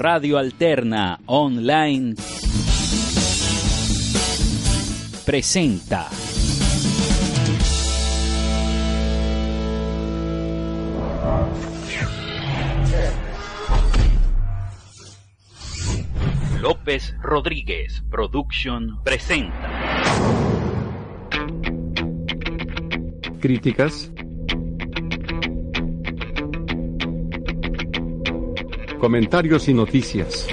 Radio 0.00 0.38
Alterna 0.38 1.20
Online 1.26 2.14
presenta. 5.26 6.08
López 16.62 17.14
Rodríguez 17.20 18.02
Production 18.08 19.02
presenta. 19.04 19.68
Críticas. 23.38 24.10
Comentarios 29.00 29.66
y 29.66 29.72
noticias. 29.72 30.46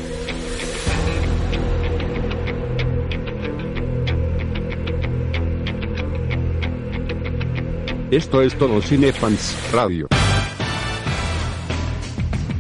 Esto 8.09 8.41
es 8.41 8.57
todo 8.57 8.81
Cinefans 8.81 9.53
Radio. 9.73 10.07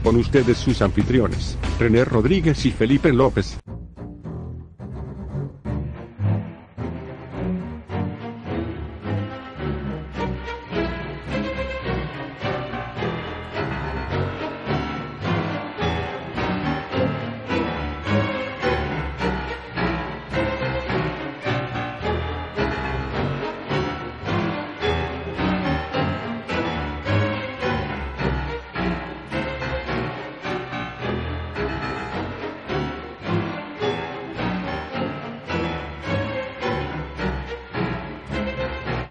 Con 0.03 0.17
ustedes 0.17 0.57
sus 0.57 0.81
anfitriones, 0.81 1.57
René 1.79 2.03
Rodríguez 2.03 2.65
y 2.65 2.71
Felipe 2.71 3.13
López. 3.13 3.57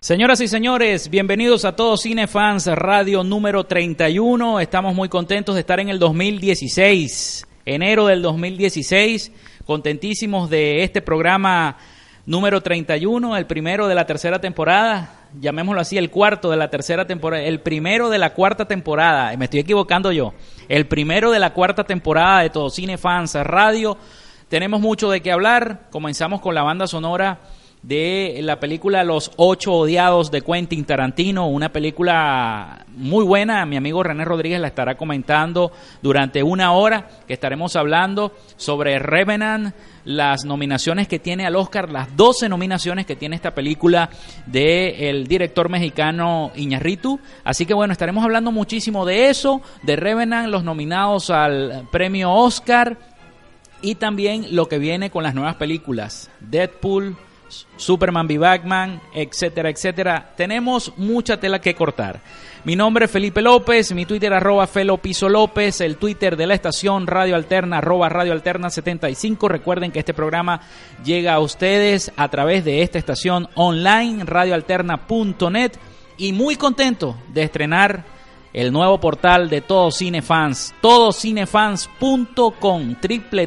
Señoras 0.07 0.41
y 0.41 0.47
señores, 0.47 1.11
bienvenidos 1.11 1.65
a 1.65 1.75
todos 1.75 2.03
Cinefans 2.03 2.69
Radio 2.69 3.25
número 3.25 3.65
31. 3.65 4.61
Estamos 4.61 4.95
muy 4.95 5.09
contentos 5.09 5.57
de 5.57 5.63
estar 5.63 5.81
en 5.81 5.89
el 5.89 5.99
2016, 5.99 7.45
enero 7.65 8.07
del 8.07 8.23
2016. 8.23 9.33
Contentísimos 9.65 10.49
de 10.49 10.85
este 10.85 11.03
programa 11.03 11.79
número 12.25 12.61
31, 12.61 13.37
el 13.37 13.47
primero 13.47 13.89
de 13.89 13.97
la 13.97 14.07
tercera 14.07 14.41
temporada. 14.41 15.27
Llamémoslo 15.41 15.81
así, 15.81 15.99
el 15.99 16.11
cuarto 16.11 16.53
de 16.53 16.57
la 16.57 16.71
tercera 16.71 17.09
temporada, 17.09 17.43
el 17.43 17.59
primero 17.59 18.09
de 18.09 18.19
la 18.19 18.33
cuarta 18.33 18.69
temporada. 18.69 19.37
Me 19.37 19.47
estoy 19.47 19.59
equivocando 19.59 20.13
yo. 20.13 20.35
El 20.69 20.87
primero 20.87 21.33
de 21.33 21.41
la 21.41 21.53
cuarta 21.53 21.83
temporada 21.83 22.43
de 22.43 22.51
todo 22.51 22.71
Cinefans 22.71 23.35
Radio. 23.35 23.99
Tenemos 24.49 24.81
mucho 24.81 25.11
de 25.11 25.21
qué 25.21 25.33
hablar. 25.33 25.89
Comenzamos 25.91 26.41
con 26.41 26.55
la 26.55 26.63
banda 26.63 26.87
sonora 26.87 27.41
de 27.87 28.41
la 28.43 28.59
película 28.59 29.05
Los 29.05 29.31
Ocho 29.37 29.73
Odiados 29.73 30.33
de 30.33 30.43
Quentin 30.43 30.85
Tarantino, 30.85 31.47
una 31.47 31.69
película 31.69 32.85
muy 32.89 33.25
buena, 33.25 33.65
mi 33.65 33.77
amigo 33.77 34.03
René 34.03 34.25
Rodríguez 34.25 34.61
la 34.61 34.67
estará 34.67 34.97
comentando 34.97 35.71
durante 36.03 36.43
una 36.43 36.73
hora, 36.73 37.09
que 37.29 37.35
estaremos 37.35 37.77
hablando 37.77 38.33
sobre 38.57 38.99
Revenant, 38.99 39.73
las 40.05 40.45
nominaciones 40.45 41.07
que 41.07 41.21
tiene 41.21 41.47
al 41.47 41.55
Oscar, 41.55 41.93
las 41.93 42.17
12 42.17 42.49
nominaciones 42.49 43.07
que 43.07 43.15
tiene 43.15 43.37
esta 43.37 43.55
película 43.55 44.11
del 44.47 45.29
director 45.29 45.69
mexicano 45.69 46.51
Iñarritu. 46.57 47.21
Así 47.45 47.67
que 47.67 47.75
bueno, 47.75 47.93
estaremos 47.93 48.25
hablando 48.25 48.51
muchísimo 48.51 49.07
de 49.07 49.29
eso, 49.29 49.63
de 49.85 49.95
Revenant, 49.95 50.49
los 50.49 50.65
nominados 50.65 51.31
al 51.31 51.89
premio 51.93 52.33
Oscar 52.33 52.99
y 53.81 53.95
también 53.95 54.57
lo 54.57 54.67
que 54.67 54.79
viene 54.79 55.11
con 55.11 55.23
las 55.23 55.37
nuevas 55.37 55.55
películas, 55.55 56.31
Deadpool, 56.41 57.17
Superman 57.77 58.27
v 58.27 58.39
Batman, 58.39 59.01
etcétera, 59.15 59.71
etcétera. 59.71 60.33
Tenemos 60.37 60.93
mucha 60.97 61.39
tela 61.39 61.61
que 61.61 61.75
cortar. 61.75 62.21
Mi 62.65 62.75
nombre 62.75 63.05
es 63.05 63.11
Felipe 63.11 63.43
López, 63.43 63.93
mi 63.93 64.07
Twitter 64.07 64.33
arroba 64.33 64.67
Felopiso 64.67 65.29
López, 65.29 65.81
el 65.81 65.99
Twitter 65.99 66.37
de 66.37 66.49
la 66.49 66.55
estación 66.55 67.07
Radio 67.07 67.37
Alterna 67.37 67.79
arroba 67.79 68.09
Radio 68.09 68.33
Alterna 68.33 68.71
75. 68.71 69.49
Recuerden 69.49 69.93
que 69.93 70.01
este 70.01 70.15
programa 70.15 70.61
llega 71.05 71.35
a 71.35 71.39
ustedes 71.39 72.11
a 72.17 72.29
través 72.29 72.65
de 72.65 72.83
esta 72.83 72.99
estación 72.99 73.49
online, 73.55 74.25
radioalterna.net 74.25 75.73
y 76.19 76.33
muy 76.33 76.57
contento 76.57 77.17
de 77.29 77.43
estrenar 77.43 78.16
el 78.57 78.73
nuevo 78.73 78.99
portal 78.99 79.49
de 79.51 79.61
Todos 79.61 79.99
Cinefans, 79.99 80.75
todocinefans.com, 80.81 82.97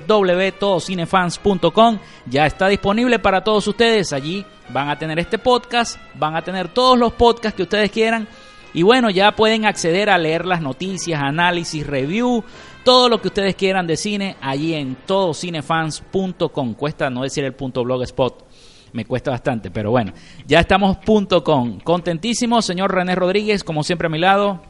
www.todocinefans.com, 0.07 1.97
ya 2.27 2.45
está 2.45 2.67
disponible 2.67 3.17
para 3.17 3.43
todos 3.43 3.67
ustedes. 3.67 4.13
Allí 4.13 4.45
van 4.69 4.89
a 4.89 4.99
tener 4.99 5.17
este 5.17 5.39
podcast, 5.39 5.99
van 6.13 6.35
a 6.35 6.43
tener 6.43 6.67
todos 6.67 6.95
los 6.95 7.13
podcasts 7.13 7.57
que 7.57 7.63
ustedes 7.63 7.89
quieran. 7.89 8.27
Y 8.71 8.83
bueno, 8.83 9.09
ya 9.09 9.35
pueden 9.35 9.65
acceder 9.65 10.11
a 10.11 10.19
leer 10.19 10.45
las 10.45 10.61
noticias, 10.61 11.19
análisis, 11.19 11.87
review, 11.87 12.43
todo 12.83 13.09
lo 13.09 13.19
que 13.19 13.29
ustedes 13.29 13.55
quieran 13.55 13.87
de 13.87 13.97
cine 13.97 14.37
allí 14.41 14.75
en 14.75 14.93
todocinefans.com. 15.07 16.75
Cuesta 16.75 17.09
no 17.09 17.23
decir 17.23 17.43
el 17.45 17.55
punto 17.55 17.83
blogspot 17.83 18.47
me 18.93 19.05
cuesta 19.05 19.31
bastante, 19.31 19.71
pero 19.71 19.89
bueno, 19.91 20.13
ya 20.45 20.59
estamos 20.59 20.97
punto 20.97 21.43
com. 21.43 21.79
Contentísimo, 21.79 22.61
señor 22.61 22.93
René 22.93 23.15
Rodríguez, 23.15 23.63
como 23.63 23.83
siempre 23.83 24.05
a 24.05 24.09
mi 24.09 24.19
lado 24.19 24.68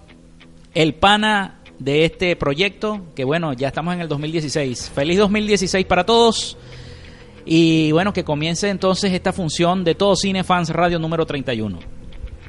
el 0.74 0.96
pana 0.96 1.60
de 1.80 2.06
este 2.06 2.36
proyecto, 2.36 3.02
que 3.16 3.24
bueno, 3.24 3.54
ya 3.54 3.68
estamos 3.68 3.94
en 3.94 4.02
el 4.02 4.08
2016. 4.08 4.92
Feliz 4.94 5.18
2016 5.18 5.86
para 5.86 6.06
todos. 6.06 6.58
Y 7.46 7.92
bueno, 7.92 8.14
que 8.14 8.24
comience 8.24 8.70
entonces 8.70 9.12
esta 9.14 9.34
función 9.34 9.84
de 9.84 9.96
todo 9.96 10.16
Cinefans 10.16 10.70
Radio 10.70 11.00
número 11.00 11.26
31. 11.26 11.99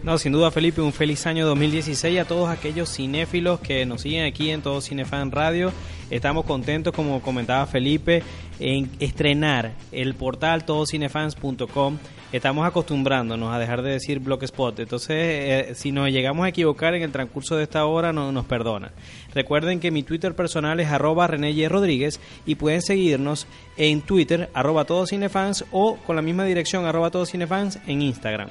No, 0.03 0.17
sin 0.17 0.33
duda 0.33 0.51
Felipe, 0.51 0.81
un 0.81 0.95
feliz 0.95 1.27
año 1.27 1.47
2016 1.47 2.21
a 2.21 2.25
todos 2.25 2.49
aquellos 2.49 2.91
cinéfilos 2.91 3.61
que 3.61 3.85
nos 3.85 4.01
siguen 4.01 4.25
aquí 4.25 4.51
en 4.51 4.63
todo 4.63 4.81
Cinefan 4.81 5.31
Radio. 5.31 5.73
Estamos 6.09 6.47
contentos, 6.47 6.95
como 6.95 7.21
comentaba 7.21 7.67
Felipe, 7.67 8.23
en 8.59 8.91
estrenar 8.99 9.73
el 9.93 10.15
portal 10.15 10.65
todocinefans.com 10.65 11.99
estamos 12.33 12.67
acostumbrándonos 12.67 13.53
a 13.53 13.59
dejar 13.59 13.83
de 13.83 13.91
decir 13.91 14.21
Blogspot. 14.21 14.79
Entonces, 14.79 15.17
eh, 15.19 15.73
si 15.75 15.93
nos 15.93 16.11
llegamos 16.11 16.47
a 16.47 16.49
equivocar 16.49 16.95
en 16.95 17.03
el 17.03 17.13
transcurso 17.13 17.57
de 17.57 17.65
esta 17.65 17.85
hora, 17.85 18.13
no, 18.13 18.33
nos 18.33 18.45
perdona. 18.47 18.93
Recuerden 19.35 19.81
que 19.81 19.91
mi 19.91 20.03
Twitter 20.03 20.35
personal 20.35 20.81
es 20.81 20.89
arroba 20.89 21.27
René 21.27 21.51
y. 21.51 21.69
Rodríguez 21.69 22.21
y 22.47 22.55
pueden 22.55 22.83
seguirnos 22.83 23.47
en 23.77 24.01
Twitter, 24.03 24.51
arroba 24.55 24.85
todos 24.85 25.11
cinefans 25.11 25.65
o 25.73 25.97
con 26.07 26.17
la 26.17 26.23
misma 26.23 26.45
dirección, 26.45 26.85
arroba 26.85 27.11
todos 27.11 27.31
cinefans 27.31 27.79
en 27.87 28.03
Instagram. 28.03 28.49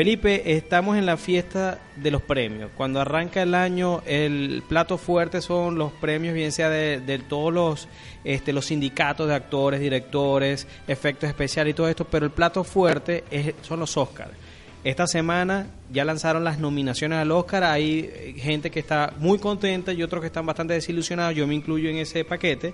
Felipe, 0.00 0.56
estamos 0.56 0.96
en 0.96 1.04
la 1.04 1.18
fiesta 1.18 1.78
de 1.94 2.10
los 2.10 2.22
premios. 2.22 2.70
Cuando 2.74 3.02
arranca 3.02 3.42
el 3.42 3.54
año, 3.54 4.02
el 4.06 4.62
plato 4.66 4.96
fuerte 4.96 5.42
son 5.42 5.76
los 5.76 5.92
premios, 5.92 6.32
bien 6.32 6.52
sea 6.52 6.70
de, 6.70 7.18
todos 7.28 7.52
los, 7.52 7.86
este, 8.24 8.54
los 8.54 8.64
sindicatos 8.64 9.28
de 9.28 9.34
actores, 9.34 9.78
directores, 9.78 10.66
efectos 10.88 11.28
especiales 11.28 11.72
y 11.72 11.74
todo 11.74 11.86
esto, 11.86 12.06
pero 12.06 12.24
el 12.24 12.32
plato 12.32 12.64
fuerte 12.64 13.24
es, 13.30 13.52
son 13.60 13.80
los 13.80 13.94
Oscars. 13.98 14.32
Esta 14.84 15.06
semana 15.06 15.66
ya 15.92 16.06
lanzaron 16.06 16.44
las 16.44 16.58
nominaciones 16.58 17.18
al 17.18 17.30
Oscar. 17.30 17.64
Hay 17.64 18.34
gente 18.38 18.70
que 18.70 18.80
está 18.80 19.12
muy 19.18 19.38
contenta 19.38 19.92
y 19.92 20.02
otros 20.02 20.22
que 20.22 20.28
están 20.28 20.46
bastante 20.46 20.72
desilusionados. 20.72 21.34
Yo 21.34 21.46
me 21.46 21.54
incluyo 21.54 21.90
en 21.90 21.98
ese 21.98 22.24
paquete 22.24 22.72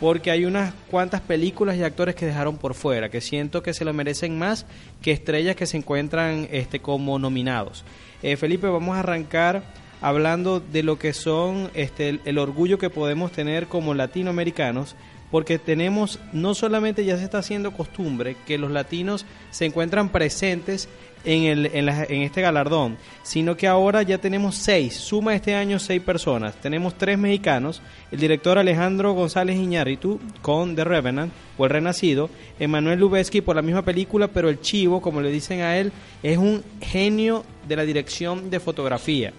porque 0.00 0.30
hay 0.30 0.44
unas 0.44 0.74
cuantas 0.90 1.20
películas 1.20 1.76
y 1.76 1.82
actores 1.82 2.14
que 2.14 2.26
dejaron 2.26 2.56
por 2.56 2.74
fuera, 2.74 3.10
que 3.10 3.20
siento 3.20 3.62
que 3.62 3.74
se 3.74 3.84
lo 3.84 3.92
merecen 3.92 4.38
más 4.38 4.66
que 5.00 5.12
estrellas 5.12 5.56
que 5.56 5.66
se 5.66 5.76
encuentran 5.76 6.48
este, 6.50 6.80
como 6.80 7.18
nominados. 7.18 7.84
Eh, 8.22 8.36
Felipe, 8.36 8.66
vamos 8.66 8.96
a 8.96 9.00
arrancar 9.00 9.62
hablando 10.00 10.60
de 10.60 10.82
lo 10.82 10.98
que 10.98 11.12
son 11.12 11.70
este, 11.74 12.20
el 12.24 12.38
orgullo 12.38 12.78
que 12.78 12.90
podemos 12.90 13.32
tener 13.32 13.68
como 13.68 13.94
latinoamericanos 13.94 14.96
porque 15.32 15.58
tenemos, 15.58 16.20
no 16.32 16.54
solamente 16.54 17.06
ya 17.06 17.16
se 17.16 17.24
está 17.24 17.38
haciendo 17.38 17.72
costumbre 17.72 18.36
que 18.46 18.58
los 18.58 18.70
latinos 18.70 19.24
se 19.50 19.64
encuentran 19.64 20.10
presentes 20.10 20.90
en, 21.24 21.44
el, 21.44 21.66
en, 21.66 21.88
en, 21.88 22.22
este 22.22 22.42
galardón, 22.42 22.98
sino 23.22 23.56
que 23.56 23.66
ahora 23.66 24.02
ya 24.02 24.18
tenemos 24.18 24.56
seis, 24.56 24.94
suma 24.94 25.34
este 25.34 25.54
año 25.54 25.78
seis 25.78 26.02
personas. 26.02 26.54
Tenemos 26.56 26.98
tres 26.98 27.16
mexicanos, 27.16 27.80
el 28.10 28.20
director 28.20 28.58
Alejandro 28.58 29.14
González 29.14 29.56
Iñárritu 29.56 30.20
con 30.42 30.76
The 30.76 30.84
Revenant 30.84 31.32
o 31.56 31.64
El 31.64 31.70
Renacido, 31.70 32.28
Emanuel 32.60 33.00
Lubezki 33.00 33.40
por 33.40 33.56
la 33.56 33.62
misma 33.62 33.82
película, 33.82 34.28
pero 34.28 34.50
el 34.50 34.60
chivo, 34.60 35.00
como 35.00 35.22
le 35.22 35.30
dicen 35.30 35.62
a 35.62 35.78
él, 35.78 35.92
es 36.22 36.36
un 36.36 36.62
genio 36.82 37.44
de 37.66 37.76
la 37.76 37.84
dirección 37.84 38.50
de 38.50 38.60
fotografía 38.60 39.32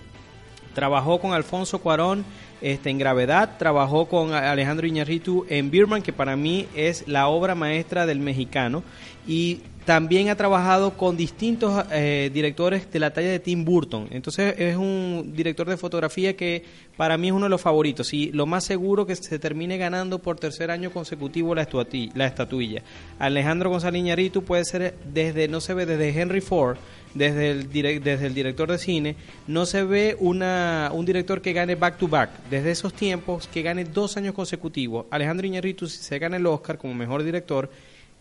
Trabajó 0.74 1.20
con 1.20 1.34
Alfonso 1.34 1.80
Cuarón 1.80 2.26
este, 2.64 2.90
en 2.90 2.98
Gravedad, 2.98 3.58
trabajó 3.60 4.08
con 4.08 4.34
Alejandro 4.34 4.88
Iñárritu 4.88 5.46
en 5.50 5.70
Birman, 5.70 6.02
que 6.02 6.14
para 6.14 6.36
mí 6.36 6.66
es 6.76 7.08
la 7.08 7.28
obra 7.28 7.54
maestra 7.54 8.06
del 8.06 8.20
mexicano, 8.20 8.84
y 9.28 9.60
también 9.86 10.30
ha 10.30 10.36
trabajado 10.36 10.92
con 10.92 11.18
distintos 11.18 11.86
eh, 11.92 12.32
directores 12.34 12.90
de 12.90 13.00
la 13.00 13.12
talla 13.12 13.30
de 13.30 13.40
Tim 13.40 13.66
Burton. 13.66 14.08
Entonces 14.12 14.56
es 14.58 14.78
un 14.78 15.34
director 15.36 15.68
de 15.68 15.76
fotografía 15.76 16.36
que 16.36 16.64
para 16.96 17.18
mí 17.18 17.28
es 17.28 17.34
uno 17.34 17.46
de 17.46 17.50
los 17.50 17.62
favoritos 17.62 18.14
y 18.14 18.32
lo 18.32 18.46
más 18.46 18.64
seguro 18.64 19.06
que 19.06 19.16
se 19.16 19.40
termine 19.40 19.78
ganando 19.78 20.20
por 20.20 20.40
tercer 20.40 20.72
año 20.72 20.92
consecutivo 20.92 21.54
la, 21.54 21.68
la 22.16 22.26
estatuilla. 22.26 22.82
Alejandro 23.20 23.70
González 23.70 24.00
Iñárritu 24.00 24.44
puede 24.44 24.64
ser 24.64 24.96
desde, 25.12 25.50
no 25.50 25.60
se 25.60 25.74
ve 25.74 25.86
desde 25.86 26.18
Henry 26.18 26.42
Ford, 26.42 26.78
desde 27.14 27.52
el, 27.52 27.70
desde 27.70 28.26
el 28.26 28.34
director 28.34 28.72
de 28.72 28.78
cine, 28.78 29.16
no 29.48 29.66
se 29.66 29.84
ve 29.84 30.18
una, 30.20 30.90
un 30.94 31.06
director 31.06 31.42
que 31.42 31.54
gane 31.54 31.76
back 31.76 31.98
to 31.98 32.08
back, 32.08 32.30
desde 32.50 32.72
esos 32.72 32.94
tiempos, 32.94 33.48
que 33.48 33.62
gane 33.62 33.86
dos 33.86 34.18
años 34.18 34.34
consecutivos. 34.34 35.06
Alejandro 35.10 35.48
Iñárritu, 35.48 35.88
si 35.88 36.02
se 36.02 36.20
gana 36.20 36.38
el 36.38 36.46
Oscar 36.46 36.78
como 36.78 36.94
mejor 36.94 37.24
director, 37.24 37.70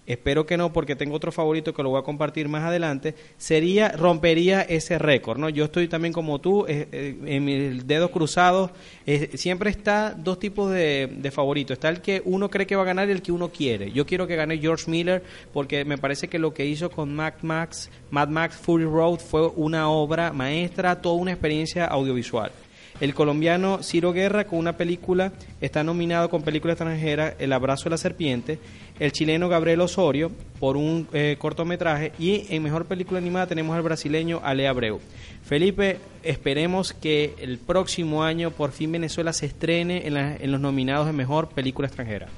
espero 0.06 0.46
que 0.46 0.56
no 0.56 0.72
porque 0.72 0.96
tengo 0.96 1.14
otro 1.14 1.32
favorito 1.32 1.72
que 1.72 1.82
lo 1.82 1.90
voy 1.90 2.00
a 2.00 2.04
compartir 2.04 2.48
más 2.48 2.64
adelante, 2.64 3.14
sería, 3.36 3.90
rompería 3.90 4.62
ese 4.62 4.98
récord, 4.98 5.38
¿no? 5.38 5.48
Yo 5.48 5.64
estoy 5.64 5.88
también 5.88 6.12
como 6.12 6.40
tú, 6.40 6.66
eh, 6.66 6.88
eh, 6.92 7.16
en 7.24 7.44
mis 7.44 7.86
dedos 7.86 8.10
cruzados, 8.10 8.70
eh, 9.06 9.30
siempre 9.34 9.70
está 9.70 10.14
dos 10.16 10.38
tipos 10.38 10.70
de, 10.70 11.08
de, 11.12 11.30
favoritos, 11.30 11.74
está 11.74 11.88
el 11.88 12.00
que 12.00 12.22
uno 12.24 12.50
cree 12.50 12.66
que 12.66 12.76
va 12.76 12.82
a 12.82 12.86
ganar 12.86 13.08
y 13.08 13.12
el 13.12 13.22
que 13.22 13.32
uno 13.32 13.48
quiere. 13.50 13.92
Yo 13.92 14.06
quiero 14.06 14.26
que 14.26 14.36
gane 14.36 14.58
George 14.58 14.90
Miller 14.90 15.22
porque 15.52 15.84
me 15.84 15.98
parece 15.98 16.28
que 16.28 16.38
lo 16.38 16.52
que 16.52 16.66
hizo 16.66 16.90
con 16.90 17.14
Mad 17.14 17.34
Max, 17.42 17.90
Mad 18.10 18.28
Max 18.28 18.56
Fury 18.56 18.84
Road 18.84 19.18
fue 19.18 19.48
una 19.48 19.88
obra 19.88 20.32
maestra, 20.32 21.00
toda 21.00 21.16
una 21.16 21.32
experiencia 21.32 21.86
audiovisual. 21.86 22.50
El 23.00 23.14
colombiano 23.14 23.82
Ciro 23.82 24.12
Guerra 24.12 24.44
con 24.44 24.58
una 24.58 24.76
película 24.76 25.32
está 25.60 25.82
nominado 25.82 26.30
con 26.30 26.42
película 26.42 26.74
extranjera 26.74 27.34
El 27.38 27.52
abrazo 27.52 27.84
de 27.84 27.90
la 27.90 27.96
serpiente. 27.96 28.58
El 29.00 29.12
chileno 29.12 29.48
Gabriel 29.48 29.80
Osorio 29.80 30.30
por 30.60 30.76
un 30.76 31.08
eh, 31.12 31.36
cortometraje 31.38 32.12
y 32.18 32.46
en 32.54 32.62
mejor 32.62 32.86
película 32.86 33.18
animada 33.18 33.46
tenemos 33.46 33.74
al 33.74 33.82
brasileño 33.82 34.40
Ale 34.44 34.68
Abreu. 34.68 35.00
Felipe, 35.42 35.98
esperemos 36.22 36.92
que 36.92 37.34
el 37.40 37.58
próximo 37.58 38.22
año 38.22 38.50
por 38.50 38.70
fin 38.70 38.92
Venezuela 38.92 39.32
se 39.32 39.46
estrene 39.46 40.06
en, 40.06 40.16
en 40.16 40.52
los 40.52 40.60
nominados 40.60 41.06
de 41.06 41.12
mejor 41.12 41.48
película 41.48 41.88
extranjera. 41.88 42.28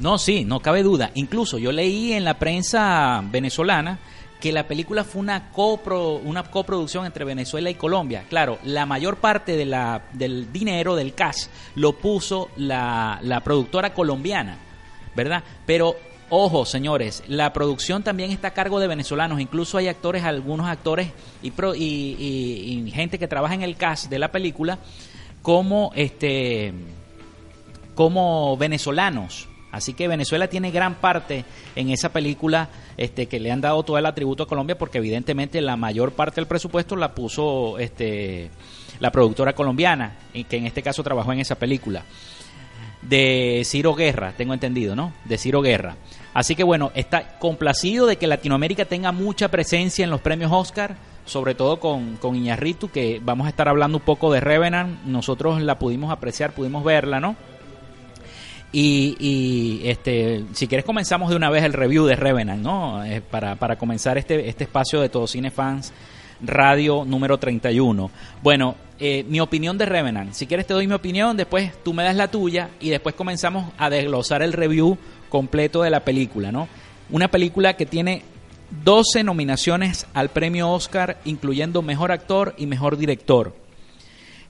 No, 0.00 0.16
sí, 0.16 0.44
no 0.44 0.60
cabe 0.60 0.82
duda. 0.84 1.10
Incluso 1.14 1.58
yo 1.58 1.72
leí 1.72 2.12
en 2.12 2.24
la 2.24 2.38
prensa 2.38 3.22
venezolana 3.30 3.98
que 4.40 4.52
la 4.52 4.68
película 4.68 5.04
fue 5.04 5.20
una, 5.20 5.50
copro, 5.50 6.14
una 6.14 6.44
coproducción 6.44 7.06
entre 7.06 7.24
Venezuela 7.24 7.70
y 7.70 7.74
Colombia. 7.74 8.24
Claro, 8.28 8.58
la 8.64 8.86
mayor 8.86 9.16
parte 9.16 9.56
de 9.56 9.64
la, 9.64 10.02
del 10.12 10.52
dinero, 10.52 10.94
del 10.94 11.14
cash, 11.14 11.46
lo 11.74 11.94
puso 11.94 12.50
la, 12.56 13.18
la 13.22 13.40
productora 13.40 13.94
colombiana, 13.94 14.58
¿verdad? 15.14 15.42
Pero 15.66 15.96
Ojo, 16.30 16.66
señores, 16.66 17.22
la 17.26 17.54
producción 17.54 18.02
también 18.02 18.30
está 18.30 18.48
a 18.48 18.54
cargo 18.54 18.80
de 18.80 18.86
venezolanos. 18.86 19.40
Incluso 19.40 19.78
hay 19.78 19.88
actores, 19.88 20.24
algunos 20.24 20.68
actores 20.68 21.08
y, 21.42 21.48
y, 21.48 22.84
y, 22.86 22.90
gente 22.90 23.18
que 23.18 23.26
trabaja 23.26 23.54
en 23.54 23.62
el 23.62 23.76
cast 23.76 24.10
de 24.10 24.18
la 24.18 24.30
película 24.30 24.78
como 25.40 25.90
este 25.94 26.74
como 27.94 28.58
venezolanos. 28.58 29.48
Así 29.70 29.92
que 29.92 30.08
Venezuela 30.08 30.48
tiene 30.48 30.70
gran 30.70 30.94
parte 30.94 31.44
en 31.76 31.90
esa 31.90 32.10
película 32.10 32.68
este, 32.96 33.26
que 33.26 33.38
le 33.38 33.52
han 33.52 33.60
dado 33.60 33.82
todo 33.82 33.98
el 33.98 34.06
atributo 34.06 34.44
a 34.44 34.46
Colombia 34.46 34.78
porque 34.78 34.98
evidentemente 34.98 35.60
la 35.60 35.76
mayor 35.76 36.12
parte 36.12 36.36
del 36.36 36.46
presupuesto 36.46 36.96
la 36.96 37.14
puso 37.14 37.78
este, 37.78 38.50
la 39.00 39.10
productora 39.10 39.54
colombiana, 39.54 40.16
que 40.32 40.56
en 40.56 40.66
este 40.66 40.82
caso 40.82 41.02
trabajó 41.02 41.32
en 41.32 41.40
esa 41.40 41.56
película. 41.56 42.04
De 43.02 43.62
Ciro 43.64 43.94
Guerra, 43.94 44.32
tengo 44.36 44.54
entendido, 44.54 44.96
¿no? 44.96 45.12
De 45.24 45.38
Ciro 45.38 45.62
Guerra. 45.62 45.96
Así 46.34 46.56
que 46.56 46.64
bueno, 46.64 46.90
está 46.94 47.38
complacido 47.38 48.06
de 48.06 48.16
que 48.16 48.26
Latinoamérica 48.26 48.86
tenga 48.86 49.12
mucha 49.12 49.48
presencia 49.48 50.04
en 50.04 50.10
los 50.10 50.20
premios 50.20 50.50
Oscar, 50.52 50.96
sobre 51.24 51.54
todo 51.54 51.78
con, 51.78 52.16
con 52.16 52.34
Iñarritu, 52.34 52.88
que 52.90 53.20
vamos 53.22 53.46
a 53.46 53.50
estar 53.50 53.68
hablando 53.68 53.98
un 53.98 54.04
poco 54.04 54.32
de 54.32 54.40
Revenant. 54.40 55.04
Nosotros 55.04 55.60
la 55.62 55.78
pudimos 55.78 56.10
apreciar, 56.10 56.52
pudimos 56.52 56.82
verla, 56.84 57.20
¿no? 57.20 57.36
Y, 58.70 59.80
este, 59.84 60.44
si 60.52 60.66
quieres 60.66 60.84
comenzamos 60.84 61.30
de 61.30 61.36
una 61.36 61.48
vez 61.48 61.64
el 61.64 61.72
review 61.72 62.04
de 62.04 62.16
Revenant, 62.16 62.62
¿no? 62.62 63.02
Eh, 63.04 63.22
para, 63.22 63.56
para 63.56 63.76
comenzar 63.76 64.18
este, 64.18 64.48
este 64.48 64.64
espacio 64.64 65.00
de 65.00 65.08
Todos 65.08 65.32
Cinefans 65.32 65.92
Radio 66.40 67.04
número 67.04 67.38
31. 67.38 68.10
Bueno, 68.42 68.76
eh, 69.00 69.24
mi 69.28 69.40
opinión 69.40 69.78
de 69.78 69.86
Revenant. 69.86 70.32
Si 70.32 70.46
quieres 70.46 70.66
te 70.66 70.74
doy 70.74 70.86
mi 70.86 70.94
opinión, 70.94 71.36
después 71.36 71.72
tú 71.82 71.92
me 71.92 72.02
das 72.02 72.14
la 72.14 72.30
tuya 72.30 72.70
y 72.80 72.90
después 72.90 73.14
comenzamos 73.14 73.72
a 73.78 73.90
desglosar 73.90 74.42
el 74.42 74.52
review 74.52 74.98
completo 75.28 75.82
de 75.82 75.90
la 75.90 76.04
película, 76.04 76.52
¿no? 76.52 76.68
Una 77.10 77.28
película 77.28 77.74
que 77.74 77.86
tiene 77.86 78.22
12 78.84 79.24
nominaciones 79.24 80.06
al 80.14 80.28
premio 80.28 80.70
Oscar, 80.70 81.18
incluyendo 81.24 81.82
Mejor 81.82 82.12
Actor 82.12 82.54
y 82.58 82.66
Mejor 82.66 82.98
Director. 82.98 83.54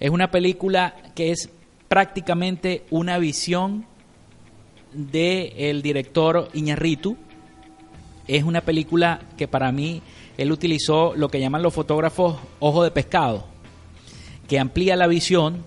Es 0.00 0.10
una 0.10 0.30
película 0.30 0.94
que 1.14 1.30
es 1.30 1.50
prácticamente 1.88 2.84
una 2.90 3.18
visión 3.18 3.86
del 4.92 5.52
el 5.56 5.82
director 5.82 6.48
Iñarritu. 6.52 7.16
Es 8.26 8.44
una 8.44 8.60
película 8.60 9.20
que 9.36 9.48
para 9.48 9.72
mí 9.72 10.02
él 10.36 10.52
utilizó 10.52 11.14
lo 11.14 11.28
que 11.28 11.40
llaman 11.40 11.62
los 11.62 11.74
fotógrafos 11.74 12.36
ojo 12.60 12.84
de 12.84 12.90
pescado, 12.90 13.46
que 14.46 14.58
amplía 14.58 14.96
la 14.96 15.06
visión, 15.06 15.64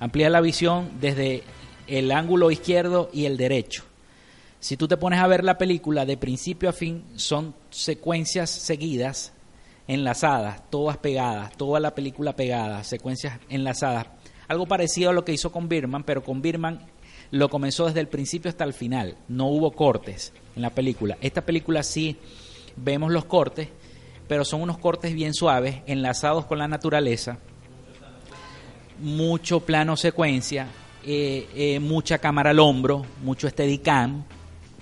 amplía 0.00 0.30
la 0.30 0.40
visión 0.40 0.90
desde 1.00 1.42
el 1.86 2.10
ángulo 2.10 2.50
izquierdo 2.50 3.10
y 3.12 3.26
el 3.26 3.36
derecho. 3.36 3.84
Si 4.60 4.76
tú 4.76 4.88
te 4.88 4.96
pones 4.96 5.20
a 5.20 5.26
ver 5.26 5.44
la 5.44 5.58
película 5.58 6.04
de 6.04 6.16
principio 6.16 6.68
a 6.68 6.72
fin, 6.72 7.04
son 7.14 7.54
secuencias 7.70 8.50
seguidas, 8.50 9.32
enlazadas, 9.86 10.68
todas 10.70 10.96
pegadas, 10.96 11.56
toda 11.56 11.78
la 11.78 11.94
película 11.94 12.34
pegada, 12.34 12.82
secuencias 12.82 13.38
enlazadas. 13.48 14.06
Algo 14.48 14.66
parecido 14.66 15.10
a 15.10 15.12
lo 15.12 15.24
que 15.24 15.32
hizo 15.32 15.52
con 15.52 15.68
Birman, 15.68 16.02
pero 16.02 16.24
con 16.24 16.42
Birman 16.42 16.80
lo 17.30 17.48
comenzó 17.48 17.86
desde 17.86 18.00
el 18.00 18.08
principio 18.08 18.48
hasta 18.48 18.64
el 18.64 18.72
final. 18.72 19.16
No 19.28 19.46
hubo 19.46 19.72
cortes 19.72 20.32
en 20.56 20.62
la 20.62 20.70
película. 20.70 21.18
Esta 21.20 21.44
película 21.44 21.82
sí 21.82 22.16
vemos 22.76 23.10
los 23.10 23.24
cortes, 23.24 23.68
pero 24.26 24.44
son 24.44 24.62
unos 24.62 24.78
cortes 24.78 25.14
bien 25.14 25.34
suaves, 25.34 25.76
enlazados 25.86 26.46
con 26.46 26.58
la 26.58 26.68
naturaleza. 26.68 27.38
Mucho 29.00 29.60
plano 29.60 29.96
secuencia, 29.96 30.66
eh, 31.04 31.48
eh, 31.54 31.80
mucha 31.80 32.18
cámara 32.18 32.50
al 32.50 32.58
hombro, 32.58 33.04
mucho 33.22 33.48
steadicam, 33.48 34.24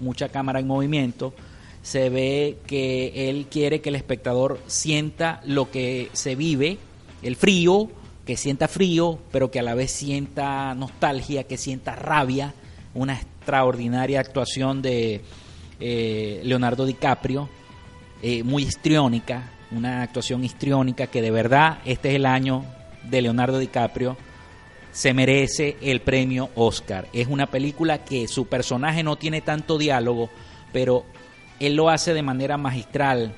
mucha 0.01 0.29
cámara 0.29 0.61
en 0.61 0.67
movimiento. 0.67 1.35
Se 1.83 2.09
ve 2.11 2.59
que 2.67 3.31
él 3.31 3.47
quiere 3.51 3.81
que 3.81 3.91
el 3.91 3.95
espectador 3.97 4.61
sienta 4.67 5.41
lo 5.45 5.71
que 5.71 6.09
se 6.13 6.35
vive, 6.35 6.79
el 7.23 7.37
frío, 7.37 7.91
que 8.27 8.37
sienta 8.37 8.67
frío, 8.67 9.21
pero 9.31 9.51
que 9.53 9.61
a 9.61 9.63
la 9.63 9.75
vez 9.75 9.93
sienta 9.93 10.75
nostalgia, 10.75 11.45
que 11.45 11.57
sienta 11.57 11.95
rabia, 11.95 12.53
una 12.93 13.15
extraordinaria 13.15 14.19
actuación 14.19 14.83
de 14.83 15.21
eh, 15.79 16.41
Leonardo 16.43 16.85
DiCaprio, 16.85 17.49
eh, 18.23 18.43
muy 18.43 18.65
histriónica, 18.65 19.53
una 19.71 20.03
actuación 20.03 20.45
histriónica 20.45 21.07
que 21.07 21.23
de 21.23 21.31
verdad 21.31 21.79
este 21.85 22.09
es 22.09 22.15
el 22.17 22.27
año 22.27 22.65
de 23.05 23.23
Leonardo 23.23 23.61
DiCaprio, 23.61 24.17
se 24.91 25.15
merece 25.15 25.77
el 25.81 26.01
premio 26.01 26.51
Oscar. 26.57 27.07
Es 27.13 27.29
una 27.29 27.47
película 27.47 28.05
que 28.05 28.27
su 28.27 28.47
personaje 28.47 29.05
no 29.05 29.17
tiene 29.17 29.41
tanto 29.41 29.79
diálogo, 29.79 30.31
pero 30.73 31.05
él 31.61 31.77
lo 31.77 31.91
hace 31.91 32.13
de 32.13 32.23
manera 32.23 32.57
magistral 32.57 33.35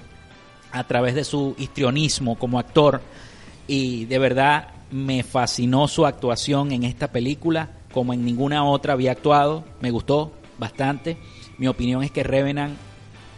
a 0.72 0.84
través 0.86 1.14
de 1.14 1.24
su 1.24 1.54
histrionismo 1.58 2.38
como 2.38 2.58
actor 2.58 3.02
y 3.66 4.06
de 4.06 4.18
verdad 4.18 4.68
me 4.90 5.22
fascinó 5.22 5.88
su 5.88 6.06
actuación 6.06 6.72
en 6.72 6.84
esta 6.84 7.08
película, 7.08 7.70
como 7.92 8.12
en 8.12 8.24
ninguna 8.24 8.64
otra 8.64 8.94
había 8.94 9.12
actuado, 9.12 9.64
me 9.80 9.90
gustó 9.90 10.32
bastante. 10.58 11.16
Mi 11.58 11.68
opinión 11.68 12.02
es 12.02 12.10
que 12.10 12.22
Revenant 12.22 12.76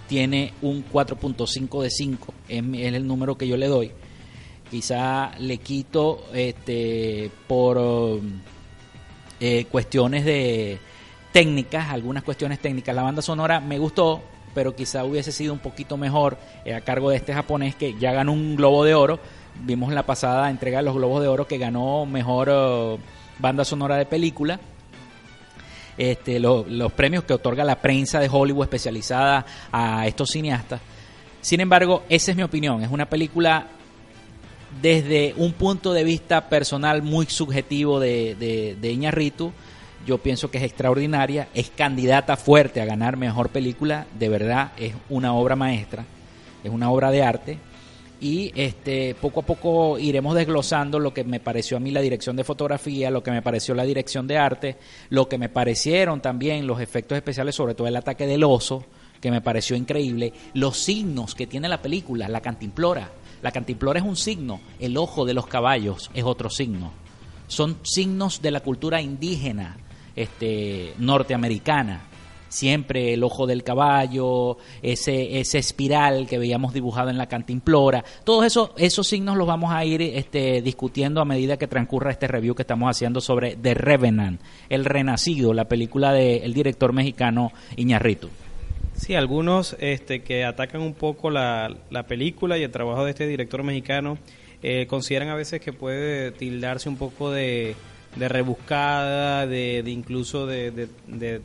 tiene 0.08 0.52
un 0.62 0.84
4.5 0.84 1.82
de 1.82 1.90
5, 1.90 2.34
es, 2.48 2.64
el 2.94 3.06
número 3.06 3.36
que 3.36 3.48
yo 3.48 3.56
le 3.56 3.68
doy. 3.68 3.92
Quizá 4.70 5.32
le 5.38 5.58
quito 5.58 6.24
este, 6.32 7.30
por 7.46 8.20
eh, 9.40 9.64
cuestiones 9.70 10.24
de 10.24 10.78
técnicas, 11.32 11.90
algunas 11.90 12.22
cuestiones 12.22 12.60
técnicas. 12.60 12.94
La 12.94 13.02
banda 13.02 13.22
sonora 13.22 13.60
me 13.60 13.78
gustó, 13.78 14.20
pero 14.54 14.74
quizá 14.74 15.04
hubiese 15.04 15.32
sido 15.32 15.52
un 15.52 15.58
poquito 15.58 15.96
mejor 15.96 16.38
eh, 16.64 16.74
a 16.74 16.80
cargo 16.80 17.10
de 17.10 17.16
este 17.16 17.32
japonés 17.32 17.74
que 17.74 17.96
ya 17.98 18.12
ganó 18.12 18.32
un 18.32 18.56
globo 18.56 18.84
de 18.84 18.94
oro 18.94 19.18
Vimos 19.62 19.92
la 19.92 20.04
pasada 20.04 20.50
entrega 20.50 20.78
de 20.78 20.84
los 20.84 20.94
Globos 20.94 21.20
de 21.20 21.28
Oro 21.28 21.46
que 21.46 21.58
ganó 21.58 22.06
mejor 22.06 22.48
eh, 22.50 22.96
banda 23.38 23.64
sonora 23.64 23.96
de 23.96 24.06
película. 24.06 24.58
Este, 25.98 26.40
los 26.40 26.92
premios 26.92 27.24
que 27.24 27.34
otorga 27.34 27.62
la 27.62 27.80
prensa 27.80 28.20
de 28.20 28.28
Hollywood 28.30 28.64
especializada 28.64 29.44
a 29.70 30.06
estos 30.06 30.30
cineastas. 30.30 30.80
Sin 31.42 31.60
embargo, 31.60 32.04
esa 32.08 32.30
es 32.30 32.36
mi 32.36 32.42
opinión. 32.42 32.82
Es 32.82 32.90
una 32.90 33.04
película 33.04 33.66
desde 34.80 35.34
un 35.36 35.52
punto 35.52 35.92
de 35.92 36.04
vista 36.04 36.48
personal 36.48 37.02
muy 37.02 37.26
subjetivo 37.26 38.00
de, 38.00 38.34
de, 38.36 38.76
de 38.80 38.92
Iñarritu, 38.92 39.52
yo 40.06 40.18
pienso 40.18 40.50
que 40.50 40.58
es 40.58 40.64
extraordinaria, 40.64 41.48
es 41.52 41.70
candidata 41.70 42.36
fuerte 42.36 42.80
a 42.80 42.86
ganar 42.86 43.18
mejor 43.18 43.50
película, 43.50 44.06
de 44.18 44.28
verdad 44.30 44.72
es 44.78 44.94
una 45.10 45.34
obra 45.34 45.56
maestra, 45.56 46.06
es 46.64 46.70
una 46.70 46.90
obra 46.90 47.10
de 47.10 47.22
arte 47.22 47.58
y 48.20 48.52
este 48.54 49.14
poco 49.14 49.40
a 49.40 49.46
poco 49.46 49.98
iremos 49.98 50.34
desglosando 50.34 50.98
lo 50.98 51.14
que 51.14 51.24
me 51.24 51.40
pareció 51.40 51.78
a 51.78 51.80
mí 51.80 51.90
la 51.90 52.00
dirección 52.00 52.36
de 52.36 52.44
fotografía, 52.44 53.10
lo 53.10 53.22
que 53.22 53.30
me 53.30 53.42
pareció 53.42 53.74
la 53.74 53.84
dirección 53.84 54.26
de 54.26 54.36
arte, 54.36 54.76
lo 55.08 55.28
que 55.28 55.38
me 55.38 55.48
parecieron 55.48 56.20
también 56.20 56.66
los 56.66 56.80
efectos 56.80 57.16
especiales, 57.16 57.54
sobre 57.54 57.74
todo 57.74 57.86
el 57.86 57.96
ataque 57.96 58.26
del 58.26 58.44
oso, 58.44 58.84
que 59.20 59.30
me 59.30 59.40
pareció 59.40 59.76
increíble, 59.76 60.32
los 60.54 60.78
signos 60.78 61.34
que 61.34 61.46
tiene 61.46 61.68
la 61.68 61.82
película, 61.82 62.28
la 62.28 62.40
cantimplora. 62.40 63.10
La 63.42 63.52
cantimplora 63.52 63.98
es 63.98 64.04
un 64.04 64.16
signo, 64.16 64.60
el 64.78 64.98
ojo 64.98 65.24
de 65.24 65.32
los 65.32 65.46
caballos 65.46 66.10
es 66.12 66.24
otro 66.24 66.50
signo. 66.50 66.92
Son 67.48 67.78
signos 67.82 68.42
de 68.42 68.50
la 68.50 68.60
cultura 68.60 69.00
indígena 69.00 69.78
este, 70.14 70.92
norteamericana 70.98 72.09
siempre 72.50 73.14
el 73.14 73.24
ojo 73.24 73.46
del 73.46 73.64
caballo, 73.64 74.58
ese, 74.82 75.40
ese 75.40 75.56
espiral 75.56 76.26
que 76.28 76.38
veíamos 76.38 76.74
dibujado 76.74 77.08
en 77.08 77.16
la 77.16 77.26
cantimplora, 77.26 78.04
todos 78.24 78.44
esos, 78.44 78.72
esos 78.76 79.06
signos 79.06 79.38
los 79.38 79.46
vamos 79.46 79.72
a 79.72 79.82
ir 79.86 80.02
este, 80.02 80.60
discutiendo 80.60 81.22
a 81.22 81.24
medida 81.24 81.56
que 81.56 81.66
transcurra 81.66 82.10
este 82.10 82.26
review 82.26 82.54
que 82.54 82.62
estamos 82.62 82.90
haciendo 82.90 83.22
sobre 83.22 83.56
The 83.56 83.72
Revenant, 83.72 84.42
El 84.68 84.84
Renacido, 84.84 85.54
la 85.54 85.64
película 85.64 86.12
del 86.12 86.52
director 86.52 86.92
mexicano 86.92 87.52
Iñarritu. 87.76 88.28
Sí, 88.94 89.14
algunos 89.14 89.76
este, 89.78 90.22
que 90.22 90.44
atacan 90.44 90.82
un 90.82 90.92
poco 90.92 91.30
la, 91.30 91.74
la 91.88 92.02
película 92.02 92.58
y 92.58 92.64
el 92.64 92.70
trabajo 92.70 93.04
de 93.04 93.12
este 93.12 93.26
director 93.26 93.62
mexicano 93.62 94.18
eh, 94.62 94.86
consideran 94.86 95.28
a 95.28 95.34
veces 95.34 95.60
que 95.60 95.72
puede 95.72 96.32
tildarse 96.32 96.90
un 96.90 96.96
poco 96.96 97.30
de 97.30 97.76
de 98.16 98.28
rebuscada, 98.28 99.46
de, 99.46 99.82
incluso 99.86 100.46
de, 100.46 100.88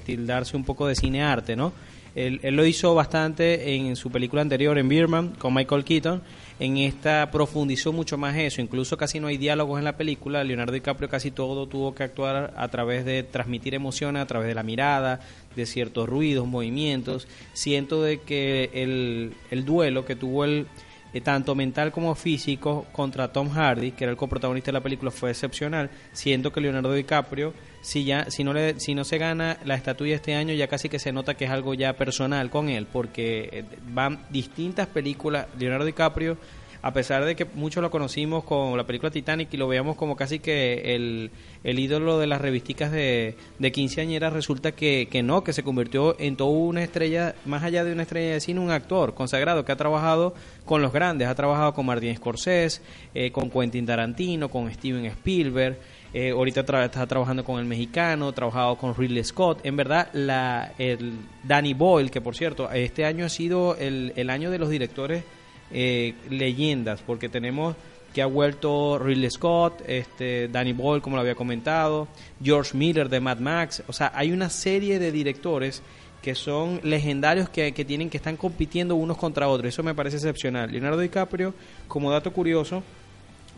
tildarse 0.03 0.57
un 0.57 0.63
poco 0.63 0.87
de 0.87 0.95
cinearte, 0.95 1.55
¿no? 1.55 1.73
Él, 2.15 2.39
lo 2.43 2.65
hizo 2.65 2.95
bastante 2.95 3.75
en 3.75 3.97
su 3.97 4.09
película 4.09 4.41
anterior, 4.41 4.77
en 4.77 4.87
Birman, 4.87 5.29
con 5.37 5.53
Michael 5.53 5.83
Keaton. 5.83 6.21
En 6.61 6.77
esta 6.77 7.29
profundizó 7.29 7.91
mucho 7.91 8.17
más 8.17 8.37
eso. 8.37 8.61
Incluso 8.61 8.95
casi 8.95 9.19
no 9.19 9.27
hay 9.27 9.35
diálogos 9.35 9.79
en 9.79 9.83
la 9.83 9.97
película. 9.97 10.41
Leonardo 10.45 10.71
DiCaprio 10.71 11.09
casi 11.09 11.31
todo 11.31 11.67
tuvo 11.67 11.93
que 11.93 12.03
actuar 12.03 12.53
a 12.55 12.67
través 12.69 13.03
de 13.03 13.23
transmitir 13.23 13.75
emociones, 13.75 14.21
a 14.21 14.25
través 14.27 14.47
de 14.47 14.55
la 14.55 14.63
mirada, 14.63 15.19
de 15.57 15.65
ciertos 15.65 16.07
ruidos, 16.07 16.47
movimientos. 16.47 17.27
Siento 17.51 18.01
de 18.01 18.21
que 18.21 18.69
el, 18.73 19.33
el 19.51 19.65
duelo 19.65 20.05
que 20.05 20.15
tuvo 20.15 20.45
el 20.45 20.67
eh, 21.15 21.21
tanto 21.21 21.55
mental 21.55 21.93
como 21.93 22.13
físico, 22.13 22.87
contra 22.91 23.29
Tom 23.29 23.49
Hardy, 23.49 23.93
que 23.93 24.03
era 24.03 24.11
el 24.11 24.17
coprotagonista 24.17 24.67
de 24.67 24.73
la 24.73 24.83
película, 24.83 25.11
fue 25.11 25.31
excepcional, 25.31 25.89
siendo 26.11 26.51
que 26.51 26.59
Leonardo 26.59 26.91
DiCaprio, 26.91 27.53
si, 27.79 28.03
ya, 28.03 28.29
si, 28.29 28.43
no, 28.43 28.51
le, 28.51 28.77
si 28.81 28.93
no 28.93 29.05
se 29.05 29.17
gana 29.17 29.57
la 29.63 29.75
estatuilla 29.75 30.15
este 30.15 30.35
año, 30.35 30.53
ya 30.53 30.67
casi 30.67 30.89
que 30.89 30.99
se 30.99 31.13
nota 31.13 31.35
que 31.35 31.45
es 31.45 31.51
algo 31.51 31.73
ya 31.73 31.93
personal 31.93 32.49
con 32.49 32.67
él, 32.67 32.85
porque 32.91 33.49
eh, 33.49 33.63
van 33.87 34.25
distintas 34.29 34.87
películas, 34.87 35.47
Leonardo 35.57 35.85
DiCaprio 35.85 36.37
a 36.85 36.93
pesar 36.93 37.25
de 37.25 37.35
que 37.35 37.45
muchos 37.55 37.81
lo 37.81 37.89
conocimos 37.89 38.43
con 38.43 38.77
la 38.77 38.85
película 38.85 39.09
Titanic 39.09 39.51
y 39.51 39.57
lo 39.57 39.67
veíamos 39.67 39.95
como 39.95 40.15
casi 40.15 40.37
que 40.37 40.93
el, 40.93 41.31
el 41.63 41.79
ídolo 41.79 42.19
de 42.19 42.27
las 42.27 42.39
revisticas 42.39 42.91
de, 42.91 43.35
de 43.57 43.71
quinceañeras, 43.71 44.31
resulta 44.31 44.73
que, 44.73 45.07
que 45.09 45.23
no, 45.23 45.43
que 45.43 45.51
se 45.51 45.63
convirtió 45.63 46.15
en 46.19 46.35
toda 46.35 46.51
una 46.51 46.83
estrella, 46.83 47.33
más 47.43 47.63
allá 47.63 47.83
de 47.83 47.91
una 47.91 48.03
estrella 48.03 48.33
de 48.33 48.39
cine, 48.39 48.59
un 48.59 48.69
actor 48.69 49.15
consagrado 49.15 49.65
que 49.65 49.71
ha 49.71 49.75
trabajado 49.77 50.35
con 50.63 50.83
los 50.83 50.93
grandes, 50.93 51.27
ha 51.27 51.33
trabajado 51.33 51.73
con 51.73 51.87
Martin 51.87 52.15
Scorsese, 52.15 52.83
eh, 53.15 53.31
con 53.31 53.49
Quentin 53.49 53.87
Tarantino, 53.87 54.49
con 54.49 54.71
Steven 54.71 55.05
Spielberg. 55.05 55.79
Eh, 56.13 56.29
ahorita 56.29 56.61
está 56.83 57.07
trabajando 57.07 57.43
con 57.43 57.59
el 57.59 57.65
mexicano, 57.65 58.31
trabajado 58.31 58.77
con 58.77 58.93
Ridley 58.93 59.23
Scott. 59.23 59.65
En 59.65 59.75
verdad, 59.75 60.09
la, 60.13 60.73
el 60.77 61.13
Danny 61.43 61.73
Boyle, 61.73 62.11
que 62.11 62.21
por 62.21 62.35
cierto, 62.35 62.69
este 62.69 63.05
año 63.05 63.25
ha 63.25 63.29
sido 63.29 63.75
el, 63.75 64.13
el 64.15 64.29
año 64.29 64.51
de 64.51 64.59
los 64.59 64.69
directores 64.69 65.23
eh, 65.71 66.13
leyendas, 66.29 67.01
porque 67.01 67.29
tenemos 67.29 67.75
que 68.13 68.21
ha 68.21 68.27
vuelto 68.27 68.97
Ridley 68.97 69.29
Scott, 69.29 69.81
este, 69.87 70.47
Danny 70.47 70.71
Boyle, 70.71 71.01
como 71.01 71.17
lo 71.17 71.21
había 71.21 71.35
comentado, 71.35 72.07
George 72.41 72.77
Miller 72.77 73.09
de 73.09 73.19
Mad 73.19 73.39
Max. 73.39 73.83
O 73.87 73.93
sea, 73.93 74.13
hay 74.15 74.31
una 74.31 74.49
serie 74.49 74.99
de 74.99 75.11
directores 75.11 75.81
que 76.21 76.33
son 76.33 76.79
legendarios 76.83 77.49
que, 77.49 77.73
que 77.73 77.83
tienen 77.83 78.09
que 78.09 78.15
están 78.15 78.37
compitiendo 78.37 78.95
unos 78.95 79.17
contra 79.17 79.49
otros. 79.49 79.67
Eso 79.67 79.83
me 79.83 79.93
parece 79.93 80.15
excepcional. 80.15 80.71
Leonardo 80.71 80.99
DiCaprio, 80.99 81.53
como 81.89 82.09
dato 82.09 82.31
curioso, 82.31 82.83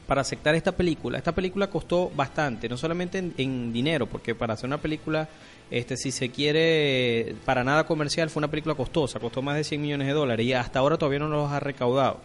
para 0.08 0.22
aceptar 0.22 0.56
esta 0.56 0.72
película. 0.72 1.18
Esta 1.18 1.34
película 1.34 1.68
costó 1.68 2.10
bastante, 2.16 2.68
no 2.68 2.78
solamente 2.78 3.20
en, 3.38 3.74
dinero, 3.74 4.08
porque 4.08 4.34
para 4.34 4.54
hacer 4.54 4.66
una 4.66 4.80
película, 4.80 5.28
este, 5.70 5.98
si 5.98 6.12
se 6.12 6.30
quiere, 6.30 7.36
para 7.46 7.64
nada 7.64 7.86
comercial, 7.86 8.30
fue 8.30 8.40
una 8.40 8.50
película 8.50 8.76
costosa, 8.76 9.20
costó 9.20 9.42
más 9.42 9.56
de 9.56 9.64
100 9.64 9.82
millones 9.82 10.08
de 10.08 10.14
dólares 10.14 10.46
y 10.46 10.54
hasta 10.54 10.80
ahora 10.80 10.98
todavía 10.98 11.20
no 11.20 11.28
los 11.28 11.52
ha 11.52 11.60
recaudado. 11.60 12.20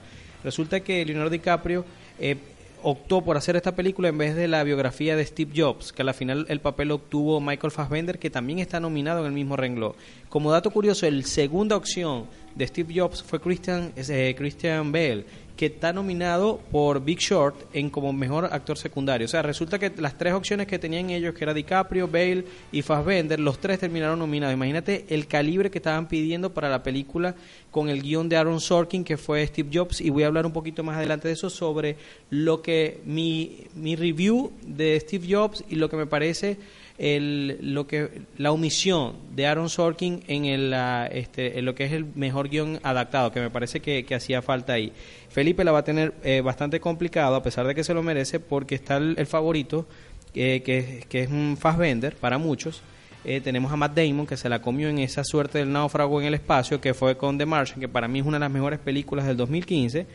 Resulta 0.44 0.80
que 0.80 1.04
Leonardo 1.04 1.30
DiCaprio 1.30 1.84
eh, 2.18 2.36
optó 2.82 3.22
por 3.22 3.36
hacer 3.36 3.56
esta 3.56 3.74
película 3.74 4.08
en 4.08 4.18
vez 4.18 4.34
de 4.34 4.48
la 4.48 4.62
biografía 4.64 5.16
de 5.16 5.24
Steve 5.24 5.52
Jobs, 5.56 5.92
que 5.92 6.02
al 6.02 6.14
final 6.14 6.46
el 6.48 6.60
papel 6.60 6.90
obtuvo 6.90 7.40
Michael 7.40 7.70
Fassbender, 7.70 8.18
que 8.18 8.30
también 8.30 8.58
está 8.58 8.80
nominado 8.80 9.20
en 9.20 9.26
el 9.26 9.32
mismo 9.32 9.56
renglón. 9.56 9.94
Como 10.28 10.50
dato 10.50 10.70
curioso, 10.70 11.06
el 11.06 11.24
segunda 11.24 11.76
opción 11.76 12.26
de 12.54 12.66
Steve 12.66 12.94
Jobs 12.96 13.22
fue 13.22 13.40
Christian, 13.40 13.92
eh, 13.96 14.34
Christian 14.36 14.92
Bale, 14.92 15.24
que 15.62 15.66
está 15.66 15.92
nominado 15.92 16.58
por 16.72 17.04
Big 17.04 17.20
Short 17.20 17.54
en 17.72 17.88
como 17.88 18.12
mejor 18.12 18.46
actor 18.46 18.76
secundario. 18.76 19.26
O 19.26 19.28
sea, 19.28 19.42
resulta 19.42 19.78
que 19.78 19.92
las 19.96 20.18
tres 20.18 20.34
opciones 20.34 20.66
que 20.66 20.76
tenían 20.76 21.10
ellos, 21.10 21.34
que 21.34 21.44
era 21.44 21.54
DiCaprio, 21.54 22.08
Bale 22.08 22.44
y 22.72 22.82
Fassbender, 22.82 23.38
los 23.38 23.60
tres 23.60 23.78
terminaron 23.78 24.18
nominados. 24.18 24.54
Imagínate 24.54 25.04
el 25.08 25.28
calibre 25.28 25.70
que 25.70 25.78
estaban 25.78 26.08
pidiendo 26.08 26.52
para 26.52 26.68
la 26.68 26.82
película 26.82 27.36
con 27.70 27.88
el 27.88 28.02
guion 28.02 28.28
de 28.28 28.38
Aaron 28.38 28.60
Sorkin, 28.60 29.04
que 29.04 29.16
fue 29.16 29.46
Steve 29.46 29.70
Jobs, 29.72 30.00
y 30.00 30.10
voy 30.10 30.24
a 30.24 30.26
hablar 30.26 30.46
un 30.46 30.52
poquito 30.52 30.82
más 30.82 30.96
adelante 30.96 31.28
de 31.28 31.34
eso 31.34 31.48
sobre 31.48 31.96
lo 32.28 32.60
que 32.60 33.00
mi, 33.04 33.68
mi 33.76 33.94
review 33.94 34.50
de 34.66 34.98
Steve 34.98 35.28
Jobs 35.30 35.62
y 35.68 35.76
lo 35.76 35.88
que 35.88 35.96
me 35.96 36.06
parece 36.06 36.56
el, 37.02 37.58
lo 37.60 37.88
que 37.88 38.22
la 38.38 38.52
omisión 38.52 39.16
de 39.34 39.48
Aaron 39.48 39.68
Sorkin 39.68 40.22
en, 40.28 40.44
el, 40.44 40.72
este, 41.10 41.58
en 41.58 41.64
lo 41.64 41.74
que 41.74 41.84
es 41.84 41.92
el 41.92 42.06
mejor 42.14 42.48
guion 42.48 42.78
adaptado, 42.84 43.32
que 43.32 43.40
me 43.40 43.50
parece 43.50 43.80
que, 43.80 44.06
hacía 44.14 44.40
falta 44.40 44.74
ahí. 44.74 44.92
Felipe 45.28 45.64
la 45.64 45.72
va 45.72 45.80
a 45.80 45.84
tener 45.84 46.14
eh, 46.22 46.42
bastante 46.42 46.78
complicado, 46.78 47.34
a 47.34 47.42
pesar 47.42 47.66
de 47.66 47.74
que 47.74 47.82
se 47.82 47.92
lo 47.92 48.04
merece, 48.04 48.38
porque 48.38 48.76
está 48.76 48.98
el, 48.98 49.26
favorito, 49.26 49.84
eh, 50.32 50.62
que, 50.64 51.04
que, 51.08 51.22
es 51.22 51.28
un 51.28 51.56
Fassbender 51.58 52.14
para 52.14 52.38
muchos. 52.38 52.82
Eh, 53.24 53.40
tenemos 53.40 53.72
a 53.72 53.76
Matt 53.76 53.96
Damon, 53.96 54.24
que 54.24 54.36
se 54.36 54.48
la 54.48 54.62
comió 54.62 54.88
en 54.88 55.00
esa 55.00 55.24
suerte 55.24 55.58
del 55.58 55.72
náufrago 55.72 56.20
en 56.20 56.28
el 56.28 56.34
espacio, 56.34 56.80
que 56.80 56.94
fue 56.94 57.16
con 57.16 57.36
The 57.36 57.46
Martian, 57.46 57.80
que 57.80 57.88
para 57.88 58.06
mí 58.06 58.20
es 58.20 58.26
una 58.26 58.36
de 58.36 58.44
las 58.44 58.50
mejores 58.52 58.78
películas 58.78 59.26
del 59.26 59.36
2015. 59.36 60.06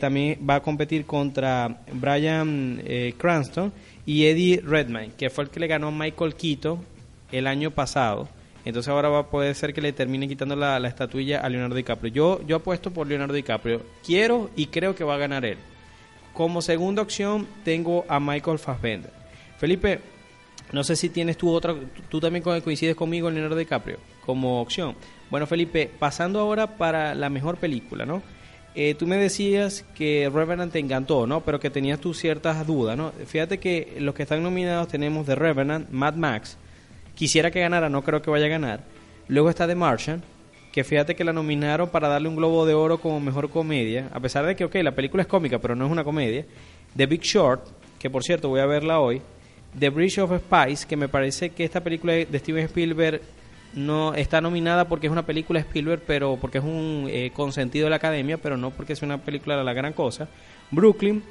también 0.00 0.38
va 0.48 0.54
a 0.54 0.62
competir 0.62 1.04
contra 1.04 1.82
Brian 1.92 2.82
Cranston 3.18 3.70
y 4.06 4.26
Eddie 4.26 4.62
Redmayne, 4.64 5.12
que 5.14 5.28
fue 5.28 5.44
el 5.44 5.50
que 5.50 5.60
le 5.60 5.66
ganó 5.66 5.88
a 5.88 5.90
Michael 5.90 6.34
Quito 6.34 6.78
el 7.32 7.46
año 7.46 7.72
pasado. 7.72 8.28
Entonces 8.64 8.88
ahora 8.88 9.08
va 9.08 9.18
a 9.18 9.30
poder 9.30 9.54
ser 9.54 9.74
que 9.74 9.80
le 9.80 9.92
termine 9.92 10.26
quitando 10.26 10.56
la, 10.56 10.78
estatuilla 10.88 11.40
a 11.40 11.48
Leonardo 11.48 11.74
DiCaprio. 11.74 12.12
Yo, 12.12 12.40
yo 12.46 12.56
apuesto 12.56 12.90
por 12.90 13.06
Leonardo 13.06 13.34
DiCaprio. 13.34 13.82
Quiero 14.04 14.50
y 14.56 14.66
creo 14.66 14.94
que 14.94 15.04
va 15.04 15.14
a 15.14 15.18
ganar 15.18 15.44
él. 15.44 15.58
Como 16.32 16.62
segunda 16.62 17.02
opción 17.02 17.46
tengo 17.64 18.04
a 18.08 18.18
Michael 18.18 18.58
Fassbender. 18.58 19.12
Felipe, 19.58 20.00
no 20.72 20.84
sé 20.84 20.96
si 20.96 21.08
tienes 21.08 21.36
tú 21.36 21.50
otra, 21.50 21.74
tú 22.08 22.20
también 22.20 22.42
coincides 22.42 22.96
conmigo 22.96 23.30
Leonardo 23.30 23.56
DiCaprio 23.56 23.98
como 24.26 24.60
opción. 24.60 24.96
Bueno, 25.30 25.46
Felipe, 25.46 25.90
pasando 25.98 26.40
ahora 26.40 26.76
para 26.76 27.14
la 27.14 27.30
mejor 27.30 27.56
película, 27.56 28.04
¿no? 28.04 28.22
Eh, 28.78 28.94
tú 28.94 29.06
me 29.06 29.16
decías 29.16 29.86
que 29.94 30.30
Revenant 30.30 30.70
te 30.70 30.78
encantó, 30.78 31.26
¿no? 31.26 31.40
Pero 31.40 31.58
que 31.58 31.70
tenías 31.70 31.98
tú 31.98 32.12
ciertas 32.12 32.66
dudas, 32.66 32.94
¿no? 32.94 33.10
Fíjate 33.26 33.58
que 33.58 33.96
los 34.00 34.14
que 34.14 34.24
están 34.24 34.42
nominados 34.42 34.88
tenemos 34.88 35.24
The 35.24 35.34
Revenant, 35.34 35.88
Mad 35.88 36.14
Max. 36.16 36.58
Quisiera 37.14 37.50
que 37.50 37.60
ganara, 37.60 37.88
no 37.88 38.04
creo 38.04 38.20
que 38.20 38.30
vaya 38.30 38.44
a 38.44 38.50
ganar. 38.50 38.84
Luego 39.28 39.48
está 39.48 39.66
The 39.66 39.74
Martian, 39.74 40.22
que 40.72 40.84
fíjate 40.84 41.16
que 41.16 41.24
la 41.24 41.32
nominaron 41.32 41.88
para 41.88 42.08
darle 42.08 42.28
un 42.28 42.36
globo 42.36 42.66
de 42.66 42.74
oro 42.74 43.00
como 43.00 43.18
mejor 43.18 43.48
comedia, 43.48 44.10
a 44.12 44.20
pesar 44.20 44.44
de 44.44 44.54
que, 44.54 44.66
ok, 44.66 44.74
la 44.82 44.94
película 44.94 45.22
es 45.22 45.26
cómica, 45.26 45.58
pero 45.58 45.74
no 45.74 45.86
es 45.86 45.90
una 45.90 46.04
comedia. 46.04 46.44
The 46.94 47.06
Big 47.06 47.22
Short, 47.22 47.66
que 47.98 48.10
por 48.10 48.24
cierto 48.24 48.50
voy 48.50 48.60
a 48.60 48.66
verla 48.66 49.00
hoy. 49.00 49.22
The 49.78 49.88
Bridge 49.88 50.18
of 50.18 50.32
Spice, 50.38 50.86
que 50.86 50.98
me 50.98 51.08
parece 51.08 51.48
que 51.48 51.64
esta 51.64 51.82
película 51.82 52.12
de 52.12 52.38
Steven 52.38 52.66
Spielberg 52.66 53.22
no 53.76 54.14
está 54.14 54.40
nominada 54.40 54.88
porque 54.88 55.06
es 55.06 55.12
una 55.12 55.26
película 55.26 55.60
Spielberg, 55.60 56.02
pero 56.06 56.36
porque 56.40 56.58
es 56.58 56.64
un 56.64 57.06
eh, 57.08 57.30
consentido 57.32 57.84
de 57.84 57.90
la 57.90 57.96
academia, 57.96 58.38
pero 58.38 58.56
no 58.56 58.70
porque 58.70 58.94
es 58.94 59.02
una 59.02 59.18
película 59.18 59.56
de 59.56 59.62
la 59.64 59.72
gran 59.72 59.92
cosa. 59.92 60.28
Brooklyn, 60.70 61.22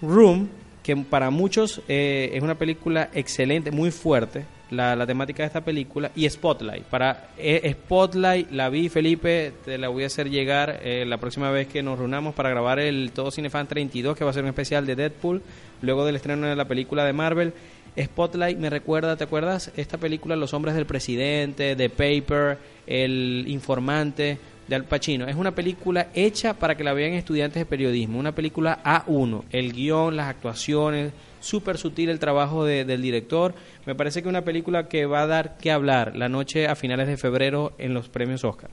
Room, 0.00 0.48
que 0.82 0.94
para 0.96 1.30
muchos 1.30 1.80
eh, 1.88 2.30
es 2.34 2.42
una 2.42 2.56
película 2.56 3.08
excelente, 3.14 3.70
muy 3.70 3.90
fuerte, 3.90 4.44
la, 4.70 4.94
la 4.96 5.06
temática 5.06 5.42
de 5.42 5.46
esta 5.46 5.62
película 5.62 6.10
y 6.14 6.28
Spotlight. 6.28 6.84
Para 6.84 7.30
eh, 7.38 7.72
Spotlight 7.72 8.50
la 8.50 8.68
vi, 8.68 8.88
Felipe, 8.88 9.52
te 9.64 9.78
la 9.78 9.88
voy 9.88 10.04
a 10.04 10.06
hacer 10.06 10.28
llegar 10.30 10.80
eh, 10.82 11.04
la 11.06 11.18
próxima 11.18 11.50
vez 11.50 11.68
que 11.68 11.82
nos 11.82 11.98
reunamos 11.98 12.34
para 12.34 12.50
grabar 12.50 12.78
el 12.78 13.12
Todo 13.12 13.30
Cinefan 13.30 13.66
32, 13.66 14.16
que 14.16 14.24
va 14.24 14.30
a 14.30 14.34
ser 14.34 14.42
un 14.42 14.50
especial 14.50 14.86
de 14.86 14.96
Deadpool, 14.96 15.42
luego 15.80 16.04
del 16.04 16.16
estreno 16.16 16.46
de 16.46 16.56
la 16.56 16.66
película 16.66 17.04
de 17.04 17.12
Marvel. 17.12 17.52
Spotlight 18.00 18.58
me 18.58 18.70
recuerda, 18.70 19.16
¿te 19.16 19.24
acuerdas? 19.24 19.70
Esta 19.76 19.98
película 19.98 20.34
Los 20.36 20.52
hombres 20.54 20.74
del 20.74 20.86
presidente, 20.86 21.76
The 21.76 21.90
Paper, 21.90 22.58
El 22.86 23.44
informante 23.46 24.38
de 24.66 24.74
Al 24.74 24.84
Pacino. 24.84 25.26
Es 25.28 25.36
una 25.36 25.54
película 25.54 26.08
hecha 26.14 26.54
para 26.54 26.76
que 26.76 26.84
la 26.84 26.92
vean 26.92 27.12
estudiantes 27.12 27.60
de 27.60 27.66
periodismo, 27.66 28.18
una 28.18 28.34
película 28.34 28.80
A1, 28.82 29.44
el 29.52 29.72
guion, 29.72 30.16
las 30.16 30.28
actuaciones, 30.28 31.12
súper 31.40 31.76
sutil 31.78 32.08
el 32.08 32.18
trabajo 32.18 32.64
de- 32.64 32.84
del 32.84 33.02
director. 33.02 33.54
Me 33.86 33.94
parece 33.94 34.22
que 34.22 34.28
una 34.28 34.42
película 34.42 34.88
que 34.88 35.04
va 35.06 35.22
a 35.22 35.26
dar 35.26 35.58
que 35.58 35.70
hablar 35.70 36.16
la 36.16 36.28
noche 36.30 36.66
a 36.66 36.74
finales 36.74 37.06
de 37.06 37.16
febrero 37.18 37.74
en 37.78 37.92
los 37.94 38.08
premios 38.08 38.42
Oscar. 38.44 38.70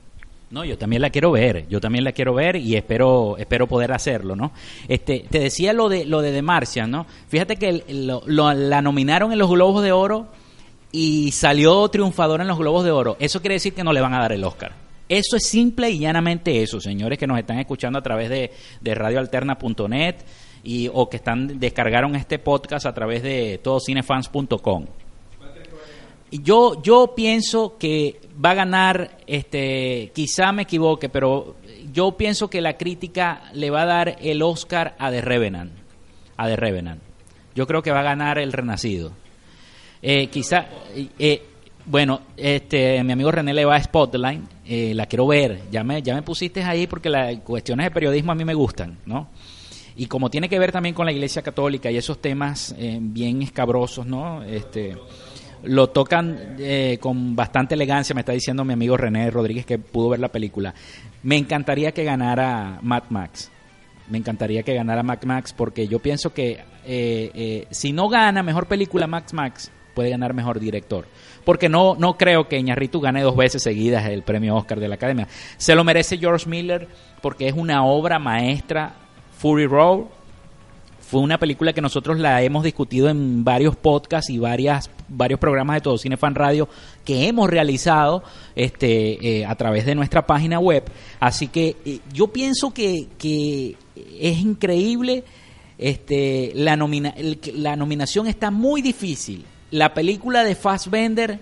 No, 0.52 0.64
yo 0.66 0.76
también 0.76 1.00
la 1.00 1.08
quiero 1.08 1.32
ver, 1.32 1.66
yo 1.70 1.80
también 1.80 2.04
la 2.04 2.12
quiero 2.12 2.34
ver 2.34 2.56
y 2.56 2.76
espero 2.76 3.36
espero 3.38 3.66
poder 3.66 3.90
hacerlo, 3.90 4.36
¿no? 4.36 4.52
Este, 4.86 5.24
te 5.30 5.38
decía 5.38 5.72
lo 5.72 5.88
de 5.88 6.04
lo 6.04 6.20
de 6.20 6.30
The 6.30 6.86
¿no? 6.86 7.06
Fíjate 7.28 7.56
que 7.56 7.82
lo- 7.88 8.22
lo- 8.26 8.52
la 8.52 8.82
nominaron 8.82 9.32
en 9.32 9.38
los 9.38 9.48
Globos 9.50 9.82
de 9.82 9.92
Oro 9.92 10.26
y 10.92 11.32
salió 11.32 11.88
triunfador 11.88 12.42
en 12.42 12.48
los 12.48 12.58
Globos 12.58 12.84
de 12.84 12.90
Oro. 12.90 13.16
Eso 13.18 13.40
quiere 13.40 13.54
decir 13.54 13.72
que 13.72 13.82
no 13.82 13.94
le 13.94 14.02
van 14.02 14.12
a 14.12 14.20
dar 14.20 14.32
el 14.32 14.44
Oscar. 14.44 14.72
Eso 15.08 15.36
es 15.36 15.46
simple 15.48 15.90
y 15.90 15.98
llanamente 15.98 16.62
eso, 16.62 16.80
señores 16.82 17.18
que 17.18 17.26
nos 17.26 17.38
están 17.38 17.58
escuchando 17.58 17.98
a 17.98 18.02
través 18.02 18.28
de, 18.28 18.50
de 18.82 18.94
radioalterna.net 18.94 20.16
y 20.64 20.90
o 20.92 21.08
que 21.08 21.16
están 21.16 21.58
descargaron 21.58 22.14
este 22.14 22.38
podcast 22.38 22.84
a 22.84 22.92
través 22.92 23.22
de 23.22 23.58
todocinefans.com. 23.64 24.84
Yo, 26.32 26.82
yo 26.82 27.12
pienso 27.14 27.76
que 27.78 28.20
va 28.42 28.52
a 28.52 28.54
ganar, 28.54 29.18
este, 29.26 30.10
quizá 30.14 30.50
me 30.52 30.62
equivoque, 30.62 31.10
pero 31.10 31.56
yo 31.92 32.16
pienso 32.16 32.48
que 32.48 32.62
la 32.62 32.78
crítica 32.78 33.50
le 33.52 33.70
va 33.70 33.82
a 33.82 33.86
dar 33.86 34.16
el 34.20 34.40
Oscar 34.42 34.96
a 34.98 35.10
The 35.10 35.20
Revenant. 35.20 35.72
A 36.38 36.48
The 36.48 36.56
Revenant. 36.56 37.02
Yo 37.54 37.66
creo 37.66 37.82
que 37.82 37.90
va 37.90 38.00
a 38.00 38.04
ganar 38.04 38.38
el 38.38 38.52
Renacido. 38.52 39.12
Eh, 40.00 40.28
quizá, 40.28 40.66
eh, 40.94 41.08
eh, 41.18 41.42
bueno, 41.84 42.22
este, 42.36 43.02
mi 43.04 43.12
amigo 43.12 43.30
René 43.30 43.52
le 43.52 43.64
va 43.64 43.76
a 43.76 43.82
Spotlight, 43.82 44.42
eh, 44.64 44.94
la 44.94 45.06
quiero 45.06 45.26
ver. 45.26 45.62
Ya 45.70 45.84
me, 45.84 46.00
ya 46.00 46.14
me 46.14 46.22
pusiste 46.22 46.62
ahí 46.62 46.86
porque 46.86 47.10
las 47.10 47.36
cuestiones 47.40 47.86
de 47.86 47.90
periodismo 47.90 48.32
a 48.32 48.34
mí 48.34 48.44
me 48.44 48.54
gustan, 48.54 48.98
¿no? 49.04 49.28
Y 49.96 50.06
como 50.06 50.30
tiene 50.30 50.48
que 50.48 50.58
ver 50.58 50.72
también 50.72 50.94
con 50.94 51.06
la 51.06 51.12
Iglesia 51.12 51.42
Católica 51.42 51.90
y 51.90 51.96
esos 51.96 52.20
temas 52.20 52.74
eh, 52.78 52.98
bien 53.00 53.42
escabrosos, 53.42 54.06
¿no? 54.06 54.42
Este, 54.42 54.96
lo 55.64 55.90
tocan 55.90 56.56
eh, 56.58 56.98
con 57.00 57.36
bastante 57.36 57.74
elegancia, 57.74 58.14
me 58.14 58.20
está 58.20 58.32
diciendo 58.32 58.64
mi 58.64 58.72
amigo 58.72 58.96
René 58.96 59.30
Rodríguez 59.30 59.66
que 59.66 59.78
pudo 59.78 60.10
ver 60.10 60.20
la 60.20 60.28
película. 60.28 60.74
Me 61.22 61.36
encantaría 61.36 61.92
que 61.92 62.04
ganara 62.04 62.78
Mad 62.82 63.04
Max. 63.10 63.50
Me 64.08 64.18
encantaría 64.18 64.62
que 64.62 64.74
ganara 64.74 65.02
Mad 65.02 65.22
Max 65.22 65.52
porque 65.52 65.86
yo 65.86 66.00
pienso 66.00 66.34
que 66.34 66.64
eh, 66.84 67.30
eh, 67.34 67.66
si 67.70 67.92
no 67.92 68.08
gana 68.08 68.42
mejor 68.42 68.66
película 68.66 69.06
Max 69.06 69.32
Max, 69.32 69.70
puede 69.94 70.10
ganar 70.10 70.34
mejor 70.34 70.58
director. 70.58 71.06
Porque 71.44 71.68
no, 71.68 71.94
no 71.96 72.16
creo 72.16 72.48
que 72.48 72.58
Iñárritu 72.58 73.00
gane 73.00 73.22
dos 73.22 73.36
veces 73.36 73.62
seguidas 73.62 74.06
el 74.06 74.22
premio 74.22 74.56
Oscar 74.56 74.80
de 74.80 74.88
la 74.88 74.96
Academia. 74.96 75.28
Se 75.56 75.74
lo 75.74 75.84
merece 75.84 76.18
George 76.18 76.48
Miller 76.48 76.88
porque 77.20 77.48
es 77.48 77.54
una 77.54 77.84
obra 77.84 78.18
maestra. 78.18 78.94
Fury 79.38 79.66
Road 79.66 80.04
fue 81.12 81.20
una 81.20 81.36
película 81.38 81.74
que 81.74 81.82
nosotros 81.82 82.18
la 82.18 82.40
hemos 82.42 82.64
discutido 82.64 83.10
en 83.10 83.44
varios 83.44 83.76
podcasts 83.76 84.30
y 84.30 84.38
varias 84.38 84.88
varios 85.08 85.38
programas 85.38 85.76
de 85.76 85.80
Todo 85.82 85.98
Cine 85.98 86.16
Fan 86.16 86.34
Radio 86.34 86.70
que 87.04 87.28
hemos 87.28 87.50
realizado 87.50 88.22
este 88.56 89.40
eh, 89.40 89.44
a 89.44 89.54
través 89.56 89.84
de 89.84 89.94
nuestra 89.94 90.26
página 90.26 90.58
web. 90.58 90.84
Así 91.20 91.48
que 91.48 91.76
eh, 91.84 92.00
yo 92.14 92.28
pienso 92.28 92.72
que, 92.72 93.08
que 93.18 93.76
es 94.18 94.38
increíble 94.38 95.22
este 95.76 96.52
la 96.54 96.76
nomina 96.76 97.10
el- 97.10 97.38
la 97.56 97.76
nominación 97.76 98.26
está 98.26 98.50
muy 98.50 98.80
difícil. 98.80 99.44
La 99.70 99.92
película 99.92 100.44
de 100.44 100.54
Fassbender 100.54 101.38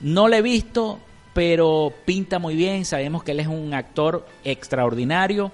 no 0.00 0.26
la 0.26 0.38
he 0.38 0.42
visto 0.42 0.98
pero 1.34 1.92
pinta 2.04 2.40
muy 2.40 2.56
bien. 2.56 2.84
Sabemos 2.84 3.22
que 3.22 3.30
él 3.30 3.38
es 3.38 3.46
un 3.46 3.74
actor 3.74 4.26
extraordinario 4.42 5.52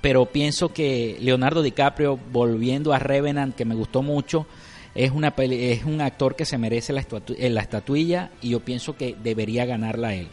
pero 0.00 0.26
pienso 0.26 0.72
que 0.72 1.16
Leonardo 1.20 1.62
DiCaprio 1.62 2.18
volviendo 2.32 2.92
a 2.92 2.98
Revenant 2.98 3.54
que 3.54 3.64
me 3.64 3.74
gustó 3.74 4.02
mucho 4.02 4.46
es 4.94 5.10
una 5.10 5.32
peli- 5.32 5.70
es 5.72 5.84
un 5.84 6.00
actor 6.00 6.34
que 6.36 6.44
se 6.44 6.58
merece 6.58 6.92
la, 6.92 7.00
estatu- 7.02 7.36
eh, 7.38 7.50
la 7.50 7.60
estatuilla 7.60 8.30
y 8.40 8.50
yo 8.50 8.60
pienso 8.60 8.96
que 8.96 9.16
debería 9.22 9.64
ganarla 9.66 10.14
él. 10.14 10.28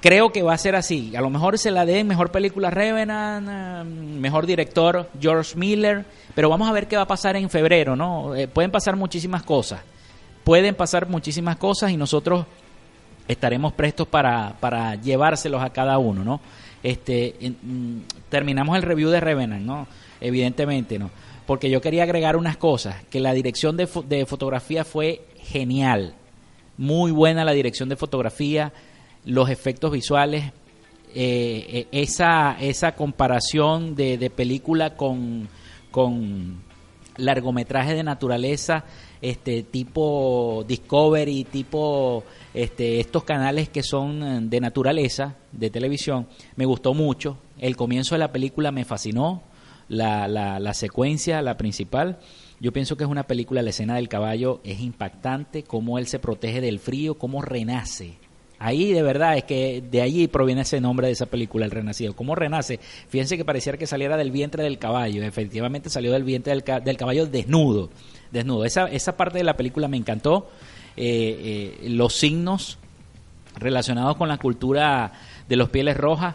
Creo 0.00 0.30
que 0.32 0.42
va 0.42 0.52
a 0.52 0.58
ser 0.58 0.76
así. 0.76 1.16
A 1.16 1.22
lo 1.22 1.30
mejor 1.30 1.58
se 1.58 1.70
la 1.70 1.86
den 1.86 2.06
mejor 2.06 2.30
película 2.30 2.68
Revenant 2.70 3.48
eh, 3.50 3.84
mejor 4.20 4.44
director 4.46 5.08
George 5.18 5.56
Miller 5.56 6.04
pero 6.34 6.50
vamos 6.50 6.68
a 6.68 6.72
ver 6.72 6.86
qué 6.88 6.96
va 6.96 7.02
a 7.02 7.06
pasar 7.06 7.36
en 7.36 7.48
febrero 7.48 7.96
no 7.96 8.34
Eh, 8.34 8.46
pueden 8.48 8.70
pasar 8.70 8.96
muchísimas 8.96 9.42
cosas. 9.42 9.80
Pueden 10.44 10.74
pasar 10.74 11.08
muchísimas 11.08 11.56
cosas 11.56 11.90
y 11.90 11.96
nosotros 11.96 12.44
estaremos 13.26 13.72
prestos 13.72 14.06
para, 14.06 14.54
para 14.60 14.94
llevárselos 14.96 15.62
a 15.62 15.70
cada 15.70 15.96
uno, 15.96 16.22
¿no? 16.22 16.40
Este, 16.84 17.34
mm, 17.40 18.00
terminamos 18.28 18.76
el 18.76 18.82
review 18.82 19.08
de 19.08 19.18
Revenant, 19.18 19.64
¿no? 19.64 19.88
Evidentemente, 20.20 20.98
¿no? 20.98 21.10
Porque 21.46 21.70
yo 21.70 21.80
quería 21.80 22.02
agregar 22.02 22.36
unas 22.36 22.58
cosas, 22.58 23.02
que 23.10 23.20
la 23.20 23.32
dirección 23.32 23.78
de, 23.78 23.88
de 24.06 24.26
fotografía 24.26 24.84
fue 24.84 25.24
genial, 25.38 26.14
muy 26.76 27.10
buena 27.10 27.44
la 27.44 27.52
dirección 27.52 27.88
de 27.88 27.96
fotografía, 27.96 28.72
los 29.24 29.48
efectos 29.48 29.92
visuales, 29.92 30.52
eh, 31.14 31.64
eh, 31.68 31.86
esa, 31.92 32.56
esa 32.60 32.94
comparación 32.94 33.94
de, 33.94 34.18
de 34.18 34.28
película 34.28 34.94
con, 34.94 35.48
con 35.90 36.62
largometraje 37.16 37.94
de 37.94 38.02
naturaleza, 38.02 38.84
este 39.24 39.62
tipo 39.62 40.64
Discovery, 40.68 41.44
tipo 41.44 42.24
este, 42.52 43.00
estos 43.00 43.24
canales 43.24 43.70
que 43.70 43.82
son 43.82 44.22
eh, 44.22 44.38
de 44.42 44.60
naturaleza, 44.60 45.36
de 45.50 45.70
televisión, 45.70 46.26
me 46.56 46.66
gustó 46.66 46.92
mucho. 46.92 47.38
El 47.58 47.74
comienzo 47.74 48.14
de 48.14 48.18
la 48.18 48.32
película 48.32 48.70
me 48.70 48.84
fascinó, 48.84 49.42
la, 49.88 50.28
la, 50.28 50.60
la 50.60 50.74
secuencia, 50.74 51.40
la 51.40 51.56
principal. 51.56 52.18
Yo 52.60 52.72
pienso 52.72 52.96
que 52.96 53.04
es 53.04 53.10
una 53.10 53.26
película, 53.26 53.62
la 53.62 53.70
escena 53.70 53.96
del 53.96 54.08
caballo 54.08 54.60
es 54.62 54.80
impactante, 54.80 55.62
cómo 55.62 55.98
él 55.98 56.06
se 56.06 56.18
protege 56.18 56.60
del 56.60 56.78
frío, 56.78 57.16
cómo 57.16 57.40
renace. 57.40 58.18
Ahí 58.66 58.92
de 58.92 59.02
verdad 59.02 59.36
es 59.36 59.44
que 59.44 59.82
de 59.90 60.00
allí 60.00 60.26
proviene 60.26 60.62
ese 60.62 60.80
nombre 60.80 61.08
de 61.08 61.12
esa 61.12 61.26
película, 61.26 61.66
El 61.66 61.70
Renacido. 61.70 62.16
¿Cómo 62.16 62.34
renace? 62.34 62.80
Fíjense 63.08 63.36
que 63.36 63.44
pareciera 63.44 63.76
que 63.76 63.86
saliera 63.86 64.16
del 64.16 64.30
vientre 64.30 64.62
del 64.64 64.78
caballo. 64.78 65.22
Efectivamente 65.22 65.90
salió 65.90 66.12
del 66.12 66.24
vientre 66.24 66.52
del, 66.54 66.64
ca- 66.64 66.80
del 66.80 66.96
caballo 66.96 67.26
desnudo. 67.26 67.90
Desnudo. 68.30 68.64
Esa, 68.64 68.86
esa 68.86 69.18
parte 69.18 69.36
de 69.36 69.44
la 69.44 69.54
película 69.56 69.86
me 69.86 69.98
encantó. 69.98 70.48
Eh, 70.96 71.76
eh, 71.84 71.88
los 71.90 72.14
signos 72.14 72.78
relacionados 73.56 74.16
con 74.16 74.28
la 74.28 74.38
cultura 74.38 75.12
de 75.46 75.56
los 75.56 75.68
pieles 75.68 75.96
rojas. 75.98 76.34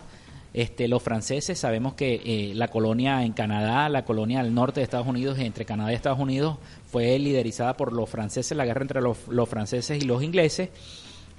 Este, 0.54 0.88
los 0.88 1.02
franceses, 1.04 1.58
sabemos 1.60 1.94
que 1.94 2.22
eh, 2.26 2.54
la 2.56 2.68
colonia 2.70 3.24
en 3.24 3.34
Canadá, 3.34 3.88
la 3.88 4.04
colonia 4.04 4.40
al 4.40 4.54
norte 4.54 4.80
de 4.80 4.84
Estados 4.84 5.06
Unidos, 5.08 5.38
entre 5.40 5.64
Canadá 5.64 5.92
y 5.92 5.96
Estados 5.96 6.20
Unidos, 6.20 6.58
fue 6.92 7.18
liderizada 7.20 7.78
por 7.78 7.94
los 7.94 8.10
franceses, 8.10 8.58
la 8.58 8.66
guerra 8.66 8.82
entre 8.82 9.00
los, 9.02 9.28
los 9.30 9.48
franceses 9.48 10.02
y 10.02 10.06
los 10.08 10.24
ingleses, 10.24 10.70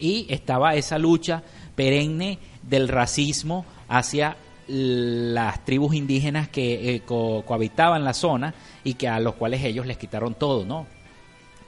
y 0.00 0.26
estaba 0.30 0.74
esa 0.74 0.98
lucha 0.98 1.42
perenne 1.76 2.38
del 2.62 2.88
racismo 2.88 3.64
hacia 3.88 4.36
las 4.68 5.64
tribus 5.64 5.94
indígenas 5.94 6.48
que 6.48 6.94
eh, 6.94 7.00
co- 7.04 7.42
cohabitaban 7.46 8.04
la 8.04 8.14
zona 8.14 8.54
y 8.84 8.94
que 8.94 9.08
a 9.08 9.18
los 9.20 9.34
cuales 9.34 9.64
ellos 9.64 9.86
les 9.86 9.98
quitaron 9.98 10.34
todo, 10.34 10.64
¿no? 10.64 10.86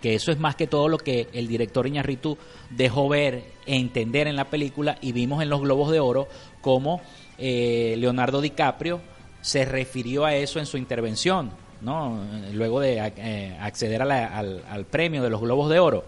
que 0.01 0.14
eso 0.16 0.33
es 0.33 0.38
más 0.40 0.57
que 0.57 0.66
todo 0.66 0.88
lo 0.88 0.99
que 0.99 1.29
el 1.33 1.47
director 1.47 1.87
Iñarritu 1.87 2.37
dejó 2.71 3.09
ver 3.09 3.45
e 3.66 3.77
entender 3.77 4.27
en 4.27 4.35
la 4.35 4.51
película 4.51 4.99
y 5.01 5.12
vimos 5.12 5.40
en 5.42 5.49
los 5.49 5.61
Globos 5.61 5.92
de 5.92 6.01
Oro 6.01 6.27
cómo 6.61 7.01
eh, 7.38 7.95
Leonardo 7.99 8.40
DiCaprio 8.40 9.01
se 9.42 9.64
refirió 9.64 10.25
a 10.25 10.35
eso 10.35 10.59
en 10.59 10.66
su 10.66 10.77
intervención, 10.77 11.51
¿no? 11.83 12.21
luego 12.53 12.81
de 12.81 12.99
eh, 13.16 13.57
acceder 13.61 14.03
a 14.03 14.05
la- 14.05 14.27
al, 14.27 14.64
al 14.68 14.85
premio 14.87 15.23
de 15.23 15.31
los 15.31 15.40
Globos 15.40 15.71
de 15.71 15.79
Oro. 15.79 16.05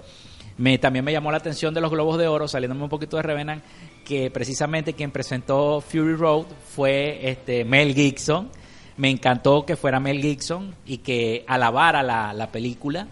Me, 0.57 0.79
también 0.79 1.05
me 1.05 1.13
llamó 1.13 1.31
la 1.33 1.39
atención 1.39 1.75
de 1.75 1.81
los 1.81 1.91
Globos 1.91 2.17
de 2.19 2.29
Oro, 2.29 2.47
saliéndome 2.47 2.85
un 2.85 2.89
poquito 2.89 3.17
de 3.17 3.23
Revenant, 3.25 3.63
que 4.05 4.31
precisamente 4.31 4.93
quien 4.93 5.11
presentó 5.11 5.81
Fury 5.81 6.15
Road 6.15 6.47
fue 6.75 7.29
este 7.29 7.65
Mel 7.65 7.95
Gibson. 7.95 8.51
Me 8.97 9.11
encantó 9.11 9.67
que 9.67 9.75
fuera 9.77 9.99
Mel 9.99 10.21
Gibson 10.23 10.75
y 10.87 10.99
que 10.99 11.45
alabara 11.49 12.03
la, 12.05 12.33
la 12.33 12.47
película 12.53 13.09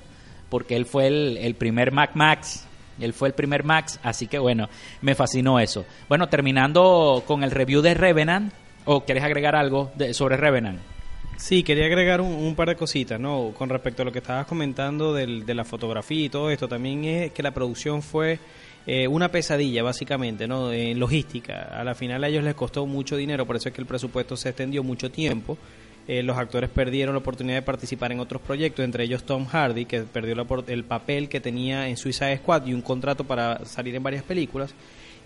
porque 0.49 0.77
él 0.77 0.85
fue 0.87 1.09
el, 1.09 1.39
el 1.39 1.55
primer 1.57 1.91
Mac 1.93 2.11
Max. 2.15 2.67
Él 3.01 3.13
fue 3.15 3.27
el 3.29 3.35
primer 3.35 3.65
Max, 3.65 3.99
así 4.05 4.29
que 4.29 4.39
bueno, 4.39 4.69
me 5.01 5.15
fascinó 5.17 5.59
eso. 5.59 5.85
Bueno, 6.09 6.29
terminando 6.29 7.25
con 7.27 7.43
el 7.43 7.51
review 7.51 7.81
de 7.81 7.95
Revenant, 7.95 8.53
¿o 8.85 9.01
quieres 9.05 9.25
agregar 9.25 9.57
algo 9.57 9.91
de- 9.97 10.15
sobre 10.15 10.37
Revenant? 10.37 10.79
Sí, 11.37 11.63
quería 11.63 11.87
agregar 11.87 12.21
un, 12.21 12.55
par 12.55 12.69
de 12.69 12.77
cositas, 12.77 13.19
¿no? 13.19 13.53
Con 13.57 13.69
respecto 13.69 14.03
a 14.03 14.05
lo 14.05 14.13
que 14.13 14.21
estabas 14.21 14.47
comentando 14.47 15.13
del, 15.13 15.45
de 15.45 15.55
la 15.55 15.65
fotografía 15.65 16.25
y 16.25 16.29
todo 16.29 16.51
esto, 16.51 16.69
también 16.69 17.05
es 17.05 17.33
que 17.33 17.43
la 17.43 17.53
producción 17.53 18.03
fue 18.03 18.39
eh, 18.87 19.07
una 19.07 19.31
pesadilla, 19.31 19.83
básicamente, 19.83 20.49
¿no? 20.49 20.73
En 20.73 20.99
logística. 20.99 21.63
A 21.63 21.85
la 21.85 21.95
final 21.95 22.25
a 22.25 22.29
ellos 22.29 22.43
les 22.43 22.55
costó 22.55 22.87
mucho 22.87 23.17
dinero, 23.17 23.47
por 23.47 23.57
eso 23.57 23.69
es 23.69 23.75
que 23.75 23.81
el 23.81 23.87
presupuesto 23.87 24.37
se 24.37 24.49
extendió 24.49 24.83
mucho 24.83 25.11
tiempo. 25.11 25.57
Eh, 26.09 26.23
los 26.25 26.37
actores 26.37 26.69
perdieron 26.69 27.15
la 27.15 27.21
oportunidad 27.21 27.57
de 27.57 27.63
participar 27.63 28.11
en 28.11 28.19
otros 28.19 28.43
proyectos, 28.43 28.85
entre 28.85 29.05
ellos 29.05 29.23
Tom 29.23 29.47
Hardy, 29.47 29.85
que 29.85 30.01
perdió 30.01 30.35
el 30.67 30.85
papel 30.85 31.29
que 31.29 31.41
tenía 31.41 31.89
en 31.89 31.97
Suicide 31.97 32.39
Squad 32.39 32.67
y 32.67 32.75
un 32.75 32.83
contrato 32.83 33.23
para 33.23 33.65
salir 33.65 33.95
en 33.95 34.03
varias 34.03 34.25
películas. 34.25 34.75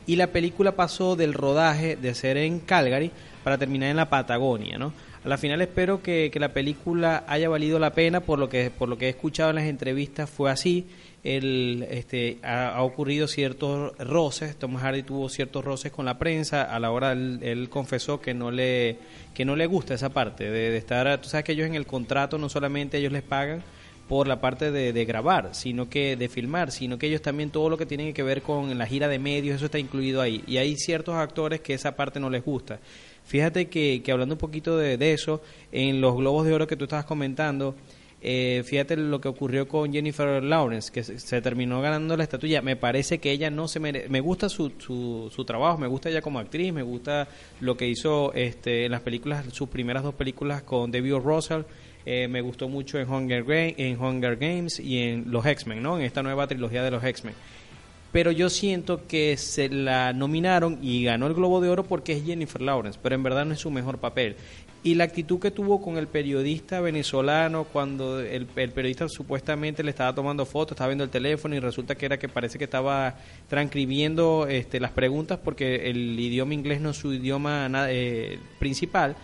Y 0.07 0.17
la 0.17 0.29
película 0.29 0.73
pasó 0.73 1.17
del 1.17 1.35
rodaje 1.35 1.97
de 1.97 2.15
ser 2.15 2.37
en 2.37 2.61
Calgary 2.61 3.11
para 3.43 3.59
terminar 3.59 3.91
en 3.91 3.97
la 3.97 4.09
Patagonia, 4.09 4.79
¿no? 4.79 4.93
A 5.25 5.29
la 5.29 5.39
final 5.39 5.61
espero 5.61 6.03
que, 6.03 6.31
que, 6.33 6.39
la 6.39 6.53
película 6.53 7.25
haya 7.27 7.49
valido 7.49 7.81
la 7.81 7.95
pena, 7.95 8.21
por 8.21 8.39
lo 8.39 8.49
que 8.49 8.71
por 8.71 8.89
lo 8.89 8.97
que 8.97 9.07
he 9.07 9.09
escuchado 9.09 9.51
en 9.51 9.57
las 9.57 9.65
entrevistas 9.65 10.31
fue 10.31 10.53
así. 10.53 10.87
El, 11.25 11.85
este, 11.91 12.39
ha, 12.45 12.81
ocurrido 12.83 13.27
ciertos 13.27 13.99
roces, 13.99 14.55
Tom 14.57 14.77
Hardy 14.77 15.03
tuvo 15.03 15.29
ciertos 15.29 15.65
roces 15.65 15.91
con 15.91 16.05
la 16.05 16.19
prensa, 16.19 16.63
a 16.63 16.79
la 16.79 16.93
hora 16.93 17.11
él, 17.11 17.67
confesó 17.69 18.21
que 18.21 18.33
no 18.33 18.53
le 18.53 18.99
que 19.35 19.45
no 19.45 19.57
le 19.57 19.67
gusta 19.67 19.95
esa 19.95 20.11
parte 20.11 20.49
de, 20.49 20.77
estar, 20.77 21.21
tú 21.21 21.29
sabes 21.29 21.45
que 21.45 21.53
ellos 21.53 21.67
en 21.67 21.75
el 21.75 21.87
contrato 21.87 22.39
no 22.39 22.49
solamente 22.49 22.99
ellos 22.99 23.11
les 23.11 23.25
pagan 23.25 23.65
por 24.09 24.29
la 24.29 24.41
parte 24.41 24.71
de, 24.71 24.93
de, 24.93 25.05
grabar, 25.05 25.55
sino 25.55 25.89
que 25.89 26.17
de 26.17 26.29
filmar, 26.29 26.71
sino 26.71 26.99
que 26.99 27.09
ellos 27.09 27.23
también 27.23 27.51
todo 27.51 27.69
lo 27.69 27.77
que 27.77 27.87
tiene 27.87 28.13
que 28.13 28.23
ver 28.23 28.43
con 28.43 28.77
la 28.79 28.87
gira 28.87 29.09
de 29.09 29.19
medios, 29.19 29.57
eso 29.57 29.67
está 29.67 29.79
incluido 29.79 30.21
ahí. 30.21 30.45
Y 30.47 30.59
hay 30.59 30.77
ciertos 30.77 31.17
actores 31.17 31.61
que 31.61 31.75
esa 31.75 31.97
parte 31.97 32.21
no 32.21 32.31
les 32.31 32.45
gusta. 32.45 32.79
Fíjate 33.27 33.69
que, 33.69 34.03
que 34.05 34.13
hablando 34.13 34.37
un 34.37 34.39
poquito 34.39 34.77
de, 34.77 35.13
eso, 35.13 35.43
en 35.73 36.01
los 36.01 36.15
globos 36.15 36.47
de 36.47 36.55
oro 36.55 36.69
que 36.69 36.77
tú 36.77 36.85
estabas 36.85 37.05
comentando, 37.05 37.75
eh, 38.23 38.63
fíjate 38.65 38.97
lo 38.97 39.21
que 39.21 39.27
ocurrió 39.27 39.67
con 39.67 39.93
Jennifer 39.93 40.43
Lawrence, 40.43 40.93
que 40.93 41.03
se, 41.03 41.43
terminó 41.43 41.81
ganando 41.81 42.17
la 42.17 42.23
estatuilla. 42.23 42.63
Me 42.63 42.77
parece 42.77 43.19
que 43.19 43.33
ella 43.33 43.51
no 43.51 43.67
se 43.67 43.81
merece. 43.81 44.09
Me 44.09 44.21
gusta 44.21 44.49
su, 44.49 44.73
su, 44.79 45.29
su, 45.35 45.45
trabajo, 45.45 45.77
me 45.79 45.89
gusta 45.89 46.09
ella 46.09 46.23
como 46.23 46.39
actriz, 46.39 46.73
me 46.73 46.83
gusta 46.83 47.27
lo 47.61 47.77
que 47.77 47.89
hizo 47.89 48.33
este, 48.33 48.85
en 48.85 48.93
las 48.93 49.01
películas, 49.01 49.45
sus 49.53 49.69
primeras 49.69 50.05
dos 50.05 50.15
películas 50.15 50.63
con 50.63 50.93
David 50.93 51.15
Russell. 51.15 51.63
Eh, 52.07 52.29
me 52.29 52.41
gustó 52.41 52.69
mucho 52.69 52.99
en 52.99 53.11
Hunger, 53.11 53.45
en 53.49 54.01
Hunger 54.01 54.37
Games 54.37 54.81
y 54.81 54.99
en 55.01 55.31
los 55.31 55.45
X-Men, 55.45 55.83
¿no? 55.83 55.99
En 55.99 56.05
esta 56.05 56.23
nueva 56.23 56.47
trilogía 56.47 56.83
de 56.83 56.91
los 56.91 57.05
X-Men 57.05 57.35
pero 58.17 58.31
yo 58.31 58.49
siento 58.49 59.07
que 59.07 59.37
se 59.37 59.69
la 59.69 60.15
nominaron 60.15 60.79
y 60.81 61.05
ganó 61.05 61.27
el 61.27 61.35
Globo 61.35 61.61
de 61.61 61.69
Oro 61.69 61.85
porque 61.85 62.15
es 62.15 62.25
Jennifer 62.25 62.63
Lawrence, 62.63 62.99
pero 63.03 63.15
en 63.15 63.23
verdad 63.23 63.45
no 63.45 63.53
es 63.53 63.61
su 63.61 63.71
mejor 63.71 63.99
papel. 63.99 64.37
Y 64.83 64.95
la 64.95 65.05
actitud 65.05 65.39
que 65.39 65.51
tuvo 65.51 65.83
con 65.83 65.99
el 65.99 66.07
periodista 66.07 66.81
venezolano 66.81 67.65
cuando 67.65 68.21
el, 68.21 68.47
periodista 68.47 69.07
supuestamente 69.11 69.83
le 69.83 69.91
estaba 69.91 70.15
tomando 70.15 70.47
fotos, 70.47 70.77
estaba 70.77 70.89
viendo 70.89 71.05
el 71.05 71.11
teléfono 71.11 71.57
y 71.57 71.61
resulta 71.61 71.95
que 71.95 72.07
era 72.07 72.19
que 72.19 72.31
parece 72.31 72.57
que 72.57 72.65
estaba 72.65 73.17
transcribiendo 73.49 74.47
este, 74.49 74.81
las 74.81 74.93
preguntas 74.93 75.39
porque 75.45 75.91
el 75.91 76.19
idioma 76.19 76.55
inglés 76.55 76.81
no 76.81 76.93
es 76.93 76.97
su 76.97 77.13
idioma 77.13 77.69
eh, 77.91 78.39
principal 78.59 79.15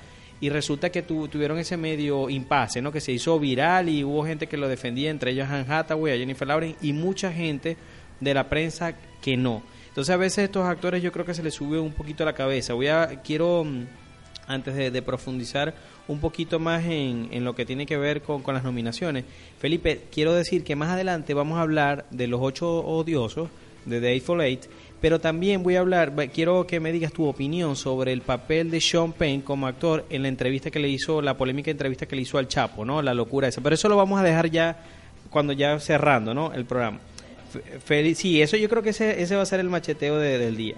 y 0.42 0.48
resulta 0.48 0.90
que 0.90 1.02
tuvieron 1.02 1.56
ese 1.60 1.76
medio 1.76 2.28
impasse, 2.28 2.82
¿no? 2.82 2.90
Que 2.90 3.00
se 3.00 3.12
hizo 3.12 3.38
viral 3.38 3.88
y 3.88 4.02
hubo 4.02 4.26
gente 4.26 4.48
que 4.48 4.56
lo 4.56 4.66
defendía, 4.66 5.08
entre 5.08 5.30
ellos 5.30 5.48
Anne 5.48 5.72
Hathaway, 5.72 6.14
a 6.14 6.18
Jennifer 6.18 6.48
Lawrence 6.48 6.76
y 6.82 6.92
mucha 6.92 7.32
gente 7.32 7.76
de 8.18 8.34
la 8.34 8.48
prensa 8.48 8.96
que 9.20 9.36
no. 9.36 9.62
Entonces 9.86 10.12
a 10.12 10.16
veces 10.16 10.46
estos 10.46 10.66
actores 10.66 11.00
yo 11.00 11.12
creo 11.12 11.24
que 11.24 11.32
se 11.32 11.44
les 11.44 11.54
sube 11.54 11.78
un 11.78 11.92
poquito 11.92 12.24
la 12.24 12.32
cabeza. 12.32 12.74
Voy 12.74 12.88
a, 12.88 13.20
quiero, 13.22 13.62
mm, 13.62 13.86
antes 14.48 14.74
de, 14.74 15.02
profundizar 15.02 15.76
un 16.08 16.18
poquito 16.18 16.58
más 16.58 16.86
en, 16.86 17.28
en, 17.30 17.44
lo 17.44 17.54
que 17.54 17.64
tiene 17.64 17.86
que 17.86 17.96
ver 17.96 18.20
con, 18.20 18.42
con 18.42 18.54
las 18.54 18.64
nominaciones, 18.64 19.24
Felipe, 19.60 20.06
quiero 20.10 20.34
decir 20.34 20.64
que 20.64 20.74
más 20.74 20.90
adelante 20.90 21.34
vamos 21.34 21.58
a 21.58 21.62
hablar 21.62 22.04
de 22.10 22.26
los 22.26 22.40
ocho 22.42 22.84
odiosos, 22.84 23.48
de 23.84 24.00
The 24.00 24.08
Eightful 24.08 24.40
Eight, 24.40 24.64
pero 25.02 25.20
también 25.20 25.62
voy 25.62 25.76
a 25.76 25.80
hablar, 25.80 26.14
quiero 26.32 26.66
que 26.66 26.80
me 26.80 26.92
digas 26.92 27.12
tu 27.12 27.26
opinión 27.26 27.76
sobre 27.76 28.12
el 28.12 28.22
papel 28.22 28.70
de 28.70 28.80
Sean 28.80 29.12
Penn 29.12 29.42
como 29.42 29.66
actor 29.66 30.06
en 30.08 30.22
la 30.22 30.28
entrevista 30.28 30.70
que 30.70 30.78
le 30.78 30.88
hizo, 30.88 31.20
la 31.20 31.36
polémica 31.36 31.70
entrevista 31.70 32.06
que 32.06 32.16
le 32.16 32.22
hizo 32.22 32.38
al 32.38 32.48
Chapo, 32.48 32.86
¿no? 32.86 33.02
La 33.02 33.12
locura 33.12 33.48
esa. 33.48 33.60
Pero 33.60 33.74
eso 33.74 33.90
lo 33.90 33.96
vamos 33.96 34.18
a 34.18 34.22
dejar 34.22 34.50
ya 34.50 34.78
cuando 35.28 35.52
ya 35.52 35.78
cerrando, 35.78 36.32
¿no? 36.32 36.54
El 36.54 36.64
programa 36.64 37.00
sí, 38.14 38.42
eso 38.42 38.56
yo 38.56 38.68
creo 38.68 38.82
que 38.82 38.90
ese, 38.90 39.22
ese 39.22 39.36
va 39.36 39.42
a 39.42 39.46
ser 39.46 39.60
el 39.60 39.68
macheteo 39.68 40.18
del 40.18 40.56
día. 40.56 40.76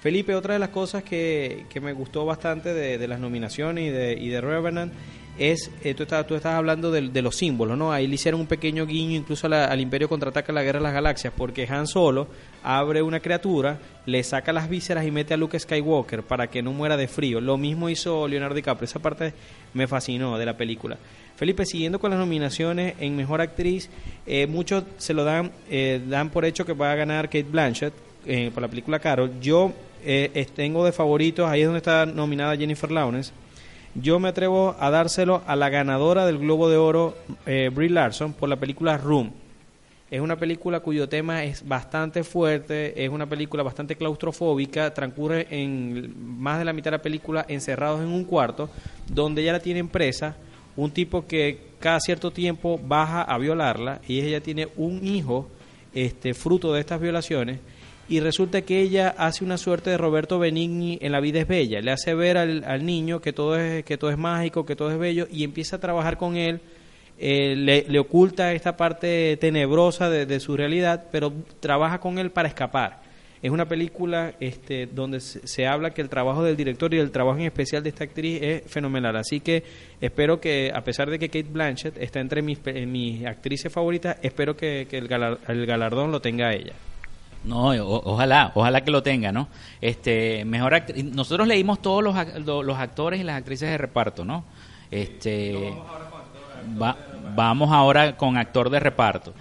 Felipe, 0.00 0.34
otra 0.34 0.54
de 0.54 0.60
las 0.60 0.70
cosas 0.70 1.02
que, 1.02 1.66
que 1.68 1.80
me 1.80 1.92
gustó 1.92 2.24
bastante 2.24 2.72
de, 2.72 2.96
de, 2.96 3.08
las 3.08 3.20
nominaciones 3.20 3.88
y 3.88 3.90
de, 3.90 4.14
y 4.14 4.28
de 4.28 4.40
Revenant 4.40 4.92
es, 5.40 5.70
eh, 5.82 5.94
tú, 5.94 6.02
estás, 6.02 6.26
tú 6.26 6.34
estás 6.34 6.54
hablando 6.54 6.90
de, 6.90 7.08
de, 7.08 7.22
los 7.22 7.34
símbolos, 7.34 7.76
¿no? 7.76 7.90
Ahí 7.92 8.06
le 8.06 8.16
hicieron 8.16 8.42
un 8.42 8.46
pequeño 8.46 8.84
guiño 8.84 9.16
incluso 9.16 9.46
al 9.46 9.80
Imperio 9.80 10.06
contraataca 10.06 10.52
la 10.52 10.62
Guerra 10.62 10.80
de 10.80 10.82
las 10.82 10.92
Galaxias, 10.92 11.32
porque 11.34 11.66
Han 11.66 11.86
Solo 11.86 12.28
abre 12.62 13.00
una 13.00 13.20
criatura, 13.20 13.78
le 14.04 14.22
saca 14.22 14.52
las 14.52 14.68
vísceras 14.68 15.06
y 15.06 15.10
mete 15.10 15.32
a 15.32 15.38
Luke 15.38 15.58
Skywalker 15.58 16.24
para 16.24 16.48
que 16.48 16.62
no 16.62 16.72
muera 16.72 16.98
de 16.98 17.08
frío. 17.08 17.40
Lo 17.40 17.56
mismo 17.56 17.88
hizo 17.88 18.28
Leonardo 18.28 18.54
DiCaprio, 18.54 18.84
esa 18.84 18.98
parte 18.98 19.32
me 19.72 19.86
fascinó 19.86 20.36
de 20.36 20.44
la 20.44 20.58
película. 20.58 20.98
Felipe, 21.36 21.64
siguiendo 21.64 21.98
con 21.98 22.10
las 22.10 22.18
nominaciones 22.18 22.96
en 23.00 23.16
Mejor 23.16 23.40
Actriz, 23.40 23.88
eh, 24.26 24.46
muchos 24.46 24.84
se 24.98 25.14
lo 25.14 25.24
dan, 25.24 25.52
eh, 25.70 26.02
dan 26.06 26.28
por 26.28 26.44
hecho 26.44 26.66
que 26.66 26.74
va 26.74 26.92
a 26.92 26.96
ganar 26.96 27.30
Kate 27.30 27.44
Blanchett 27.44 27.94
eh, 28.26 28.50
por 28.52 28.62
la 28.62 28.68
película 28.68 28.98
Carol. 28.98 29.40
Yo 29.40 29.72
tengo 30.54 30.84
de 30.84 30.92
favoritos, 30.92 31.48
ahí 31.48 31.62
es 31.62 31.66
donde 31.66 31.78
está 31.78 32.04
nominada 32.04 32.58
Jennifer 32.58 32.90
Lawrence. 32.90 33.32
Yo 33.96 34.20
me 34.20 34.28
atrevo 34.28 34.76
a 34.78 34.88
dárselo 34.90 35.42
a 35.48 35.56
la 35.56 35.68
ganadora 35.68 36.24
del 36.24 36.38
Globo 36.38 36.70
de 36.70 36.76
Oro, 36.76 37.16
eh, 37.44 37.70
Brie 37.74 37.90
Larson, 37.90 38.32
por 38.32 38.48
la 38.48 38.54
película 38.54 38.96
Room. 38.96 39.32
Es 40.12 40.20
una 40.20 40.36
película 40.36 40.78
cuyo 40.78 41.08
tema 41.08 41.42
es 41.42 41.66
bastante 41.66 42.22
fuerte, 42.22 43.04
es 43.04 43.10
una 43.10 43.26
película 43.26 43.64
bastante 43.64 43.96
claustrofóbica, 43.96 44.94
transcurre 44.94 45.48
en 45.50 46.14
más 46.40 46.60
de 46.60 46.66
la 46.66 46.72
mitad 46.72 46.92
de 46.92 46.98
la 46.98 47.02
película 47.02 47.44
encerrados 47.48 48.00
en 48.00 48.08
un 48.08 48.24
cuarto, 48.24 48.70
donde 49.08 49.42
ella 49.42 49.54
la 49.54 49.60
tiene 49.60 49.84
presa, 49.84 50.36
un 50.76 50.92
tipo 50.92 51.26
que 51.26 51.58
cada 51.80 51.98
cierto 51.98 52.30
tiempo 52.30 52.80
baja 52.82 53.22
a 53.22 53.38
violarla 53.38 54.00
y 54.06 54.20
ella 54.20 54.40
tiene 54.40 54.68
un 54.76 55.04
hijo 55.04 55.48
este, 55.94 56.32
fruto 56.34 56.72
de 56.72 56.80
estas 56.80 57.00
violaciones 57.00 57.58
y 58.10 58.18
resulta 58.18 58.62
que 58.62 58.80
ella 58.80 59.14
hace 59.16 59.44
una 59.44 59.56
suerte 59.56 59.88
de 59.88 59.96
Roberto 59.96 60.40
Benigni 60.40 60.98
en 61.00 61.12
La 61.12 61.20
vida 61.20 61.38
es 61.38 61.46
bella, 61.46 61.80
le 61.80 61.92
hace 61.92 62.12
ver 62.12 62.36
al, 62.36 62.64
al 62.64 62.84
niño 62.84 63.20
que 63.20 63.32
todo, 63.32 63.56
es, 63.56 63.84
que 63.84 63.96
todo 63.96 64.10
es 64.10 64.18
mágico, 64.18 64.66
que 64.66 64.74
todo 64.74 64.90
es 64.90 64.98
bello 64.98 65.28
y 65.30 65.44
empieza 65.44 65.76
a 65.76 65.80
trabajar 65.80 66.18
con 66.18 66.36
él, 66.36 66.60
eh, 67.20 67.54
le, 67.54 67.98
oculta 68.00 68.52
esta 68.52 68.76
parte 68.76 69.36
tenebrosa 69.36 70.10
de, 70.10 70.40
su 70.40 70.56
realidad, 70.56 71.04
pero 71.12 71.32
trabaja 71.60 72.00
con 72.00 72.18
él 72.18 72.32
para 72.32 72.48
escapar. 72.48 73.02
Es 73.42 73.50
una 73.52 73.68
película 73.68 74.34
este, 74.40 74.86
donde 74.86 75.20
se, 75.20 75.66
habla 75.68 75.90
que 75.92 76.02
el 76.02 76.08
trabajo 76.08 76.42
del 76.42 76.56
director 76.56 76.92
y 76.92 76.98
el 76.98 77.12
trabajo 77.12 77.38
en 77.38 77.44
especial 77.44 77.84
de 77.84 77.90
esta 77.90 78.04
actriz 78.04 78.42
es 78.42 78.62
fenomenal. 78.66 79.16
Así 79.16 79.38
que 79.38 79.62
espero 80.00 80.40
que, 80.40 80.72
a 80.74 80.82
pesar 80.82 81.10
de 81.10 81.18
que 81.20 81.28
Kate 81.28 81.48
Blanchett 81.48 81.96
está 81.96 82.18
entre 82.18 82.42
mis, 82.42 82.58
mis 82.88 83.24
actrices 83.24 83.72
favoritas, 83.72 84.16
espero 84.20 84.56
que, 84.56 84.88
que 84.90 84.98
el, 84.98 85.08
el 85.46 85.66
galardón 85.66 86.10
lo 86.10 86.20
tenga 86.20 86.52
ella. 86.52 86.72
No, 87.42 87.70
ojalá, 87.70 88.52
ojalá 88.54 88.82
que 88.82 88.90
lo 88.90 89.02
tenga, 89.02 89.32
¿no? 89.32 89.48
Este, 89.80 90.44
mejor 90.44 90.82
nosotros 91.04 91.48
leímos 91.48 91.80
todos 91.80 92.04
los, 92.04 92.14
los 92.64 92.78
actores 92.78 93.20
y 93.20 93.24
las 93.24 93.36
actrices 93.36 93.70
de 93.70 93.78
reparto, 93.78 94.24
¿no? 94.24 94.44
Este, 94.90 95.72
vamos 97.34 97.72
ahora 97.72 98.16
con 98.16 98.36
actor 98.36 98.68
de 98.68 98.80
reparto. 98.80 99.32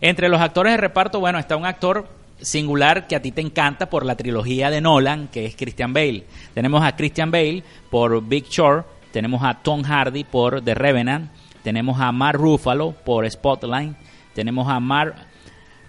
Entre 0.00 0.28
los 0.28 0.40
actores 0.40 0.72
de 0.72 0.76
reparto, 0.76 1.20
bueno, 1.20 1.38
está 1.38 1.56
un 1.56 1.64
actor 1.64 2.06
singular 2.40 3.06
que 3.06 3.16
a 3.16 3.22
ti 3.22 3.32
te 3.32 3.40
encanta 3.40 3.88
por 3.88 4.04
la 4.04 4.16
trilogía 4.16 4.70
de 4.70 4.82
Nolan, 4.82 5.28
que 5.28 5.46
es 5.46 5.56
Christian 5.56 5.94
Bale. 5.94 6.24
Tenemos 6.52 6.84
a 6.84 6.94
Christian 6.94 7.30
Bale 7.30 7.62
por 7.90 8.22
Big 8.22 8.44
Short, 8.48 8.86
tenemos 9.12 9.42
a 9.42 9.54
Tom 9.54 9.82
Hardy 9.82 10.24
por 10.24 10.62
The 10.62 10.74
Revenant, 10.74 11.30
tenemos 11.62 11.98
a 11.98 12.12
Mark 12.12 12.38
Ruffalo 12.38 12.92
por 12.92 13.28
Spotlight, 13.30 13.96
tenemos 14.34 14.68
a 14.68 14.78
Mark 14.78 15.14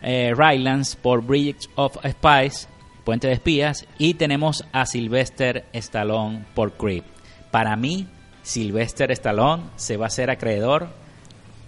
eh, 0.01 0.33
Rylance 0.35 0.97
por 1.01 1.23
Bridge 1.23 1.69
of 1.75 1.97
Spies, 2.05 2.67
Puente 3.03 3.27
de 3.27 3.33
Espías, 3.33 3.85
y 3.97 4.15
tenemos 4.15 4.65
a 4.71 4.85
Sylvester 4.85 5.65
Stallone 5.73 6.45
por 6.53 6.73
Creep. 6.73 7.05
Para 7.51 7.75
mí, 7.75 8.07
Sylvester 8.43 9.11
Stallone 9.11 9.63
se 9.75 9.97
va 9.97 10.07
a 10.07 10.09
ser 10.09 10.29
acreedor 10.29 10.89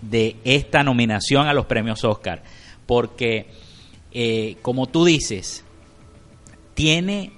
de 0.02 0.38
esta 0.44 0.84
nominación 0.84 1.48
a 1.48 1.54
los 1.54 1.66
premios 1.66 2.04
Oscar, 2.04 2.44
porque, 2.86 3.48
eh, 4.12 4.58
como 4.62 4.88
tú 4.88 5.06
dices, 5.06 5.64
tiene 6.74 7.32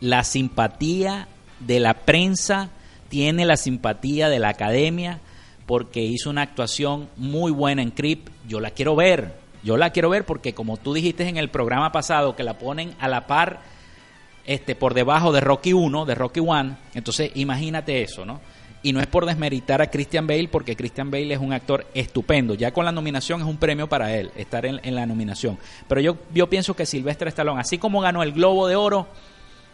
la 0.00 0.24
simpatía 0.24 1.28
de 1.60 1.80
la 1.80 1.94
prensa, 1.94 2.70
tiene 3.08 3.44
la 3.44 3.56
simpatía 3.56 4.28
de 4.28 4.38
la 4.38 4.50
academia, 4.50 5.20
porque 5.66 6.02
hizo 6.02 6.30
una 6.30 6.42
actuación 6.42 7.08
muy 7.16 7.52
buena 7.52 7.82
en 7.82 7.90
Creep. 7.90 8.28
Yo 8.46 8.60
la 8.60 8.70
quiero 8.70 8.96
ver, 8.96 9.34
yo 9.62 9.76
la 9.76 9.90
quiero 9.90 10.08
ver 10.10 10.24
porque 10.24 10.54
como 10.54 10.76
tú 10.76 10.94
dijiste 10.94 11.28
en 11.28 11.36
el 11.36 11.50
programa 11.50 11.92
pasado 11.92 12.36
que 12.36 12.44
la 12.44 12.58
ponen 12.58 12.94
a 12.98 13.08
la 13.08 13.26
par 13.26 13.60
este 14.44 14.74
por 14.74 14.94
debajo 14.94 15.32
de 15.32 15.40
Rocky 15.40 15.72
1, 15.72 16.06
de 16.06 16.14
Rocky 16.14 16.40
1, 16.40 16.76
entonces 16.94 17.30
imagínate 17.34 18.02
eso, 18.02 18.24
¿no? 18.24 18.40
Y 18.82 18.92
no 18.92 19.00
es 19.00 19.08
por 19.08 19.26
desmeritar 19.26 19.82
a 19.82 19.90
Christian 19.90 20.26
Bale, 20.26 20.48
porque 20.48 20.76
Christian 20.76 21.10
Bale 21.10 21.34
es 21.34 21.40
un 21.40 21.52
actor 21.52 21.84
estupendo. 21.94 22.54
Ya 22.54 22.70
con 22.70 22.84
la 22.84 22.92
nominación 22.92 23.40
es 23.40 23.46
un 23.46 23.56
premio 23.56 23.88
para 23.88 24.14
él, 24.14 24.30
estar 24.36 24.64
en, 24.64 24.80
en 24.84 24.94
la 24.94 25.04
nominación. 25.04 25.58
Pero 25.88 26.00
yo, 26.00 26.16
yo 26.32 26.48
pienso 26.48 26.74
que 26.74 26.86
Sylvester 26.86 27.26
Stallone, 27.28 27.60
así 27.60 27.78
como 27.78 28.00
ganó 28.00 28.22
el 28.22 28.32
Globo 28.32 28.68
de 28.68 28.76
Oro, 28.76 29.08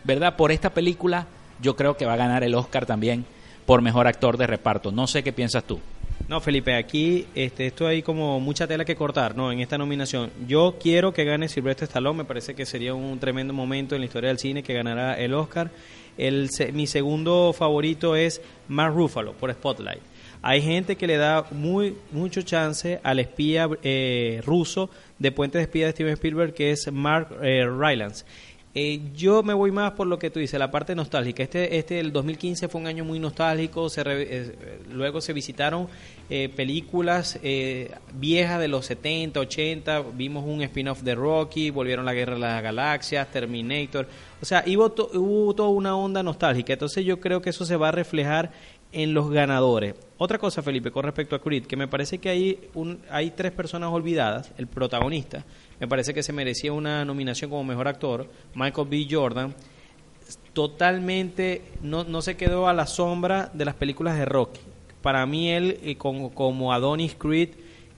¿verdad? 0.04 0.36
Por 0.36 0.52
esta 0.52 0.70
película, 0.70 1.26
yo 1.60 1.76
creo 1.76 1.98
que 1.98 2.06
va 2.06 2.14
a 2.14 2.16
ganar 2.16 2.44
el 2.44 2.54
Oscar 2.54 2.86
también 2.86 3.26
por 3.66 3.82
mejor 3.82 4.06
actor 4.06 4.36
de 4.36 4.46
reparto. 4.46 4.90
No 4.90 5.06
sé 5.06 5.22
qué 5.22 5.32
piensas 5.32 5.64
tú. 5.64 5.80
No, 6.26 6.40
Felipe, 6.40 6.74
aquí 6.74 7.26
este, 7.34 7.66
esto 7.66 7.86
hay 7.86 8.02
como 8.02 8.40
mucha 8.40 8.66
tela 8.66 8.86
que 8.86 8.96
cortar, 8.96 9.36
¿no? 9.36 9.52
En 9.52 9.60
esta 9.60 9.76
nominación. 9.76 10.30
Yo 10.48 10.76
quiero 10.80 11.12
que 11.12 11.24
gane 11.24 11.48
Sylvester 11.48 11.86
Stallone, 11.86 12.18
me 12.18 12.24
parece 12.24 12.54
que 12.54 12.64
sería 12.64 12.94
un 12.94 13.18
tremendo 13.18 13.52
momento 13.52 13.94
en 13.94 14.00
la 14.00 14.06
historia 14.06 14.28
del 14.28 14.38
cine 14.38 14.62
que 14.62 14.72
ganará 14.72 15.18
el 15.18 15.34
Oscar. 15.34 15.70
El, 16.16 16.48
mi 16.72 16.86
segundo 16.86 17.52
favorito 17.52 18.16
es 18.16 18.40
Mark 18.68 18.94
Ruffalo 18.94 19.34
por 19.34 19.52
Spotlight. 19.52 20.00
Hay 20.40 20.62
gente 20.62 20.96
que 20.96 21.06
le 21.06 21.16
da 21.16 21.46
muy 21.50 21.96
mucho 22.10 22.42
chance 22.42 23.00
al 23.02 23.18
espía 23.18 23.68
eh, 23.82 24.42
ruso 24.44 24.90
de 25.18 25.32
Puente 25.32 25.58
de 25.58 25.64
Espía 25.64 25.86
de 25.86 25.92
Steven 25.92 26.12
Spielberg, 26.12 26.54
que 26.54 26.70
es 26.70 26.92
Mark 26.92 27.28
eh, 27.42 27.66
Rylance. 27.66 28.24
Eh, 28.76 29.00
yo 29.14 29.44
me 29.44 29.54
voy 29.54 29.70
más 29.70 29.92
por 29.92 30.08
lo 30.08 30.18
que 30.18 30.30
tú 30.30 30.40
dices, 30.40 30.58
la 30.58 30.70
parte 30.70 30.96
nostálgica. 30.96 31.44
Este, 31.44 31.78
este, 31.78 32.00
el 32.00 32.12
2015 32.12 32.66
fue 32.68 32.80
un 32.80 32.88
año 32.88 33.04
muy 33.04 33.20
nostálgico. 33.20 33.88
Se 33.88 34.02
eh, 34.04 34.82
luego 34.90 35.20
se 35.20 35.32
visitaron 35.32 35.86
eh, 36.28 36.48
películas 36.48 37.38
viejas 38.14 38.60
de 38.60 38.68
los 38.68 38.86
70, 38.86 39.38
80. 39.38 40.04
Vimos 40.14 40.44
un 40.44 40.62
spin-off 40.62 41.02
de 41.02 41.14
Rocky, 41.14 41.70
volvieron 41.70 42.04
la 42.04 42.14
Guerra 42.14 42.34
de 42.34 42.40
las 42.40 42.62
Galaxias, 42.62 43.30
Terminator. 43.30 44.08
O 44.42 44.44
sea, 44.44 44.64
hubo, 44.66 44.92
hubo 45.14 45.54
toda 45.54 45.68
una 45.68 45.96
onda 45.96 46.24
nostálgica. 46.24 46.72
Entonces 46.72 47.04
yo 47.04 47.20
creo 47.20 47.40
que 47.40 47.50
eso 47.50 47.64
se 47.64 47.76
va 47.76 47.88
a 47.88 47.92
reflejar 47.92 48.50
en 48.94 49.12
los 49.12 49.30
ganadores. 49.30 49.94
Otra 50.18 50.38
cosa, 50.38 50.62
Felipe, 50.62 50.90
con 50.90 51.04
respecto 51.04 51.34
a 51.34 51.40
Creed, 51.40 51.66
que 51.66 51.76
me 51.76 51.88
parece 51.88 52.18
que 52.18 52.28
hay, 52.28 52.70
un, 52.74 53.00
hay 53.10 53.32
tres 53.32 53.52
personas 53.52 53.90
olvidadas. 53.90 54.52
El 54.56 54.68
protagonista, 54.68 55.44
me 55.80 55.88
parece 55.88 56.14
que 56.14 56.22
se 56.22 56.32
merecía 56.32 56.72
una 56.72 57.04
nominación 57.04 57.50
como 57.50 57.64
mejor 57.64 57.88
actor, 57.88 58.28
Michael 58.54 58.88
B. 58.88 59.06
Jordan, 59.10 59.54
totalmente 60.52 61.62
no, 61.82 62.04
no 62.04 62.22
se 62.22 62.36
quedó 62.36 62.68
a 62.68 62.72
la 62.72 62.86
sombra 62.86 63.50
de 63.52 63.64
las 63.64 63.74
películas 63.74 64.16
de 64.16 64.24
Rocky. 64.24 64.60
Para 65.02 65.26
mí 65.26 65.50
él, 65.50 65.78
eh, 65.82 65.96
como, 65.96 66.32
como 66.32 66.72
Adonis 66.72 67.14
Creed, 67.14 67.50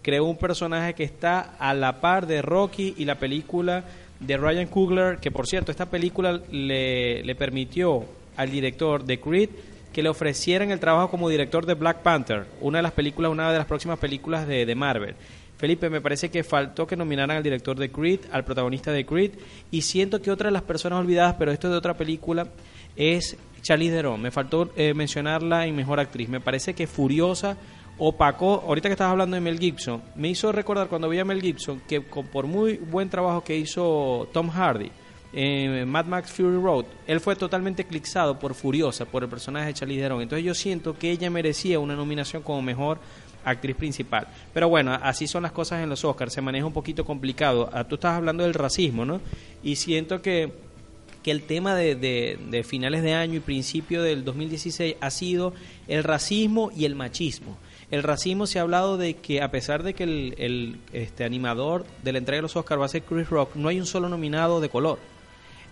creó 0.03 0.25
un 0.25 0.37
personaje 0.37 0.95
que 0.95 1.05
está 1.05 1.57
a 1.59 1.75
la 1.75 2.01
par 2.01 2.27
de 2.27 2.43
Rocky 2.43 2.95
y 2.97 3.05
la 3.05 3.17
película 3.17 3.85
de 4.19 4.37
Ryan 4.37 4.67
Coogler, 4.67 5.19
que 5.19 5.31
por 5.31 5.47
cierto, 5.47 5.71
esta 5.71 5.87
película 5.87 6.41
le, 6.51 7.23
le 7.23 7.35
permitió 7.35 8.05
al 8.37 8.51
director 8.51 9.05
de 9.05 9.21
Creed 9.21 9.51
que 9.93 10.03
le 10.03 10.09
ofrecieran 10.09 10.71
el 10.71 10.79
trabajo 10.79 11.11
como 11.11 11.29
director 11.29 11.65
de 11.65 11.75
Black 11.75 12.03
Panther, 12.03 12.45
una 12.61 12.79
de 12.79 12.83
las 12.83 12.93
películas, 12.93 13.33
una 13.33 13.51
de 13.51 13.59
las 13.59 13.67
próximas 13.67 13.99
películas 13.99 14.47
de, 14.47 14.67
de 14.67 14.75
Marvel. 14.75 15.15
Felipe, 15.57 15.89
me 15.89 16.01
parece 16.01 16.31
que 16.31 16.45
faltó 16.45 16.87
que 16.87 16.97
nominaran 16.97 17.37
al 17.37 17.43
director 17.43 17.79
de 17.79 17.91
Creed, 17.91 18.21
al 18.31 18.45
protagonista 18.45 18.93
de 18.93 19.07
Creed, 19.07 19.33
y 19.71 19.83
siento 19.83 20.21
que 20.21 20.31
otra 20.31 20.49
de 20.49 20.53
las 20.53 20.63
personas 20.63 21.01
olvidadas, 21.01 21.37
pero 21.39 21.51
esto 21.51 21.69
es 21.69 21.73
de 21.73 21.79
otra 21.79 21.95
película, 21.95 22.49
es 22.95 23.37
Charlize 23.63 23.97
Theron. 23.97 24.21
Me 24.21 24.31
faltó 24.31 24.71
eh, 24.77 24.95
mencionarla 24.95 25.67
en 25.67 25.75
Mejor 25.75 25.99
Actriz. 25.99 26.29
Me 26.29 26.41
parece 26.41 26.75
que 26.75 26.87
Furiosa 26.87 27.57
opacó, 27.99 28.63
ahorita 28.67 28.89
que 28.89 28.93
estabas 28.93 29.13
hablando 29.13 29.35
de 29.35 29.41
Mel 29.41 29.59
Gibson, 29.59 30.03
me 30.15 30.29
hizo 30.29 30.53
recordar 30.53 30.89
cuando 30.89 31.09
vi 31.09 31.19
a 31.19 31.25
Mel 31.25 31.41
Gibson 31.41 31.81
que 31.89 32.01
por 32.03 32.47
muy 32.47 32.77
buen 32.77 33.09
trabajo 33.09 33.43
que 33.43 33.57
hizo 33.57 34.29
Tom 34.33 34.51
Hardy 34.51 34.91
en 35.39 35.87
Mad 35.87 36.07
Max 36.07 36.33
Fury 36.33 36.57
Road, 36.57 36.87
él 37.07 37.21
fue 37.21 37.37
totalmente 37.37 37.83
eclipsado 37.83 38.39
por 38.39 38.55
Furiosa, 38.55 39.05
por 39.05 39.23
el 39.23 39.29
personaje 39.29 39.67
de 39.67 39.75
Charlize 39.75 40.01
Theron. 40.01 40.23
Entonces 40.23 40.43
yo 40.43 40.55
siento 40.55 40.99
que 40.99 41.11
ella 41.11 41.29
merecía 41.29 41.79
una 41.79 41.95
nominación 41.95 42.43
como 42.43 42.63
mejor 42.63 42.99
actriz 43.45 43.77
principal. 43.77 44.27
Pero 44.55 44.71
bueno, 44.71 44.95
así 44.95 45.27
son 45.27 45.43
las 45.43 45.53
cosas 45.53 45.83
en 45.83 45.91
los 45.91 46.03
Oscars, 46.07 46.33
se 46.33 46.41
maneja 46.41 46.65
un 46.65 46.73
poquito 46.73 47.05
complicado. 47.05 47.69
Ah, 47.71 47.85
tú 47.85 47.97
estás 47.97 48.17
hablando 48.17 48.45
del 48.45 48.55
racismo, 48.55 49.05
¿no? 49.05 49.21
Y 49.63 49.77
siento 49.77 50.23
que, 50.23 50.55
que 51.23 51.33
el 51.33 51.43
tema 51.43 51.75
de, 51.75 51.97
de, 51.97 52.65
finales 52.65 53.03
de 53.03 53.13
año 53.13 53.35
y 53.35 53.41
principio 53.41 54.03
del 54.03 54.25
2016 54.25 54.97
ha 54.99 55.11
sido 55.11 55.53
el 55.87 56.03
racismo 56.03 56.71
y 56.75 56.87
el 56.87 56.95
machismo. 56.95 57.59
El 57.91 58.03
racismo 58.03 58.47
se 58.47 58.59
ha 58.59 58.63
hablado 58.63 58.97
de 58.97 59.17
que 59.17 59.43
a 59.43 59.51
pesar 59.51 59.83
de 59.83 59.93
que 59.93 60.05
el, 60.05 60.35
el 60.39 60.79
este, 60.95 61.25
animador 61.25 61.85
de 62.03 62.13
la 62.13 62.19
entrega 62.19 62.39
de 62.39 62.43
los 62.43 62.57
Oscars 62.57 62.81
va 62.81 62.87
a 62.87 62.89
ser 62.89 63.03
Chris 63.03 63.29
Rock, 63.29 63.55
no 63.55 63.69
hay 63.69 63.79
un 63.79 63.87
solo 63.87 64.09
nominado 64.09 64.63
de 64.63 64.71
color. 64.71 64.99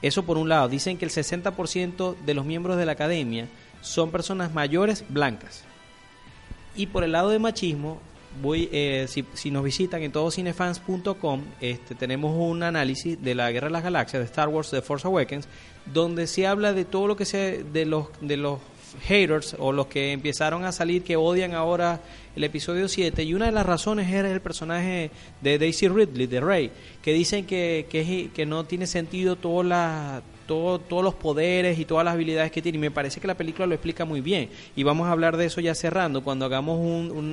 Eso 0.04 0.24
por 0.24 0.36
un 0.36 0.50
lado. 0.50 0.68
Dicen 0.68 0.98
que 0.98 1.06
el 1.06 1.10
60% 1.10 2.16
de 2.26 2.34
los 2.34 2.44
miembros 2.44 2.76
de 2.76 2.84
la 2.84 2.92
academia 2.92 3.48
son 3.80 4.10
personas 4.10 4.52
mayores 4.52 5.02
blancas. 5.08 5.64
Y 6.76 6.88
por 6.88 7.04
el 7.04 7.12
lado 7.12 7.30
de 7.30 7.38
machismo, 7.38 8.00
voy 8.42 8.68
eh, 8.70 9.06
si, 9.08 9.24
si, 9.32 9.50
nos 9.50 9.64
visitan 9.64 10.02
en 10.02 10.12
todoscinefans.com, 10.12 11.44
este, 11.58 11.94
tenemos 11.94 12.36
un 12.36 12.62
análisis 12.62 13.22
de 13.22 13.34
la 13.34 13.50
Guerra 13.50 13.68
de 13.68 13.72
las 13.72 13.82
Galaxias, 13.82 14.20
de 14.20 14.26
Star 14.26 14.50
Wars, 14.50 14.70
de 14.70 14.82
Force 14.82 15.06
Awakens, 15.06 15.48
donde 15.86 16.26
se 16.26 16.46
habla 16.46 16.74
de 16.74 16.84
todo 16.84 17.06
lo 17.06 17.16
que 17.16 17.24
se 17.24 17.64
de 17.72 17.86
los 17.86 18.08
de 18.20 18.36
los 18.36 18.58
haters 19.08 19.56
o 19.58 19.72
los 19.72 19.86
que 19.86 20.12
empezaron 20.12 20.66
a 20.66 20.72
salir 20.72 21.02
que 21.02 21.16
odian 21.16 21.54
ahora 21.54 22.02
el 22.36 22.44
episodio 22.44 22.88
7 22.88 23.22
y 23.22 23.34
una 23.34 23.46
de 23.46 23.52
las 23.52 23.66
razones 23.66 24.10
era 24.12 24.30
el 24.30 24.40
personaje 24.40 25.10
de 25.40 25.58
Daisy 25.58 25.88
Ridley, 25.88 26.26
de 26.26 26.40
Rey, 26.40 26.70
que 27.02 27.12
dicen 27.12 27.46
que, 27.46 27.86
que, 27.88 28.30
que 28.34 28.46
no 28.46 28.64
tiene 28.64 28.86
sentido 28.86 29.36
toda 29.36 29.64
la 29.64 30.22
todos 30.46 31.02
los 31.02 31.14
poderes 31.14 31.78
y 31.78 31.84
todas 31.84 32.04
las 32.04 32.14
habilidades 32.14 32.52
que 32.52 32.62
tiene. 32.62 32.76
Y 32.76 32.80
me 32.80 32.90
parece 32.90 33.20
que 33.20 33.26
la 33.26 33.36
película 33.36 33.66
lo 33.66 33.74
explica 33.74 34.04
muy 34.04 34.20
bien. 34.20 34.50
Y 34.76 34.82
vamos 34.82 35.08
a 35.08 35.12
hablar 35.12 35.36
de 35.36 35.46
eso 35.46 35.60
ya 35.60 35.74
cerrando, 35.74 36.22
cuando 36.22 36.44
hagamos 36.44 36.78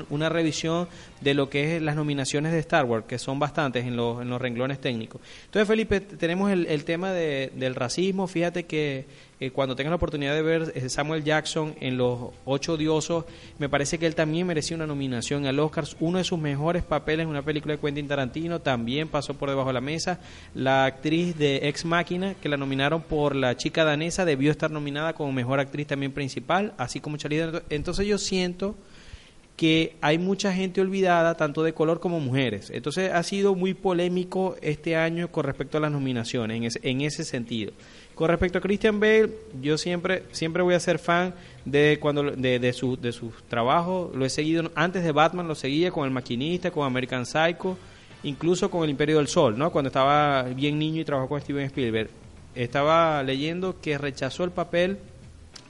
una 0.10 0.30
revisión 0.30 0.88
de 1.20 1.34
lo 1.34 1.50
que 1.50 1.76
es 1.76 1.82
las 1.82 1.96
nominaciones 1.96 2.52
de 2.52 2.60
Star 2.60 2.86
Wars, 2.86 3.06
que 3.08 3.20
son 3.20 3.40
bastantes 3.40 3.86
en 3.86 3.96
los, 3.96 4.22
en 4.22 4.30
los 4.30 4.42
renglones 4.42 4.80
técnicos. 4.80 5.22
Entonces, 5.46 5.68
Felipe, 5.68 6.00
tenemos 6.02 6.52
el, 6.52 6.66
el 6.68 6.86
tema 6.86 7.12
de, 7.12 7.52
del 7.56 7.76
racismo. 7.76 8.28
Fíjate 8.28 8.64
que 8.64 9.06
eh, 9.41 9.49
cuando 9.49 9.75
tengas 9.75 9.89
la 9.89 9.95
oportunidad 9.95 10.36
de 10.36 10.43
ver 10.43 10.71
eh, 10.75 10.88
Samuel 10.88 11.23
Jackson 11.23 11.73
en 11.80 11.97
Los 11.97 12.30
Ocho 12.45 12.77
Diosos, 12.77 13.25
me 13.58 13.69
parece 13.69 13.97
que 13.97 14.06
él 14.06 14.13
también 14.13 14.45
merecía 14.45 14.77
una 14.77 14.86
nominación 14.86 15.47
al 15.47 15.58
Oscar. 15.60 15.84
Uno 15.99 16.19
de 16.19 16.23
sus 16.23 16.38
mejores 16.38 16.84
papeles 16.84 17.23
en 17.23 17.30
una 17.30 17.41
película 17.41 17.75
de 17.75 17.82
Quentin 17.82 18.08
Tarantino 18.08 18.60
también 18.62 19.08
pasó 19.08 19.34
por 19.34 19.49
debajo 19.49 19.69
de 19.69 19.73
la 19.73 19.82
mesa. 19.82 20.19
La 20.54 20.86
actriz 20.86 21.36
de 21.39 21.67
Ex 21.67 21.86
Máquina, 21.86 22.36
que 22.36 22.49
la 22.49 22.58
nominaron 22.58 23.01
por 23.01 23.36
La 23.36 23.58
chica 23.58 23.84
danesa, 23.84 24.25
debió 24.25 24.51
estar 24.51 24.69
nominada 24.69 25.13
como 25.13 25.32
mejor 25.32 25.60
actriz 25.60 25.88
también 25.88 26.12
principal, 26.12 26.75
así 26.77 26.99
como 26.99 27.17
Charlie. 27.17 27.63
Entonces 27.71 28.06
yo 28.06 28.19
siento 28.19 28.75
que 29.56 29.95
hay 30.01 30.17
mucha 30.17 30.54
gente 30.54 30.82
olvidada, 30.82 31.36
tanto 31.36 31.63
de 31.63 31.73
color 31.73 31.99
como 31.99 32.19
mujeres. 32.19 32.69
Entonces 32.69 33.12
ha 33.12 33.23
sido 33.23 33.56
muy 33.56 33.73
polémico 33.73 34.56
este 34.62 34.95
año 34.95 35.32
con 35.32 35.45
respecto 35.45 35.77
a 35.77 35.82
las 35.82 35.91
nominaciones, 35.91 36.58
en 36.58 36.63
ese, 36.63 36.80
en 36.84 37.01
ese 37.01 37.23
sentido. 37.23 37.71
Con 38.22 38.30
respecto 38.30 38.60
a 38.60 38.62
Christian 38.62 39.00
Bale, 39.00 39.32
yo 39.64 39.80
siempre 39.80 40.26
siempre 40.32 40.62
voy 40.62 40.76
a 40.76 40.80
ser 40.80 41.00
fan 41.00 41.34
de 41.66 41.98
cuando 42.00 42.22
de, 42.22 42.60
de 42.60 42.72
su 42.72 42.96
de 42.96 43.14
sus 43.14 43.34
trabajos. 43.50 44.16
Lo 44.16 44.24
he 44.24 44.30
seguido 44.30 44.70
antes 44.76 45.04
de 45.04 45.12
Batman, 45.12 45.48
lo 45.48 45.56
seguía 45.56 45.90
con 45.90 46.06
El 46.06 46.12
Maquinista, 46.12 46.70
con 46.70 46.86
American 46.86 47.26
Psycho, 47.26 47.80
incluso 48.22 48.70
con 48.70 48.84
El 48.84 48.92
Imperio 48.92 49.18
del 49.18 49.28
Sol, 49.28 49.58
¿no? 49.58 49.72
Cuando 49.72 49.88
estaba 49.88 50.44
bien 50.44 50.78
niño 50.78 51.02
y 51.02 51.04
trabajó 51.04 51.30
con 51.30 51.42
Steven 51.42 51.66
Spielberg. 51.66 52.12
Estaba 52.54 53.24
leyendo 53.24 53.82
que 53.82 53.98
rechazó 53.98 54.44
el 54.44 54.52
papel 54.52 55.00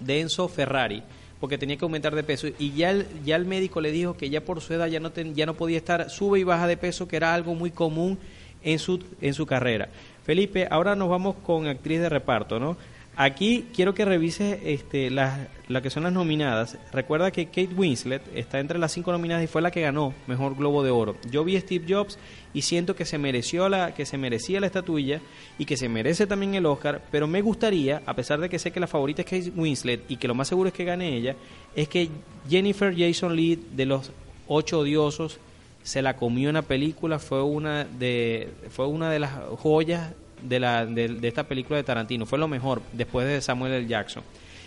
de 0.01 0.19
Enzo 0.19 0.49
Ferrari 0.49 1.03
porque 1.39 1.57
tenía 1.57 1.77
que 1.77 1.85
aumentar 1.85 2.13
de 2.13 2.23
peso 2.23 2.49
y 2.59 2.73
ya 2.73 2.89
el, 2.89 3.07
ya 3.23 3.37
el 3.37 3.45
médico 3.45 3.79
le 3.79 3.93
dijo 3.93 4.17
que 4.17 4.29
ya 4.29 4.41
por 4.41 4.59
su 4.59 4.73
edad 4.73 4.87
ya 4.87 4.99
no 4.99 5.13
ya 5.13 5.45
no 5.45 5.53
podía 5.53 5.77
estar 5.77 6.09
sube 6.09 6.41
y 6.41 6.43
baja 6.43 6.67
de 6.67 6.75
peso 6.75 7.07
que 7.07 7.15
era 7.15 7.33
algo 7.33 7.55
muy 7.55 7.71
común 7.71 8.19
en 8.61 8.77
su 8.77 9.01
en 9.21 9.33
su 9.33 9.45
carrera 9.45 9.87
Felipe, 10.23 10.67
ahora 10.69 10.95
nos 10.95 11.09
vamos 11.09 11.35
con 11.43 11.67
actriz 11.67 11.99
de 11.99 12.09
reparto, 12.09 12.59
¿no? 12.59 12.77
Aquí 13.17 13.65
quiero 13.75 13.93
que 13.93 14.05
revises 14.05 14.59
este, 14.63 15.09
las 15.09 15.47
que 15.83 15.89
son 15.89 16.03
las 16.03 16.13
nominadas. 16.13 16.77
Recuerda 16.93 17.29
que 17.29 17.47
Kate 17.47 17.73
Winslet 17.75 18.21
está 18.33 18.59
entre 18.59 18.79
las 18.79 18.93
cinco 18.93 19.11
nominadas 19.11 19.43
y 19.43 19.47
fue 19.47 19.61
la 19.61 19.69
que 19.69 19.81
ganó 19.81 20.13
Mejor 20.27 20.55
Globo 20.55 20.81
de 20.81 20.91
Oro. 20.91 21.17
Yo 21.29 21.43
vi 21.43 21.59
Steve 21.59 21.85
Jobs 21.87 22.17
y 22.53 22.61
siento 22.61 22.95
que 22.95 23.03
se 23.03 23.17
mereció 23.17 23.67
la 23.67 23.93
que 23.93 24.05
se 24.05 24.17
merecía 24.17 24.61
la 24.61 24.67
estatuilla 24.67 25.19
y 25.57 25.65
que 25.65 25.75
se 25.75 25.89
merece 25.89 26.25
también 26.25 26.55
el 26.55 26.65
Oscar, 26.65 27.01
pero 27.11 27.27
me 27.27 27.41
gustaría, 27.41 28.01
a 28.05 28.15
pesar 28.15 28.39
de 28.39 28.47
que 28.47 28.59
sé 28.59 28.71
que 28.71 28.79
la 28.79 28.87
favorita 28.87 29.23
es 29.23 29.27
Kate 29.27 29.51
Winslet 29.59 30.09
y 30.09 30.15
que 30.15 30.29
lo 30.29 30.35
más 30.35 30.47
seguro 30.47 30.69
es 30.69 30.73
que 30.73 30.85
gane 30.85 31.15
ella, 31.15 31.35
es 31.75 31.89
que 31.89 32.09
Jennifer 32.49 32.95
Jason 32.97 33.35
Leigh 33.35 33.59
de 33.75 33.85
los 33.85 34.11
Ocho 34.47 34.79
Odiosos 34.79 35.39
se 35.83 36.01
la 36.01 36.15
comió 36.15 36.49
en 36.49 36.55
la 36.55 36.61
película, 36.61 37.19
fue 37.19 37.41
una 37.43 37.85
de, 37.85 38.49
fue 38.69 38.87
una 38.87 39.09
de 39.09 39.19
las 39.19 39.31
joyas 39.59 40.11
de, 40.41 40.59
la, 40.59 40.85
de, 40.85 41.19
esta 41.23 41.43
película 41.47 41.77
de 41.77 41.83
Tarantino, 41.83 42.25
fue 42.25 42.39
lo 42.39 42.47
mejor 42.47 42.81
después 42.93 43.27
de 43.27 43.41
Samuel 43.41 43.73
L. 43.73 43.87
Jackson. 43.87 44.23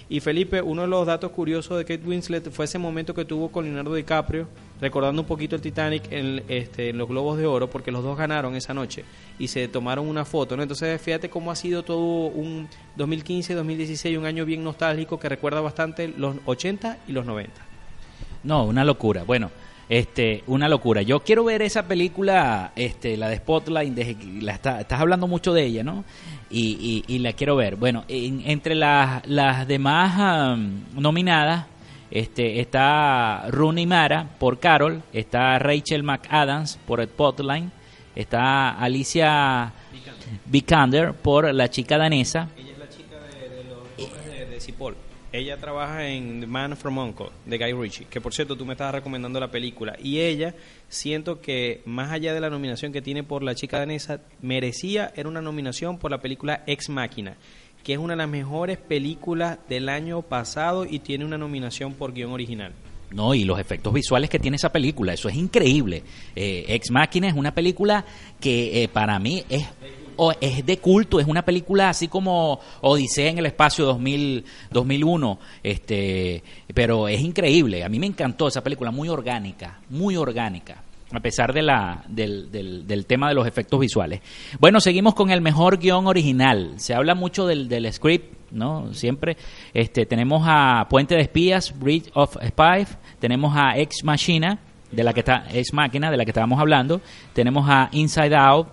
Y 0.07 0.21
Felipe, 0.21 0.61
uno 0.61 0.83
de 0.83 0.89
los 0.89 1.07
datos 1.07 1.31
curiosos 1.31 1.79
de 1.79 1.85
Kate 1.87 2.07
Winslet 2.07 2.51
fue 2.51 2.67
ese 2.67 2.79
momento 2.79 3.15
que 3.15 3.25
tuvo 3.25 3.51
con 3.51 3.65
Leonardo 3.65 3.95
DiCaprio, 3.95 4.47
recordando 4.79 5.23
un 5.23 5.27
poquito 5.27 5.57
el 5.57 5.63
Titanic 5.63 6.13
en, 6.13 6.43
este, 6.49 6.91
en 6.91 6.99
los 6.99 7.09
Globos 7.09 7.39
de 7.39 7.47
Oro, 7.47 7.71
porque 7.71 7.91
los 7.91 8.05
dos 8.05 8.19
ganaron 8.19 8.55
esa 8.55 8.75
noche 8.75 9.05
y 9.39 9.49
se 9.49 9.67
tomaron 9.67 10.07
una 10.07 10.27
foto. 10.27 10.57
¿no? 10.57 10.63
Entonces, 10.63 11.01
fíjate 11.01 11.31
cómo 11.31 11.51
ha 11.51 11.57
sido 11.57 11.85
todo 11.85 12.27
un 12.27 12.69
2015-2016, 12.99 14.19
un 14.19 14.27
año 14.27 14.45
bien 14.45 14.63
nostálgico 14.63 15.19
que 15.19 15.31
recuerda 15.31 15.63
bastante 15.63 16.09
los 16.09 16.37
80 16.45 16.99
y 17.09 17.13
los 17.13 17.25
90. 17.25 17.53
No, 18.43 18.65
una 18.65 18.85
locura. 18.85 19.25
Bueno, 19.25 19.51
este, 19.89 20.45
una 20.47 20.69
locura. 20.69 21.03
Yo 21.03 21.21
quiero 21.21 21.45
ver 21.45 21.63
esa 21.63 21.87
película, 21.87 22.73
este, 22.77 23.17
la 23.17 23.29
de 23.29 23.37
Spotlight, 23.37 23.97
la 24.43 24.53
estás 24.53 25.01
hablando 25.01 25.27
mucho 25.27 25.53
de 25.53 25.65
ella, 25.65 25.83
¿no? 25.83 26.05
Y, 26.51 27.05
y, 27.09 27.19
la 27.19 27.33
quiero 27.33 27.57
ver. 27.57 27.75
Bueno, 27.75 28.05
entre 28.09 28.77
las, 28.77 29.27
las 29.27 29.67
demás 29.67 30.57
nominadas, 30.95 31.67
este, 32.11 32.61
está 32.61 33.47
Rooney 33.51 33.87
Mara 33.87 34.29
por 34.39 34.61
Carol, 34.61 35.03
está 35.13 35.59
Rachel 35.59 36.05
McAdams 36.05 36.79
por 36.87 37.03
Spotlight, 37.03 37.65
está 38.15 38.71
Alicia 38.79 39.73
Vikander 40.47 41.13
por 41.13 41.53
La 41.53 41.69
chica 41.69 41.99
danesa. 41.99 42.49
Ella 42.57 42.73
es 42.73 42.79
la 42.79 42.89
chica 42.89 43.17
de, 43.17 43.65
los 43.65 44.25
de, 44.27 44.47
de 44.47 44.61
Cipoll. 44.61 44.95
Ella 45.35 45.57
trabaja 45.57 46.07
en 46.07 46.39
The 46.39 46.47
Man 46.47 46.77
from 46.77 46.97
Uncle 46.97 47.27
de 47.45 47.59
Guy 47.59 47.73
Ritchie, 47.73 48.05
que 48.05 48.21
por 48.21 48.33
cierto 48.33 48.55
tú 48.55 48.65
me 48.65 48.75
estabas 48.75 48.95
recomendando 48.95 49.41
la 49.41 49.51
película. 49.51 49.97
Y 50.01 50.21
ella, 50.21 50.55
siento 50.89 51.41
que 51.41 51.83
más 51.87 52.13
allá 52.13 52.33
de 52.33 52.41
la 52.41 52.51
nominación 52.51 52.93
que 52.93 53.03
tiene 53.03 53.25
por 53.25 53.43
La 53.43 53.57
chica 53.57 53.81
danesa, 53.81 54.21
merecía, 54.43 55.13
era 55.17 55.29
una 55.29 55.43
nominación 55.43 55.99
por 55.99 56.13
la 56.13 56.19
película 56.19 56.63
Ex 56.69 56.89
Máquina, 56.89 57.37
que 57.83 57.95
es 57.95 57.99
una 57.99 58.13
de 58.13 58.19
las 58.19 58.29
mejores 58.29 58.79
películas 58.79 59.59
del 59.69 59.89
año 59.89 60.23
pasado 60.23 60.85
y 60.85 61.01
tiene 61.01 61.25
una 61.25 61.37
nominación 61.37 61.95
por 61.95 62.13
guion 62.13 62.31
original. 62.31 62.73
No, 63.11 63.35
y 63.35 63.43
los 63.43 63.59
efectos 63.59 63.93
visuales 63.93 64.31
que 64.31 64.39
tiene 64.39 64.57
esa 64.57 64.71
película, 64.71 65.15
eso 65.15 65.29
es 65.29 65.35
increíble. 65.35 66.05
Eh, 66.37 66.65
Ex 66.69 66.93
Máquina 66.93 67.27
es 67.27 67.35
una 67.35 67.53
película 67.53 68.05
que 68.41 68.85
eh, 68.85 68.89
para 68.89 69.19
mí 69.19 69.45
es 69.49 69.67
o 70.17 70.33
es 70.41 70.65
de 70.65 70.79
culto, 70.79 71.21
es 71.21 71.27
una 71.27 71.45
película 71.45 71.89
así 71.89 72.09
como 72.09 72.61
Odisea 72.81 73.31
en 73.31 73.39
el 73.39 73.47
espacio 73.47 73.85
2000, 73.85 74.45
2001, 74.71 75.39
este, 75.63 76.43
pero 76.73 77.09
es 77.09 77.21
increíble, 77.21 77.85
a 77.85 77.89
mí 77.89 77.99
me 77.99 78.07
encantó 78.07 78.49
esa 78.49 78.63
película, 78.63 78.91
muy 78.91 79.09
orgánica, 79.09 79.81
muy 79.91 80.17
orgánica 80.17 80.83
a 81.13 81.21
pesar 81.21 81.53
de 81.53 81.63
la, 81.63 82.03
del, 82.09 82.51
del, 82.51 82.87
del, 82.87 83.07
tema 83.07 83.29
de 83.29 83.35
los 83.35 83.47
efectos 83.47 83.79
visuales. 83.79 84.21
Bueno, 84.59 84.81
seguimos 84.81 85.15
con 85.15 85.31
el 85.31 85.41
mejor 85.41 85.79
guion 85.79 86.09
original. 86.09 86.73
Se 86.77 86.93
habla 86.93 87.15
mucho 87.15 87.47
del, 87.47 87.69
del 87.69 87.93
script, 87.93 88.51
¿no? 88.51 88.93
Siempre 88.95 89.37
este, 89.73 90.07
tenemos 90.07 90.43
a 90.45 90.87
Puente 90.89 91.15
de 91.15 91.23
Espías, 91.23 91.79
Bridge 91.79 92.11
of 92.15 92.37
Spies, 92.45 92.99
tenemos 93.21 93.55
a 93.57 93.79
Ex 93.79 94.03
Machina, 94.03 94.59
de 94.91 95.05
la 95.05 95.13
que 95.13 95.21
está, 95.21 95.47
Ex 95.53 95.73
Máquina, 95.73 96.11
de 96.11 96.17
la 96.17 96.25
que 96.25 96.31
estábamos 96.31 96.59
hablando, 96.59 97.01
tenemos 97.33 97.69
a 97.69 97.89
Inside 97.93 98.35
Out, 98.37 98.69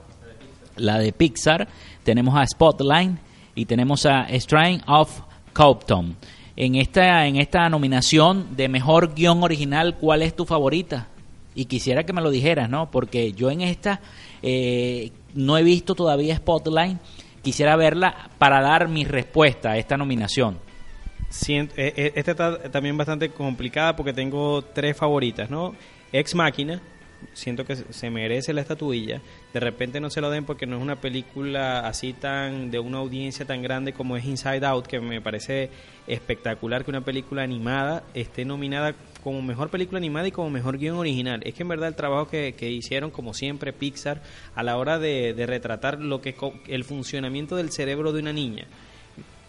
la 0.75 0.97
de 0.99 1.11
Pixar, 1.11 1.67
tenemos 2.03 2.35
a 2.35 2.45
Spotlight 2.45 3.17
y 3.55 3.65
tenemos 3.65 4.05
a 4.05 4.27
Strain 4.29 4.81
of 4.87 5.21
Compton. 5.53 6.15
En 6.55 6.75
esta, 6.75 7.25
en 7.25 7.37
esta 7.37 7.69
nominación 7.69 8.55
de 8.55 8.69
mejor 8.69 9.13
guion 9.15 9.43
original, 9.43 9.97
¿cuál 9.97 10.21
es 10.21 10.35
tu 10.35 10.45
favorita? 10.45 11.07
Y 11.55 11.65
quisiera 11.65 12.03
que 12.03 12.13
me 12.13 12.21
lo 12.21 12.29
dijeras, 12.29 12.69
¿no? 12.69 12.91
Porque 12.91 13.33
yo 13.33 13.51
en 13.51 13.61
esta 13.61 13.99
eh, 14.41 15.11
no 15.33 15.57
he 15.57 15.63
visto 15.63 15.95
todavía 15.95 16.35
Spotlight. 16.35 16.97
Quisiera 17.41 17.75
verla 17.75 18.29
para 18.37 18.61
dar 18.61 18.87
mi 18.87 19.03
respuesta 19.03 19.71
a 19.71 19.77
esta 19.77 19.97
nominación. 19.97 20.59
Eh, 21.47 21.67
eh, 21.77 22.11
esta 22.15 22.31
está 22.31 22.71
también 22.71 22.97
bastante 22.97 23.29
complicada 23.29 23.95
porque 23.95 24.13
tengo 24.13 24.61
tres 24.61 24.97
favoritas, 24.97 25.49
¿no? 25.49 25.73
Ex 26.11 26.35
Máquina, 26.35 26.81
siento 27.33 27.65
que 27.65 27.75
se 27.75 28.09
merece 28.09 28.53
la 28.53 28.61
estatuilla. 28.61 29.21
De 29.53 29.59
repente 29.59 29.99
no 29.99 30.09
se 30.09 30.21
lo 30.21 30.29
den 30.29 30.45
porque 30.45 30.65
no 30.65 30.77
es 30.77 30.81
una 30.81 31.01
película 31.01 31.87
así 31.87 32.13
tan 32.13 32.71
de 32.71 32.79
una 32.79 32.99
audiencia 32.99 33.45
tan 33.45 33.61
grande 33.61 33.93
como 33.93 34.17
es 34.17 34.25
Inside 34.25 34.65
Out, 34.65 34.87
que 34.87 34.99
me 34.99 35.21
parece 35.21 35.69
espectacular 36.07 36.83
que 36.83 36.91
una 36.91 37.01
película 37.01 37.43
animada 37.43 38.03
esté 38.13 38.45
nominada 38.45 38.95
como 39.23 39.41
mejor 39.41 39.69
película 39.69 39.97
animada 39.97 40.27
y 40.27 40.31
como 40.31 40.49
mejor 40.49 40.77
guion 40.77 40.97
original. 40.97 41.41
Es 41.43 41.53
que 41.53 41.63
en 41.63 41.69
verdad 41.69 41.89
el 41.89 41.95
trabajo 41.95 42.27
que, 42.27 42.71
hicieron, 42.71 43.11
como 43.11 43.33
siempre, 43.33 43.73
Pixar, 43.73 44.21
a 44.55 44.63
la 44.63 44.77
hora 44.77 44.99
de, 44.99 45.33
de 45.33 45.45
retratar 45.45 45.99
lo 45.99 46.21
que 46.21 46.35
el 46.67 46.83
funcionamiento 46.83 47.55
del 47.55 47.71
cerebro 47.71 48.11
de 48.13 48.19
una 48.19 48.33
niña, 48.33 48.65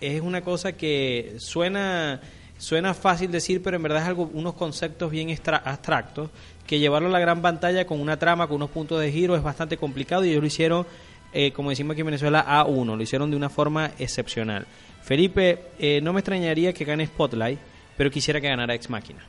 es 0.00 0.20
una 0.20 0.42
cosa 0.42 0.72
que 0.72 1.37
suena 1.38 2.20
suena 2.62 2.94
fácil 2.94 3.32
decir, 3.32 3.61
pero 3.61 3.76
en 3.76 3.82
verdad 3.82 4.02
es 4.02 4.08
algo, 4.08 4.30
unos 4.32 4.54
conceptos 4.54 5.11
bien 5.11 5.37
abstractos 5.64 6.30
que 6.66 6.79
llevarlo 6.79 7.09
a 7.09 7.12
la 7.12 7.20
gran 7.20 7.42
pantalla 7.42 7.87
con 7.87 8.01
una 8.01 8.18
trama, 8.18 8.46
con 8.46 8.57
unos 8.57 8.70
puntos 8.70 9.01
de 9.01 9.11
giro 9.12 9.37
es 9.37 9.42
bastante 9.42 9.77
complicado 9.77 10.25
y 10.25 10.31
ellos 10.31 10.40
lo 10.40 10.46
hicieron, 10.46 10.87
eh, 11.33 11.53
como 11.53 11.70
decimos 11.70 11.92
aquí 11.92 12.01
en 12.01 12.07
Venezuela, 12.07 12.44
A1, 12.46 12.96
lo 12.96 13.03
hicieron 13.03 13.31
de 13.31 13.37
una 13.37 13.48
forma 13.48 13.90
excepcional. 13.98 14.66
Felipe, 15.03 15.64
eh, 15.79 16.01
no 16.03 16.12
me 16.12 16.20
extrañaría 16.20 16.72
que 16.72 16.85
gane 16.85 17.07
Spotlight, 17.07 17.59
pero 17.96 18.11
quisiera 18.11 18.40
que 18.40 18.48
ganara 18.48 18.75
Ex 18.75 18.88
Máquina. 18.88 19.25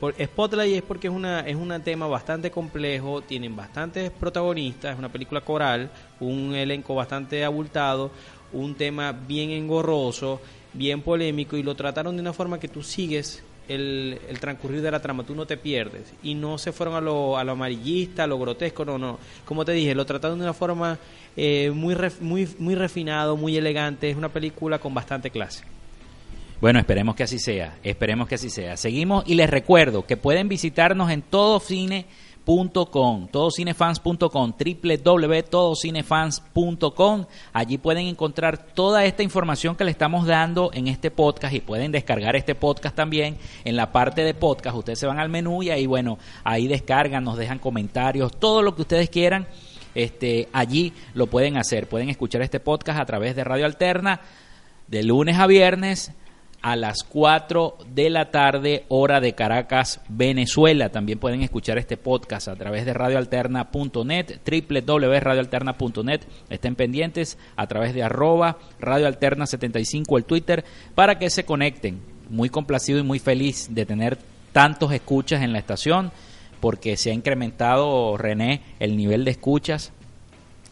Spotlight 0.00 0.76
es 0.76 0.82
porque 0.82 1.08
es 1.08 1.12
una 1.12 1.40
es 1.40 1.56
un 1.56 1.78
tema 1.82 2.06
bastante 2.06 2.50
complejo, 2.50 3.20
tienen 3.20 3.54
bastantes 3.54 4.10
protagonistas, 4.10 4.94
es 4.94 4.98
una 4.98 5.10
película 5.10 5.42
coral, 5.42 5.90
un 6.20 6.54
elenco 6.54 6.94
bastante 6.94 7.44
abultado, 7.44 8.10
un 8.52 8.74
tema 8.76 9.12
bien 9.12 9.50
engorroso, 9.50 10.40
bien 10.72 11.02
polémico 11.02 11.56
y 11.58 11.62
lo 11.62 11.74
trataron 11.74 12.16
de 12.16 12.22
una 12.22 12.32
forma 12.32 12.58
que 12.58 12.68
tú 12.68 12.82
sigues 12.82 13.42
el, 13.70 14.18
transcurrir 14.40 14.82
de 14.82 14.90
la 14.90 15.00
trama, 15.00 15.24
tú 15.24 15.34
no 15.34 15.46
te 15.46 15.56
pierdes. 15.56 16.12
Y 16.22 16.34
no 16.34 16.58
se 16.58 16.72
fueron 16.72 16.94
a 16.96 17.00
lo, 17.00 17.38
a 17.38 17.44
lo 17.44 17.52
amarillista, 17.52 18.24
a 18.24 18.26
lo 18.26 18.38
grotesco, 18.38 18.84
no, 18.84 18.98
no. 18.98 19.18
Como 19.44 19.64
te 19.64 19.72
dije, 19.72 19.94
lo 19.94 20.04
trataron 20.04 20.38
de 20.38 20.44
una 20.44 20.54
forma 20.54 20.98
eh, 21.36 21.70
muy, 21.74 21.96
muy, 22.20 22.48
muy 22.58 22.74
refinado, 22.74 23.36
muy 23.36 23.56
elegante. 23.56 24.10
Es 24.10 24.16
una 24.16 24.28
película 24.28 24.78
con 24.78 24.92
bastante 24.92 25.30
clase. 25.30 25.64
Bueno, 26.60 26.78
esperemos 26.78 27.14
que 27.14 27.22
así 27.22 27.38
sea, 27.38 27.78
esperemos 27.82 28.28
que 28.28 28.34
así 28.34 28.50
sea. 28.50 28.76
Seguimos 28.76 29.24
y 29.26 29.34
les 29.34 29.48
recuerdo 29.48 30.04
que 30.04 30.18
pueden 30.18 30.48
visitarnos 30.48 31.10
en 31.10 31.22
todo 31.22 31.58
cine 31.58 32.04
.com, 32.44 33.28
todocinefans.com, 33.28 34.54
www.todocinefans.com. 34.58 37.24
Allí 37.52 37.78
pueden 37.78 38.06
encontrar 38.06 38.66
toda 38.74 39.04
esta 39.04 39.22
información 39.22 39.76
que 39.76 39.84
le 39.84 39.90
estamos 39.90 40.26
dando 40.26 40.70
en 40.72 40.88
este 40.88 41.10
podcast 41.10 41.54
y 41.54 41.60
pueden 41.60 41.92
descargar 41.92 42.36
este 42.36 42.54
podcast 42.54 42.96
también 42.96 43.36
en 43.64 43.76
la 43.76 43.92
parte 43.92 44.22
de 44.22 44.32
podcast. 44.34 44.76
Ustedes 44.76 44.98
se 44.98 45.06
van 45.06 45.18
al 45.18 45.28
menú 45.28 45.62
y 45.62 45.68
ahí, 45.70 45.86
bueno, 45.86 46.18
ahí 46.44 46.68
descargan, 46.68 47.24
nos 47.24 47.36
dejan 47.36 47.58
comentarios, 47.58 48.38
todo 48.38 48.62
lo 48.62 48.74
que 48.74 48.82
ustedes 48.82 49.10
quieran. 49.10 49.46
Este, 49.94 50.48
allí 50.52 50.92
lo 51.14 51.26
pueden 51.26 51.56
hacer. 51.56 51.88
Pueden 51.88 52.10
escuchar 52.10 52.42
este 52.42 52.60
podcast 52.60 53.00
a 53.00 53.06
través 53.06 53.34
de 53.36 53.44
Radio 53.44 53.66
Alterna 53.66 54.20
de 54.90 55.04
lunes 55.04 55.38
a 55.38 55.46
viernes 55.46 56.12
a 56.62 56.76
las 56.76 57.02
4 57.04 57.78
de 57.94 58.10
la 58.10 58.30
tarde, 58.30 58.84
hora 58.88 59.20
de 59.20 59.34
Caracas, 59.34 60.00
Venezuela. 60.08 60.90
También 60.90 61.18
pueden 61.18 61.42
escuchar 61.42 61.78
este 61.78 61.96
podcast 61.96 62.48
a 62.48 62.56
través 62.56 62.84
de 62.84 62.92
radioalterna.net, 62.92 64.40
www.radioalterna.net. 64.44 66.20
Estén 66.50 66.74
pendientes 66.74 67.38
a 67.56 67.66
través 67.66 67.94
de 67.94 68.02
arroba 68.02 68.58
radioalterna75 68.80 70.16
el 70.16 70.24
Twitter 70.24 70.64
para 70.94 71.18
que 71.18 71.30
se 71.30 71.44
conecten. 71.44 72.00
Muy 72.28 72.48
complacido 72.48 72.98
y 72.98 73.02
muy 73.02 73.18
feliz 73.18 73.68
de 73.70 73.86
tener 73.86 74.18
tantos 74.52 74.92
escuchas 74.92 75.42
en 75.42 75.52
la 75.52 75.58
estación 75.58 76.12
porque 76.60 76.96
se 76.96 77.10
ha 77.10 77.14
incrementado, 77.14 78.16
René, 78.16 78.60
el 78.78 78.96
nivel 78.96 79.24
de 79.24 79.30
escuchas 79.32 79.92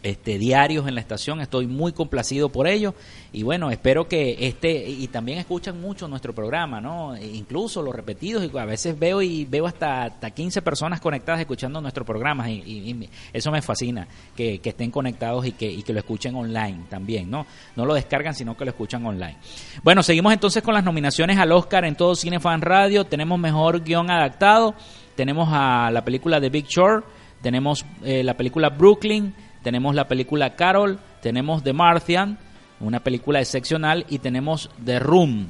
este, 0.01 0.37
diarios 0.37 0.87
en 0.87 0.95
la 0.95 1.01
estación. 1.01 1.41
Estoy 1.41 1.67
muy 1.67 1.91
complacido 1.91 2.49
por 2.49 2.67
ello. 2.67 2.93
Y 3.31 3.43
bueno, 3.43 3.69
espero 3.69 4.07
que 4.07 4.47
este, 4.47 4.89
y 4.89 5.07
también 5.07 5.37
escuchan 5.37 5.79
mucho 5.79 6.07
nuestro 6.07 6.33
programa, 6.33 6.81
¿no? 6.81 7.15
E 7.15 7.27
incluso 7.27 7.81
los 7.81 7.93
repetidos, 7.93 8.43
y 8.43 8.57
a 8.57 8.65
veces 8.65 8.97
veo 8.97 9.21
y 9.21 9.45
veo 9.45 9.67
hasta, 9.67 10.05
hasta 10.05 10.31
15 10.31 10.61
personas 10.61 10.99
conectadas 10.99 11.41
escuchando 11.41 11.79
nuestro 11.79 12.03
programa, 12.05 12.49
y, 12.49 13.09
eso 13.33 13.51
me 13.51 13.61
fascina, 13.61 14.07
que, 14.35 14.59
estén 14.63 14.91
conectados 14.91 15.45
y 15.45 15.51
que, 15.51 15.69
y 15.69 15.83
que 15.83 15.93
lo 15.93 15.99
escuchen 15.99 16.35
online 16.35 16.85
también, 16.89 17.29
¿no? 17.29 17.45
No 17.75 17.85
lo 17.85 17.93
descargan, 17.93 18.33
sino 18.33 18.55
que 18.57 18.65
lo 18.65 18.71
escuchan 18.71 19.05
online. 19.05 19.37
Bueno, 19.83 20.01
seguimos 20.01 20.33
entonces 20.33 20.63
con 20.63 20.73
las 20.73 20.83
nominaciones 20.83 21.37
al 21.37 21.51
Oscar 21.51 21.85
en 21.85 21.95
todo 21.95 22.15
Cinefan 22.15 22.61
Radio. 22.61 23.05
Tenemos 23.05 23.39
mejor 23.39 23.83
guion 23.83 24.09
adaptado, 24.09 24.73
tenemos 25.15 25.49
a 25.51 25.91
la 25.91 26.03
película 26.03 26.39
de 26.39 26.49
Big 26.49 26.65
Short, 26.67 27.05
tenemos 27.41 27.85
eh, 28.03 28.23
la 28.23 28.35
película 28.35 28.69
Brooklyn, 28.69 29.33
tenemos 29.63 29.95
la 29.95 30.07
película 30.07 30.55
Carol, 30.55 30.99
tenemos 31.21 31.63
The 31.63 31.73
Martian, 31.73 32.37
una 32.79 33.01
película 33.01 33.39
excepcional, 33.39 34.05
y 34.09 34.19
tenemos 34.19 34.69
The 34.83 34.99
Room. 34.99 35.47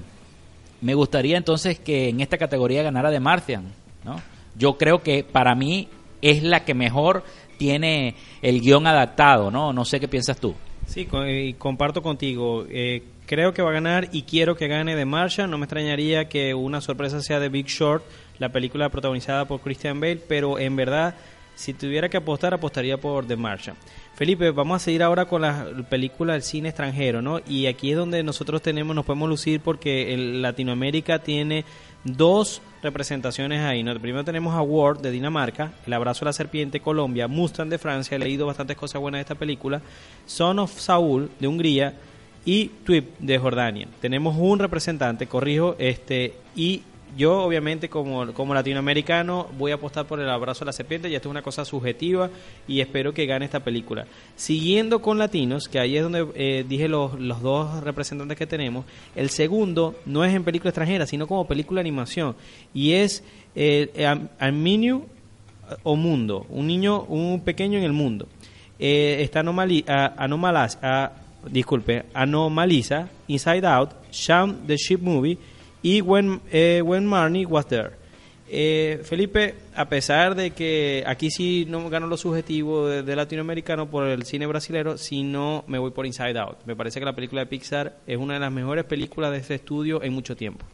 Me 0.82 0.94
gustaría 0.94 1.38
entonces 1.38 1.80
que 1.80 2.10
en 2.10 2.22
esta 2.22 2.38
categoría 2.38 2.84
ganara 2.84 3.12
The 3.12 3.20
Martian, 3.20 3.66
¿no? 4.04 4.22
Yo 4.56 4.78
creo 4.78 5.04
que 5.04 5.24
para 5.24 5.56
mí 5.56 5.90
es 6.22 6.44
la 6.44 6.66
que 6.66 6.74
mejor 6.74 7.24
tiene 7.58 8.16
el 8.42 8.62
guion 8.62 8.88
adaptado, 8.88 9.52
¿no? 9.52 9.74
No 9.74 9.86
sé 9.86 10.00
qué 10.00 10.08
piensas 10.08 10.40
tú. 10.40 10.56
Sí, 10.88 11.08
y 11.28 11.54
comparto 11.54 12.02
contigo. 12.02 12.66
Eh, 12.70 13.04
creo 13.28 13.54
que 13.54 13.62
va 13.62 13.70
a 13.70 13.74
ganar 13.74 14.10
y 14.12 14.24
quiero 14.24 14.56
que 14.56 14.68
gane 14.68 14.96
The 14.96 15.06
Martian. 15.06 15.52
No 15.52 15.58
me 15.58 15.66
extrañaría 15.66 16.28
que 16.30 16.56
una 16.56 16.82
sorpresa 16.82 17.22
sea 17.22 17.40
de 17.40 17.50
Big 17.50 17.68
Short, 17.68 18.04
la 18.40 18.50
película 18.50 18.90
protagonizada 18.90 19.46
por 19.46 19.60
Christian 19.60 20.00
Bale, 20.00 20.22
pero 20.28 20.58
en 20.58 20.76
verdad, 20.76 21.16
si 21.60 21.74
tuviera 21.74 22.08
que 22.08 22.16
apostar, 22.16 22.54
apostaría 22.54 22.96
por 22.96 23.28
The 23.28 23.36
Martian. 23.36 23.76
Felipe, 24.16 24.50
vamos 24.52 24.82
a 24.82 24.86
seguir 24.86 25.04
ahora 25.04 25.26
con 25.26 25.42
la 25.42 25.68
película 25.90 26.32
del 26.32 26.42
cine 26.42 26.70
extranjero, 26.70 27.22
¿no? 27.22 27.42
Y 27.46 27.66
aquí 27.66 27.92
es 27.92 27.98
donde 27.98 28.24
nosotros 28.24 28.62
tenemos, 28.62 28.96
nos 28.96 29.04
podemos 29.04 29.28
lucir 29.28 29.60
porque 29.60 30.14
el 30.14 30.42
Latinoamérica 30.42 31.20
tiene 31.20 31.66
dos 32.06 32.62
representaciones 32.82 33.60
ahí. 33.60 33.84
¿no? 33.84 33.94
Primero 34.00 34.24
tenemos 34.24 34.56
a 34.56 34.62
Ward 34.62 35.02
de 35.02 35.12
Dinamarca, 35.12 35.74
El 35.86 35.92
abrazo 35.92 36.24
a 36.24 36.28
la 36.28 36.34
serpiente 36.34 36.80
Colombia, 36.80 37.28
Mustang 37.28 37.68
de 37.68 37.78
Francia, 37.78 38.16
he 38.16 38.20
leído 38.20 38.46
bastantes 38.48 38.78
cosas 38.78 39.02
buenas 39.02 39.20
de 39.20 39.24
esta 39.24 39.36
película, 39.36 39.82
Son 40.26 40.60
of 40.60 40.80
Saul 40.80 41.30
de 41.42 41.48
Hungría 41.50 41.94
y 42.46 42.68
Twip 42.86 43.20
de 43.20 43.38
Jordania. 43.38 43.90
Tenemos 44.00 44.38
un 44.40 44.60
representante, 44.60 45.28
corrijo, 45.28 45.76
este 45.78 46.36
y 46.56 46.84
yo 47.18 47.42
obviamente 47.42 47.90
como, 47.90 48.34
como 48.34 48.54
latinoamericano 48.54 49.48
voy 49.58 49.72
a 49.72 49.76
apostar 49.76 50.06
por 50.06 50.20
el 50.20 50.30
abrazo 50.30 50.64
a 50.64 50.68
la 50.68 50.74
serpiente 50.74 51.10
y 51.10 51.16
esto 51.16 51.30
es 51.30 51.32
una 51.32 51.42
cosa 51.42 51.66
subjetiva 51.66 52.30
y 52.68 52.82
espero 52.82 53.14
que 53.14 53.26
gane 53.26 53.46
esta 53.46 53.62
película. 53.62 54.06
Siguiendo 54.36 55.02
con 55.02 55.18
latinos, 55.18 55.68
que 55.68 55.80
ahí 55.80 55.98
es 55.98 56.04
donde 56.04 56.28
eh, 56.36 56.66
dije 56.68 56.88
los, 56.88 57.20
los 57.20 57.42
dos 57.42 57.84
representantes 57.84 58.38
que 58.38 58.48
tenemos, 58.48 58.86
el 59.16 59.30
segundo 59.30 59.96
no 60.06 60.24
es 60.24 60.34
en 60.34 60.44
película 60.44 60.70
extranjera, 60.70 61.06
sino 61.06 61.28
como 61.28 61.48
película 61.48 61.82
animación 61.82 62.36
y 62.74 62.94
es 62.94 63.24
eh, 63.56 63.90
Arminio 64.40 65.06
o 65.84 65.96
Mundo, 65.96 66.46
un 66.50 66.68
niño, 66.68 67.04
un 67.04 67.42
pequeño 67.42 67.78
en 67.78 67.84
el 67.84 67.94
mundo. 67.94 68.28
Eh, 68.80 69.18
está 69.22 69.42
anomali, 69.42 69.86
disculpe, 71.48 72.06
Anomaliza, 72.14 73.10
Inside 73.28 73.68
Out, 73.68 73.92
Shaun 74.12 74.68
the 74.68 74.76
Ship 74.76 75.00
Movie 75.00 75.38
y 75.82 76.02
When, 76.02 76.42
eh, 76.52 76.82
when 76.84 77.08
Marnie 77.08 77.46
Was 77.46 77.68
There. 77.68 77.92
Eh, 78.52 79.02
Felipe, 79.04 79.54
a 79.76 79.88
pesar 79.88 80.34
de 80.34 80.52
que 80.52 81.04
aquí 81.06 81.30
sí 81.30 81.68
no 81.70 81.88
gano 81.90 82.08
lo 82.08 82.18
subjetivo 82.18 82.88
de, 82.88 83.16
latinoamericano 83.16 83.88
por 83.92 84.08
el 84.08 84.24
cine 84.24 84.48
brasilero, 84.48 84.98
sino 84.98 85.64
me 85.68 85.78
voy 85.78 85.92
por 85.92 86.08
Inside 86.08 86.40
Out. 86.40 86.58
Me 86.66 86.76
parece 86.76 87.00
que 87.00 87.06
la 87.06 87.14
película 87.14 87.42
de 87.42 87.46
Pixar 87.46 87.98
es 88.08 88.18
una 88.18 88.34
de 88.34 88.40
las 88.40 88.52
mejores 88.52 88.86
películas 88.86 89.32
de 89.32 89.38
este 89.38 89.56
estudio 89.56 90.02
en 90.02 90.14
mucho 90.14 90.36
tiempo. 90.36 90.66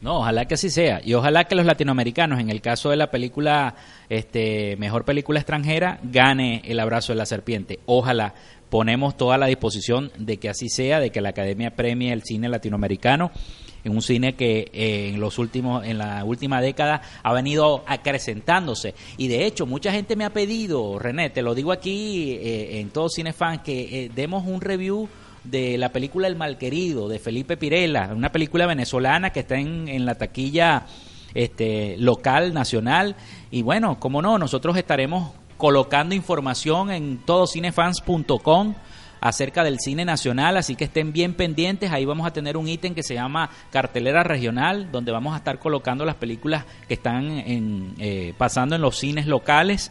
No, 0.00 0.20
ojalá 0.20 0.46
que 0.46 0.54
así 0.54 0.70
sea. 0.70 1.02
Y 1.04 1.12
ojalá 1.12 1.44
que 1.44 1.56
los 1.56 1.66
latinoamericanos, 1.66 2.40
en 2.40 2.48
el 2.48 2.62
caso 2.62 2.88
de 2.88 2.96
la 2.96 3.10
película, 3.10 3.74
este, 4.08 4.76
mejor 4.76 5.04
película 5.04 5.40
extranjera, 5.40 5.98
gane 6.04 6.62
el 6.64 6.80
abrazo 6.80 7.12
de 7.12 7.18
la 7.18 7.26
serpiente. 7.26 7.80
Ojalá 7.84 8.32
ponemos 8.70 9.16
toda 9.16 9.36
la 9.36 9.46
disposición 9.46 10.10
de 10.16 10.38
que 10.38 10.48
así 10.48 10.68
sea, 10.68 11.00
de 11.00 11.10
que 11.10 11.20
la 11.20 11.30
Academia 11.30 11.74
premie 11.74 12.12
el 12.12 12.22
cine 12.22 12.48
latinoamericano 12.48 13.30
un 13.90 14.02
cine 14.02 14.34
que 14.34 14.70
eh, 14.72 15.10
en 15.10 15.20
los 15.20 15.38
últimos 15.38 15.84
en 15.84 15.98
la 15.98 16.24
última 16.24 16.60
década 16.60 17.02
ha 17.22 17.32
venido 17.32 17.84
acrecentándose. 17.86 18.94
Y 19.16 19.28
de 19.28 19.46
hecho 19.46 19.66
mucha 19.66 19.92
gente 19.92 20.16
me 20.16 20.24
ha 20.24 20.30
pedido 20.30 20.98
René 20.98 21.30
te 21.30 21.42
lo 21.42 21.54
digo 21.54 21.72
aquí 21.72 22.32
eh, 22.32 22.80
en 22.80 22.90
todo 22.90 23.08
Cinefan 23.08 23.62
que 23.62 24.04
eh, 24.04 24.10
demos 24.14 24.46
un 24.46 24.60
review 24.60 25.08
de 25.44 25.78
la 25.78 25.90
película 25.90 26.28
El 26.28 26.36
Malquerido 26.36 27.08
de 27.08 27.18
Felipe 27.18 27.56
Pirela 27.56 28.10
una 28.14 28.30
película 28.32 28.66
venezolana 28.66 29.30
que 29.30 29.40
está 29.40 29.56
en, 29.56 29.88
en 29.88 30.04
la 30.04 30.16
taquilla 30.16 30.86
este 31.34 31.96
local 31.98 32.54
nacional. 32.54 33.16
Y 33.50 33.62
bueno 33.62 33.98
como 34.00 34.22
no 34.22 34.38
nosotros 34.38 34.76
estaremos 34.76 35.32
colocando 35.56 36.14
información 36.14 36.90
en 36.90 37.18
todocinefans.com 37.18 38.74
acerca 39.20 39.64
del 39.64 39.78
cine 39.80 40.04
nacional, 40.04 40.56
así 40.56 40.76
que 40.76 40.84
estén 40.84 41.12
bien 41.12 41.34
pendientes. 41.34 41.90
Ahí 41.92 42.04
vamos 42.04 42.26
a 42.26 42.32
tener 42.32 42.56
un 42.56 42.68
ítem 42.68 42.94
que 42.94 43.02
se 43.02 43.14
llama 43.14 43.50
cartelera 43.70 44.22
regional, 44.22 44.90
donde 44.92 45.12
vamos 45.12 45.34
a 45.34 45.38
estar 45.38 45.58
colocando 45.58 46.04
las 46.04 46.16
películas 46.16 46.64
que 46.86 46.94
están 46.94 47.30
en, 47.30 47.94
eh, 47.98 48.34
pasando 48.36 48.76
en 48.76 48.82
los 48.82 48.96
cines 48.96 49.26
locales. 49.26 49.90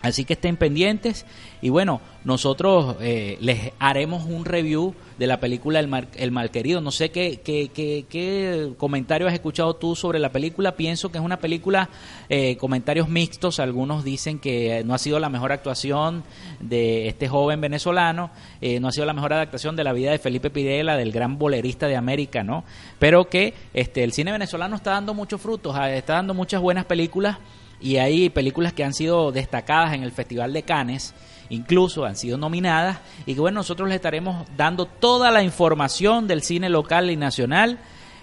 Así 0.00 0.24
que 0.24 0.34
estén 0.34 0.56
pendientes 0.56 1.26
y 1.60 1.70
bueno, 1.70 2.00
nosotros 2.24 2.96
eh, 3.00 3.36
les 3.40 3.72
haremos 3.80 4.26
un 4.26 4.44
review 4.44 4.94
de 5.18 5.26
la 5.26 5.40
película 5.40 5.80
El, 5.80 5.88
Mal, 5.88 6.06
El 6.14 6.30
Malquerido. 6.30 6.80
No 6.80 6.92
sé 6.92 7.10
qué, 7.10 7.40
qué, 7.40 7.70
qué, 7.74 8.06
qué, 8.08 8.74
comentario 8.76 9.26
has 9.26 9.34
escuchado 9.34 9.74
tú 9.74 9.96
sobre 9.96 10.20
la 10.20 10.30
película. 10.30 10.76
Pienso 10.76 11.10
que 11.10 11.18
es 11.18 11.24
una 11.24 11.40
película, 11.40 11.88
eh, 12.28 12.56
comentarios 12.58 13.08
mixtos. 13.08 13.58
Algunos 13.58 14.04
dicen 14.04 14.38
que 14.38 14.84
no 14.84 14.94
ha 14.94 14.98
sido 14.98 15.18
la 15.18 15.30
mejor 15.30 15.50
actuación 15.50 16.22
de 16.60 17.08
este 17.08 17.28
joven 17.28 17.60
venezolano, 17.60 18.30
eh, 18.60 18.78
no 18.78 18.88
ha 18.88 18.92
sido 18.92 19.06
la 19.06 19.14
mejor 19.14 19.32
adaptación 19.32 19.74
de 19.74 19.82
la 19.82 19.92
vida 19.92 20.12
de 20.12 20.20
Felipe 20.20 20.50
Pidela, 20.50 20.96
del 20.96 21.10
gran 21.10 21.38
bolerista 21.38 21.88
de 21.88 21.96
América, 21.96 22.44
¿no? 22.44 22.62
Pero 23.00 23.28
que 23.28 23.54
este, 23.74 24.04
el 24.04 24.12
cine 24.12 24.30
venezolano 24.30 24.76
está 24.76 24.92
dando 24.92 25.12
muchos 25.12 25.40
frutos, 25.40 25.74
ah, 25.76 25.92
está 25.92 26.14
dando 26.14 26.34
muchas 26.34 26.60
buenas 26.60 26.84
películas 26.84 27.38
y 27.80 27.96
hay 27.96 28.30
películas 28.30 28.72
que 28.72 28.84
han 28.84 28.94
sido 28.94 29.32
destacadas 29.32 29.94
en 29.94 30.02
el 30.02 30.12
Festival 30.12 30.52
de 30.52 30.62
Cannes 30.62 31.14
incluso 31.50 32.04
han 32.04 32.16
sido 32.16 32.36
nominadas 32.36 32.98
y 33.26 33.34
que 33.34 33.40
bueno, 33.40 33.60
nosotros 33.60 33.88
les 33.88 33.96
estaremos 33.96 34.46
dando 34.56 34.86
toda 34.86 35.30
la 35.30 35.42
información 35.42 36.28
del 36.28 36.42
cine 36.42 36.68
local 36.68 37.10
y 37.10 37.16
nacional 37.16 37.78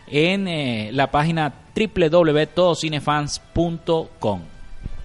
en 0.07 0.47
eh, 0.47 0.91
la 0.93 1.09
página 1.11 1.53
www.todocinefans.com. 1.75 4.41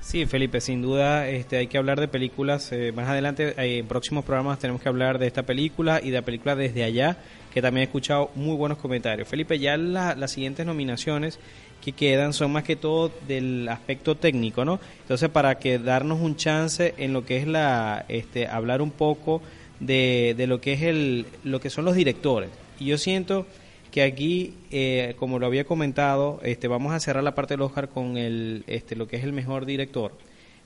Sí, 0.01 0.27
Felipe, 0.27 0.61
sin 0.61 0.83
duda 0.83 1.27
este, 1.29 1.57
hay 1.59 1.69
que 1.69 1.79
hablar 1.79 2.01
de 2.01 2.09
películas. 2.09 2.73
Eh, 2.73 2.93
más 2.93 3.09
adelante, 3.09 3.55
eh, 3.57 3.79
en 3.79 3.87
próximos 3.87 4.25
programas, 4.25 4.59
tenemos 4.59 4.83
que 4.83 4.89
hablar 4.89 5.19
de 5.19 5.27
esta 5.27 5.45
película 5.45 6.01
y 6.03 6.11
de 6.11 6.19
la 6.19 6.23
película 6.23 6.57
Desde 6.57 6.85
Allá, 6.85 7.17
que 7.53 7.63
también 7.63 7.83
he 7.83 7.85
escuchado 7.85 8.31
muy 8.35 8.57
buenos 8.57 8.79
comentarios. 8.79 9.29
Felipe, 9.29 9.59
ya 9.59 9.77
las 9.77 10.31
siguientes 10.31 10.65
nominaciones 10.67 11.39
que 11.81 11.93
quedan 11.93 12.33
son 12.33 12.53
más 12.53 12.65
que 12.65 12.77
todo 12.77 13.11
del 13.27 13.69
aspecto 13.69 14.17
técnico, 14.17 14.65
¿no? 14.65 14.81
Entonces, 15.03 15.29
para 15.31 15.59
que 15.59 15.79
darnos 15.79 16.21
un 16.21 16.37
chance 16.37 16.95
en 16.99 17.13
lo 17.13 17.25
que 17.25 17.39
es 17.39 17.47
la, 17.47 18.05
este, 18.09 18.47
hablar 18.47 18.83
un 18.83 18.91
poco 18.91 19.41
de, 19.81 20.35
de 20.37 20.47
lo 20.47 20.61
que 20.61 20.75
es 20.75 20.83
el, 20.83 21.27
lo 21.45 21.61
que 21.61 21.71
son 21.71 21.85
los 21.85 21.95
directores. 21.95 22.51
Y 22.79 22.87
yo 22.87 22.99
siento 22.99 23.47
que 23.91 24.03
aquí, 24.03 24.55
eh, 24.71 25.15
como 25.19 25.39
lo 25.39 25.47
había 25.47 25.65
comentado, 25.65 26.41
este, 26.43 26.69
vamos 26.69 26.93
a 26.93 27.01
cerrar 27.01 27.25
la 27.25 27.35
parte 27.35 27.55
del 27.55 27.63
Oscar 27.63 27.89
con 27.89 28.17
el, 28.17 28.65
este, 28.67 28.97
lo 28.97 29.09
que 29.09 29.17
es 29.17 29.25
el 29.25 29.33
mejor 29.33 29.67
director, 29.67 30.13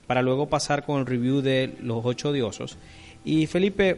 para 0.07 0.21
luego 0.21 0.47
pasar 0.47 0.85
con 0.85 0.99
el 0.99 1.05
review 1.05 1.41
de 1.41 1.73
Los 1.81 2.05
Ocho 2.05 2.31
Diosos. 2.31 2.77
Y 3.23 3.47
Felipe, 3.47 3.97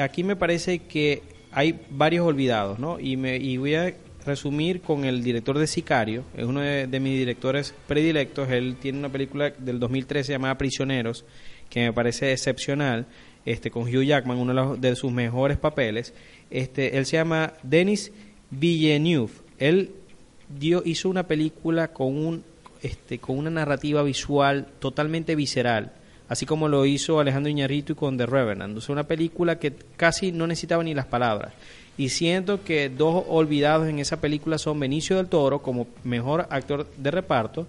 aquí 0.00 0.24
me 0.24 0.36
parece 0.36 0.80
que 0.80 1.22
hay 1.52 1.78
varios 1.90 2.26
olvidados, 2.26 2.78
¿no? 2.78 2.98
Y, 2.98 3.16
me, 3.16 3.36
y 3.36 3.56
voy 3.58 3.74
a 3.74 3.94
resumir 4.24 4.80
con 4.80 5.04
el 5.04 5.22
director 5.22 5.58
de 5.58 5.66
Sicario, 5.66 6.24
es 6.36 6.44
uno 6.44 6.60
de, 6.60 7.00
mis 7.00 7.18
directores 7.18 7.74
predilectos, 7.86 8.50
él 8.50 8.76
tiene 8.80 8.98
una 8.98 9.08
película 9.08 9.50
del 9.58 9.78
2013 9.78 10.32
llamada 10.32 10.58
Prisioneros, 10.58 11.24
que 11.68 11.80
me 11.80 11.92
parece 11.92 12.32
excepcional, 12.32 13.06
este, 13.44 13.70
con 13.70 13.84
Hugh 13.84 14.02
Jackman, 14.02 14.38
uno 14.38 14.76
de, 14.76 14.96
sus 14.96 15.12
mejores 15.12 15.56
papeles. 15.56 16.12
Este, 16.50 16.98
él 16.98 17.06
se 17.06 17.16
llama 17.16 17.54
Denis 17.62 18.12
Villeneuve. 18.50 19.32
Él 19.58 19.92
dio, 20.48 20.82
hizo 20.84 21.08
una 21.08 21.26
película 21.26 21.88
con, 21.88 22.16
un, 22.16 22.44
este, 22.82 23.18
con 23.18 23.38
una 23.38 23.50
narrativa 23.50 24.02
visual 24.02 24.66
totalmente 24.78 25.34
visceral, 25.36 25.92
así 26.28 26.44
como 26.44 26.68
lo 26.68 26.84
hizo 26.86 27.20
Alejandro 27.20 27.50
Iñárritu 27.50 27.94
con 27.94 28.18
The 28.18 28.26
Revenant. 28.26 28.76
O 28.76 28.92
una 28.92 29.04
película 29.04 29.58
que 29.58 29.72
casi 29.96 30.32
no 30.32 30.46
necesitaba 30.46 30.84
ni 30.84 30.94
las 30.94 31.06
palabras. 31.06 31.52
Y 32.00 32.08
siento 32.08 32.64
que 32.64 32.88
dos 32.88 33.24
olvidados 33.28 33.86
en 33.86 33.98
esa 33.98 34.22
película 34.22 34.56
son 34.56 34.80
Benicio 34.80 35.18
del 35.18 35.26
Toro 35.28 35.60
como 35.60 35.86
mejor 36.02 36.46
actor 36.48 36.90
de 36.96 37.10
reparto 37.10 37.66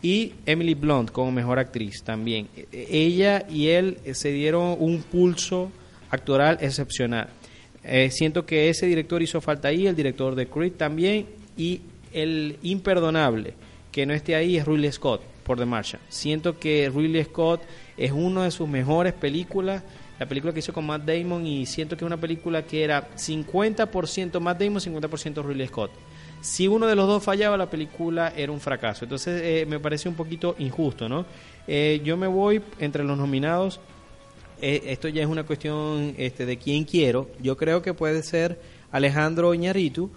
y 0.00 0.34
Emily 0.46 0.74
Blunt 0.74 1.10
como 1.10 1.32
mejor 1.32 1.58
actriz 1.58 2.04
también. 2.04 2.46
E, 2.56 2.86
ella 2.92 3.44
y 3.50 3.70
él 3.70 3.98
se 4.12 4.30
dieron 4.30 4.76
un 4.78 5.02
pulso 5.02 5.72
actoral 6.10 6.58
excepcional. 6.60 7.30
Eh, 7.82 8.12
siento 8.12 8.46
que 8.46 8.68
ese 8.68 8.86
director 8.86 9.20
hizo 9.20 9.40
falta 9.40 9.66
ahí, 9.66 9.88
el 9.88 9.96
director 9.96 10.36
de 10.36 10.46
Creed 10.46 10.74
también, 10.74 11.26
y 11.56 11.80
el 12.12 12.58
imperdonable 12.62 13.54
que 13.90 14.06
no 14.06 14.14
esté 14.14 14.36
ahí 14.36 14.58
es 14.58 14.64
Ridley 14.64 14.92
Scott 14.92 15.22
por 15.42 15.58
The 15.58 15.66
Martian. 15.66 16.00
Siento 16.08 16.56
que 16.56 16.88
Ridley 16.88 17.24
Scott 17.24 17.62
es 17.96 18.12
una 18.12 18.44
de 18.44 18.52
sus 18.52 18.68
mejores 18.68 19.12
películas 19.12 19.82
la 20.22 20.28
película 20.28 20.52
que 20.52 20.60
hizo 20.60 20.72
con 20.72 20.86
Matt 20.86 21.02
Damon 21.02 21.44
y 21.44 21.66
siento 21.66 21.96
que 21.96 22.04
es 22.04 22.06
una 22.06 22.16
película 22.16 22.62
que 22.62 22.84
era 22.84 23.10
50% 23.16 24.38
Matt 24.38 24.60
Damon, 24.60 24.80
50% 24.80 25.44
Ridley 25.44 25.66
Scott. 25.66 25.90
Si 26.40 26.68
uno 26.68 26.86
de 26.86 26.94
los 26.94 27.08
dos 27.08 27.24
fallaba, 27.24 27.56
la 27.56 27.68
película 27.68 28.32
era 28.36 28.52
un 28.52 28.60
fracaso. 28.60 29.04
Entonces 29.04 29.42
eh, 29.44 29.66
me 29.66 29.80
parece 29.80 30.08
un 30.08 30.14
poquito 30.14 30.54
injusto, 30.60 31.08
¿no? 31.08 31.26
Eh, 31.66 32.00
yo 32.04 32.16
me 32.16 32.28
voy 32.28 32.62
entre 32.78 33.02
los 33.02 33.18
nominados. 33.18 33.80
Eh, 34.60 34.84
esto 34.86 35.08
ya 35.08 35.22
es 35.22 35.28
una 35.28 35.42
cuestión 35.42 36.14
este, 36.16 36.46
de 36.46 36.56
quién 36.56 36.84
quiero. 36.84 37.28
Yo 37.40 37.56
creo 37.56 37.82
que 37.82 37.92
puede 37.92 38.22
ser 38.22 38.60
Alejandro 38.92 39.54
Iñárritu, 39.54 40.08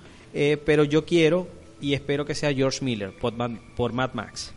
pero 0.66 0.84
yo 0.84 1.03
quiero 1.03 1.47
y 1.82 1.95
espero 1.95 2.26
que 2.26 2.36
sea 2.36 2.53
George 2.53 2.86
Miller 2.86 3.12
por, 3.12 3.34
por 3.76 3.91
Mad 3.91 4.14
Max. 4.14 4.53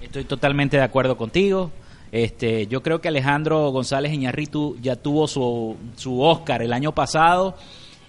Estoy 0.00 0.22
totalmente 0.22 0.76
de 0.76 0.84
acuerdo 0.84 1.16
contigo. 1.16 1.72
Este, 2.14 2.68
yo 2.68 2.80
creo 2.80 3.00
que 3.00 3.08
Alejandro 3.08 3.72
González 3.72 4.12
Iñarritu 4.12 4.76
ya 4.80 4.94
tuvo 4.94 5.26
su, 5.26 5.76
su 5.96 6.22
Oscar 6.22 6.62
el 6.62 6.72
año 6.72 6.92
pasado 6.92 7.56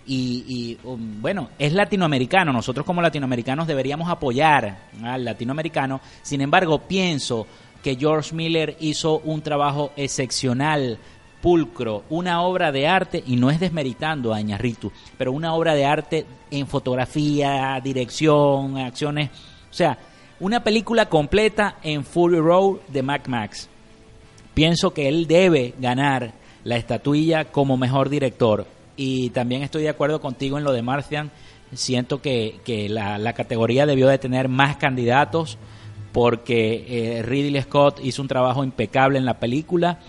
y, 0.06 0.78
um, 0.84 1.24
bueno, 1.24 1.50
es 1.58 1.74
latinoamericano. 1.74 2.54
Nosotros 2.54 2.86
como 2.86 3.02
latinoamericanos 3.02 3.66
deberíamos 3.66 4.08
apoyar 4.08 4.90
al 5.04 5.26
latinoamericano. 5.26 6.02
Sin 6.22 6.42
embargo, 6.42 6.78
pienso 6.88 7.48
que 7.82 7.96
George 7.96 8.36
Miller 8.36 8.78
hizo 8.80 9.22
un 9.24 9.42
trabajo 9.42 9.92
excepcional, 9.96 11.00
pulcro, 11.42 12.04
una 12.12 12.44
obra 12.44 12.72
de 12.72 12.88
arte, 12.88 13.24
y 13.26 13.38
no 13.38 13.50
es 13.50 13.60
desmeritando 13.60 14.36
a 14.36 14.40
Iñarritu, 14.40 14.92
pero 15.18 15.32
una 15.32 15.56
obra 15.56 15.74
de 15.74 15.84
arte 15.84 16.28
en 16.52 16.68
fotografía, 16.68 17.82
dirección, 17.84 18.78
acciones, 18.78 19.32
o 19.32 19.74
sea, 19.74 19.98
una 20.40 20.64
película 20.64 21.08
completa 21.08 21.78
en 21.82 22.06
Fury 22.06 22.38
Road 22.38 22.82
de 22.90 23.02
Mac 23.02 23.28
Max. 23.28 23.70
Pienso 24.56 24.94
que 24.94 25.10
él 25.10 25.28
debe 25.28 25.74
ganar 25.80 26.32
la 26.64 26.78
estatuilla 26.78 27.46
como 27.46 27.78
mejor 27.78 28.10
director 28.10 28.66
y 28.96 29.30
también 29.32 29.64
estoy 29.64 29.84
de 29.84 29.90
acuerdo 29.90 30.22
contigo 30.22 30.58
en 30.58 30.64
lo 30.64 30.72
de 30.72 30.82
Martian. 30.82 31.30
Siento 31.74 32.22
que, 32.22 32.60
que 32.64 32.88
la, 32.88 33.34
categoría 33.34 33.86
debió 33.86 34.08
de 34.08 34.18
tener 34.18 34.48
más 34.48 34.78
candidatos 34.78 35.58
porque 36.14 36.86
eh, 36.88 37.22
Ridley 37.24 37.62
Scott 37.64 38.00
hizo 38.02 38.22
un 38.22 38.30
trabajo 38.30 38.64
impecable 38.64 39.18
en 39.18 39.26
la 39.26 39.40
película 39.40 40.00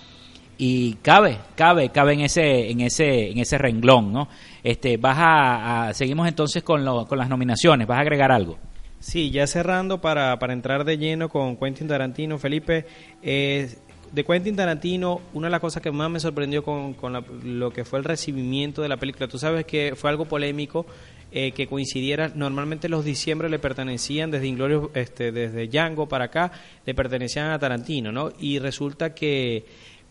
y 0.58 0.94
cabe, 1.02 1.38
cabe, 1.56 1.88
cabe 1.90 2.14
en 2.14 2.20
ese, 2.20 2.70
en 2.70 2.80
ese, 2.82 3.30
en 3.30 3.38
ese 3.38 3.58
renglón, 3.58 4.12
¿no? 4.12 4.28
Este, 4.62 4.96
vas 4.96 5.16
a, 5.18 5.90
seguimos 5.92 6.28
entonces 6.28 6.62
con, 6.62 6.84
lo, 6.84 7.06
con 7.06 7.18
las 7.18 7.28
nominaciones, 7.28 7.86
vas 7.86 7.98
a 7.98 8.02
agregar 8.02 8.30
algo. 8.30 8.58
Sí, 9.00 9.30
ya 9.30 9.46
cerrando 9.46 10.00
para, 10.00 10.38
para 10.38 10.52
entrar 10.52 10.84
de 10.84 10.96
lleno 10.96 11.28
con 11.28 11.56
Quentin 11.56 11.88
Tarantino, 11.88 12.38
Felipe, 12.38 12.86
eh, 13.22 13.68
de 14.12 14.24
Quentin 14.24 14.56
Tarantino, 14.56 15.20
una 15.34 15.48
de 15.48 15.50
las 15.50 15.60
cosas 15.60 15.82
que 15.82 15.90
más 15.90 16.10
me 16.10 16.20
sorprendió 16.20 16.62
con, 16.62 16.94
con 16.94 17.24
lo 17.44 17.70
que 17.70 17.84
fue 17.84 17.98
el 17.98 18.04
recibimiento 18.04 18.82
de 18.82 18.88
la 18.88 18.96
película, 18.96 19.28
tú 19.28 19.38
sabes 19.38 19.66
que 19.66 19.94
fue 19.96 20.10
algo 20.10 20.24
polémico 20.24 20.86
eh, 21.32 21.52
que 21.52 21.66
coincidiera, 21.66 22.30
normalmente 22.34 22.88
los 22.88 23.04
diciembre 23.04 23.48
le 23.48 23.58
pertenecían 23.58 24.30
desde 24.30 24.46
Inglorious, 24.46 24.90
este, 24.94 25.32
desde 25.32 25.66
Django 25.66 26.08
para 26.08 26.26
acá, 26.26 26.52
le 26.86 26.94
pertenecían 26.94 27.50
a 27.50 27.58
Tarantino, 27.58 28.12
¿no? 28.12 28.32
Y 28.38 28.58
resulta 28.58 29.14
que 29.14 29.64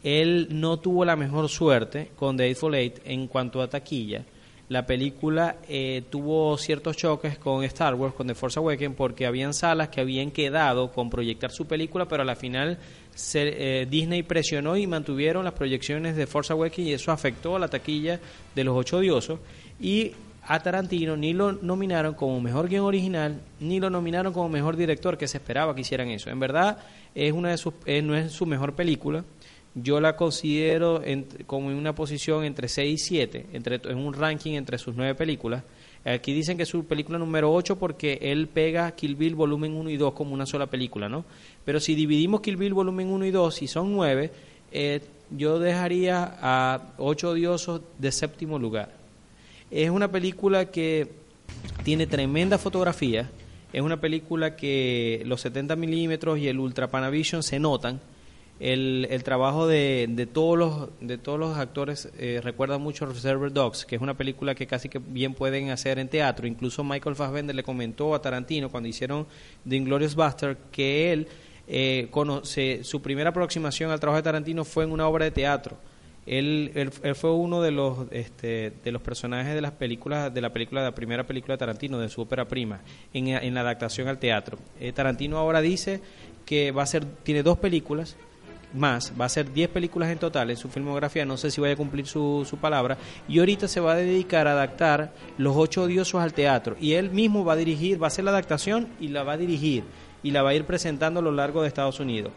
él 0.03 0.49
no 0.51 0.77
tuvo 0.77 1.03
la 1.05 1.15
mejor 1.15 1.49
suerte 1.49 2.11
con 2.15 2.37
The 2.37 2.43
Eightful 2.45 2.75
Eight 2.75 2.99
en 3.05 3.27
cuanto 3.27 3.61
a 3.61 3.69
taquilla. 3.69 4.25
La 4.67 4.85
película 4.85 5.57
eh, 5.69 6.03
tuvo 6.09 6.57
ciertos 6.57 6.97
choques 6.97 7.37
con 7.37 7.63
Star 7.63 7.93
Wars, 7.93 8.15
con 8.15 8.27
The 8.27 8.33
Force 8.33 8.59
Awakens, 8.59 8.95
porque 8.95 9.25
habían 9.25 9.53
salas 9.53 9.89
que 9.89 10.01
habían 10.01 10.31
quedado 10.31 10.91
con 10.91 11.09
proyectar 11.09 11.51
su 11.51 11.65
película, 11.65 12.07
pero 12.07 12.23
a 12.23 12.25
la 12.25 12.35
final 12.35 12.79
eh, 13.34 13.88
Disney 13.89 14.24
presionó 14.24 14.76
y 14.78 14.88
mantuvieron 14.88 15.45
las 15.45 15.53
proyecciones 15.53 16.16
de 16.16 16.28
Force 16.28 16.51
Awakens 16.51 16.88
y 16.88 16.93
eso 16.93 17.11
afectó 17.11 17.55
a 17.55 17.59
la 17.59 17.68
taquilla 17.68 18.20
de 18.53 18.63
Los 18.63 18.76
Ocho 18.76 18.97
Odiosos. 18.97 19.39
Y 19.80 20.11
a 20.43 20.59
Tarantino 20.59 21.18
ni 21.18 21.34
lo 21.34 21.53
nominaron 21.53 22.13
como 22.13 22.39
mejor 22.39 22.68
guion 22.68 22.86
original, 22.86 23.41
ni 23.59 23.80
lo 23.80 23.89
nominaron 23.89 24.34
como 24.34 24.49
mejor 24.49 24.76
director, 24.76 25.18
que 25.18 25.28
se 25.28 25.38
esperaba 25.38 25.74
que 25.74 25.82
hicieran 25.82 26.09
eso. 26.09 26.30
En 26.30 26.39
verdad, 26.39 26.78
es 27.16 27.32
una 27.32 27.49
de 27.49 27.57
sus, 27.57 27.74
eh, 27.86 28.01
no 28.01 28.16
es 28.16 28.32
su 28.32 28.45
mejor 28.45 28.74
película. 28.74 29.24
Yo 29.74 29.99
la 29.99 30.16
considero 30.16 31.01
como 31.47 31.70
en 31.70 31.78
una 31.78 31.93
posición 31.93 32.45
entre 32.45 32.70
6 32.70 32.93
y 32.93 33.03
7, 33.03 33.45
entre, 33.53 33.82
en 33.84 33.97
un 33.97 34.13
ranking 34.13 34.53
entre 34.53 34.78
sus 34.78 34.95
nueve 34.95 35.16
películas. 35.16 35.63
Aquí 36.06 36.34
dicen 36.34 36.56
que 36.56 36.64
es 36.64 36.70
su 36.70 36.86
película 36.86 37.18
número 37.18 37.51
8 37.51 37.78
porque 37.78 38.20
él 38.22 38.47
pega 38.47 38.91
Kill 38.91 39.16
Bill 39.16 39.34
volumen 39.34 39.74
1 39.74 39.89
y 39.89 39.97
2 39.97 40.14
como 40.14 40.36
una 40.36 40.45
sola 40.45 40.68
película, 40.68 41.10
¿no? 41.10 41.26
Pero 41.66 41.80
si 41.80 41.95
dividimos 41.95 42.41
Kill 42.41 42.58
Bill 42.58 42.76
volumen 42.76 43.10
1 43.10 43.26
y 43.26 43.32
2 43.32 43.62
y 43.64 43.68
son 43.68 43.91
9, 43.91 44.32
eh, 44.72 45.01
yo 45.32 45.58
dejaría 45.58 46.38
a 46.39 46.93
Ocho 46.99 47.32
Odiosos 47.32 47.82
de 47.97 48.12
séptimo 48.12 48.60
lugar. 48.60 48.91
Es 49.72 49.89
una 49.89 50.12
película 50.12 50.70
que 50.70 51.08
tiene 51.84 52.06
tremenda 52.06 52.60
fotografía, 52.60 53.32
es 53.74 53.82
una 53.82 53.99
película 53.99 54.56
que 54.56 55.24
los 55.26 55.41
70 55.41 55.76
milímetros 55.76 56.38
y 56.38 56.47
el 56.47 56.60
Ultra 56.60 56.88
Panavision 56.88 57.41
se 57.41 57.60
notan, 57.60 57.99
el, 58.60 59.08
el 59.10 59.24
trabajo 59.24 59.68
de, 59.68 60.08
de, 60.10 60.26
todos 60.26 60.58
los, 60.58 60.89
de 61.01 61.18
todos 61.18 61.38
los 61.38 61.58
actores 61.58 62.10
eh, 62.18 62.39
recuerda 62.41 62.78
mucho 62.78 63.06
Reservoir 63.06 63.51
Dogs, 63.51 63.86
que 63.86 63.95
es 63.97 64.01
una 64.01 64.16
película 64.16 64.56
que 64.56 64.66
casi 64.66 64.88
que 64.88 64.99
bien 64.99 65.34
pueden 65.34 65.72
hacer 65.72 65.99
en 65.99 66.08
teatro. 66.08 66.47
Incluso 66.47 66.84
Michael 66.84 67.16
Fassbender 67.16 67.56
le 67.56 67.64
comentó 67.64 68.16
a 68.16 68.22
Tarantino 68.22 68.70
cuando 68.70 68.88
hicieron 68.88 69.28
The 69.68 69.76
Inglorious 69.76 70.16
Buster 70.16 70.58
que 70.72 71.12
él, 71.12 71.28
eh, 71.68 72.08
conoce, 72.12 72.84
su 72.84 73.01
primera 73.01 73.32
aproximación 73.32 73.91
al 73.91 73.99
trabajo 73.99 74.18
de 74.18 74.24
Tarantino 74.24 74.64
fue 74.64 74.86
en 74.86 74.91
una 74.91 75.08
obra 75.08 75.26
de 75.26 75.32
teatro. 75.32 75.78
Él, 76.26 76.72
él, 76.74 77.16
fue 77.16 77.32
uno 77.34 77.62
de 77.62 77.70
los 77.70 78.08
este, 78.10 78.74
de 78.84 78.91
los 78.91 79.01
personajes 79.03 79.53
de 79.53 79.62
las 79.62 79.74
películas 79.74 80.34
de 80.34 80.41
la 80.41 80.51
película 80.51 80.82
de 80.82 80.88
la 80.88 80.95
primera 80.95 81.24
película 81.28 81.53
de 81.53 81.60
Tarantino 81.60 81.99
de 81.99 82.10
su 82.10 82.22
ópera 82.22 82.47
prima 82.47 82.82
en, 83.14 83.28
en 83.28 83.53
la 83.53 83.62
adaptación 83.62 84.08
al 84.08 84.18
teatro 84.18 84.58
eh, 84.80 84.91
Tarantino 84.91 85.38
ahora 85.38 85.62
dice 85.62 86.01
que 86.43 86.72
va 86.72 86.82
a 86.82 86.88
ser 86.88 87.06
tiene 87.06 87.43
dos 87.43 87.60
películas 87.60 88.18
más, 88.76 89.13
va 89.19 89.26
a 89.26 89.30
ser 89.30 89.51
10 89.51 89.69
películas 89.69 90.09
en 90.09 90.17
total 90.17 90.49
en 90.49 90.57
su 90.57 90.69
filmografía, 90.69 91.26
no 91.26 91.38
sé 91.38 91.51
si 91.51 91.61
vaya 91.61 91.73
a 91.73 91.78
cumplir 91.78 92.07
su, 92.07 92.45
su 92.49 92.57
palabra, 92.57 92.97
y 93.28 93.39
ahorita 93.39 93.67
se 93.67 93.80
va 93.80 93.93
a 93.93 93.95
dedicar 93.95 94.47
a 94.47 94.51
adaptar 94.51 95.13
Los 95.38 95.55
Ocho 95.55 95.84
Odiosos 95.84 96.21
al 96.21 96.34
teatro, 96.34 96.76
y 96.80 96.93
él 96.93 97.11
mismo 97.11 97.45
va 97.45 97.53
a 97.53 97.57
dirigir, 97.57 98.01
va 98.01 98.07
a 98.07 98.09
hacer 98.09 98.26
la 98.26 98.32
adaptación 98.32 98.88
y 98.99 99.07
la 99.09 99.23
va 99.23 99.34
a 99.34 99.38
dirigir, 99.38 99.84
y 100.23 100.32
la 100.32 100.43
va 100.43 100.49
a 100.49 100.55
ir 100.55 100.65
presentando 100.65 101.19
a 101.19 101.23
lo 101.23 101.32
largo 101.32 101.61
de 101.61 101.67
Estados 101.67 101.99
Unidos. 101.99 102.32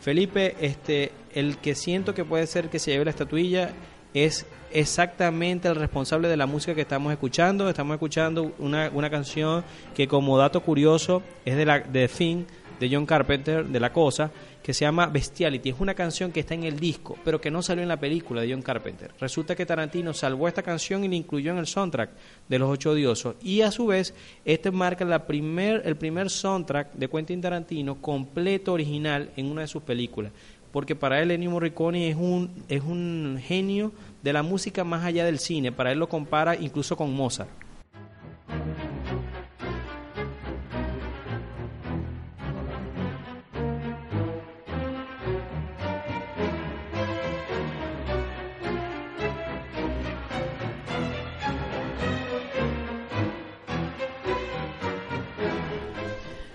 Felipe, 0.00 0.56
este, 0.60 1.12
el 1.32 1.58
que 1.58 1.74
siento 1.74 2.14
que 2.14 2.24
puede 2.24 2.46
ser 2.46 2.68
que 2.68 2.78
se 2.78 2.90
lleve 2.90 3.06
la 3.06 3.10
estatuilla 3.10 3.72
es 4.12 4.46
exactamente 4.72 5.68
el 5.68 5.76
responsable 5.76 6.28
de 6.28 6.36
la 6.36 6.46
música 6.46 6.74
que 6.74 6.82
estamos 6.82 7.12
escuchando. 7.12 7.68
Estamos 7.68 7.94
escuchando 7.94 8.52
una, 8.58 8.90
una 8.92 9.08
canción 9.08 9.64
que 9.94 10.06
como 10.06 10.36
dato 10.36 10.62
curioso 10.62 11.22
es 11.44 11.56
de 11.56 11.64
la 11.64 11.80
de 11.80 12.08
Finn 12.08 12.46
de 12.78 12.88
John 12.90 13.06
Carpenter, 13.06 13.64
de 13.66 13.80
La 13.80 13.92
Cosa, 13.92 14.30
que 14.62 14.72
se 14.72 14.84
llama 14.84 15.06
Bestiality. 15.06 15.70
Es 15.70 15.80
una 15.80 15.94
canción 15.94 16.32
que 16.32 16.40
está 16.40 16.54
en 16.54 16.64
el 16.64 16.80
disco, 16.80 17.18
pero 17.24 17.40
que 17.40 17.50
no 17.50 17.62
salió 17.62 17.82
en 17.82 17.88
la 17.88 18.00
película 18.00 18.40
de 18.40 18.50
John 18.50 18.62
Carpenter. 18.62 19.10
Resulta 19.20 19.54
que 19.54 19.66
Tarantino 19.66 20.14
salvó 20.14 20.48
esta 20.48 20.62
canción 20.62 21.04
y 21.04 21.08
la 21.08 21.16
incluyó 21.16 21.52
en 21.52 21.58
el 21.58 21.66
soundtrack 21.66 22.10
de 22.48 22.58
Los 22.58 22.70
Ocho 22.70 22.92
Odiosos. 22.92 23.36
Y 23.42 23.60
a 23.60 23.70
su 23.70 23.86
vez, 23.86 24.14
este 24.44 24.70
marca 24.70 25.04
la 25.04 25.26
primer, 25.26 25.82
el 25.84 25.96
primer 25.96 26.30
soundtrack 26.30 26.94
de 26.94 27.08
Quentin 27.08 27.40
Tarantino 27.40 28.00
completo 28.00 28.72
original 28.72 29.30
en 29.36 29.50
una 29.50 29.62
de 29.62 29.68
sus 29.68 29.82
películas. 29.82 30.32
Porque 30.72 30.96
para 30.96 31.22
él 31.22 31.30
Ennio 31.30 31.52
Morricone 31.52 32.08
es 32.08 32.16
un, 32.16 32.50
es 32.68 32.82
un 32.82 33.38
genio 33.40 33.92
de 34.22 34.32
la 34.32 34.42
música 34.42 34.82
más 34.82 35.04
allá 35.04 35.24
del 35.24 35.38
cine. 35.38 35.70
Para 35.72 35.92
él 35.92 35.98
lo 35.98 36.08
compara 36.08 36.56
incluso 36.56 36.96
con 36.96 37.14
Mozart. 37.14 37.63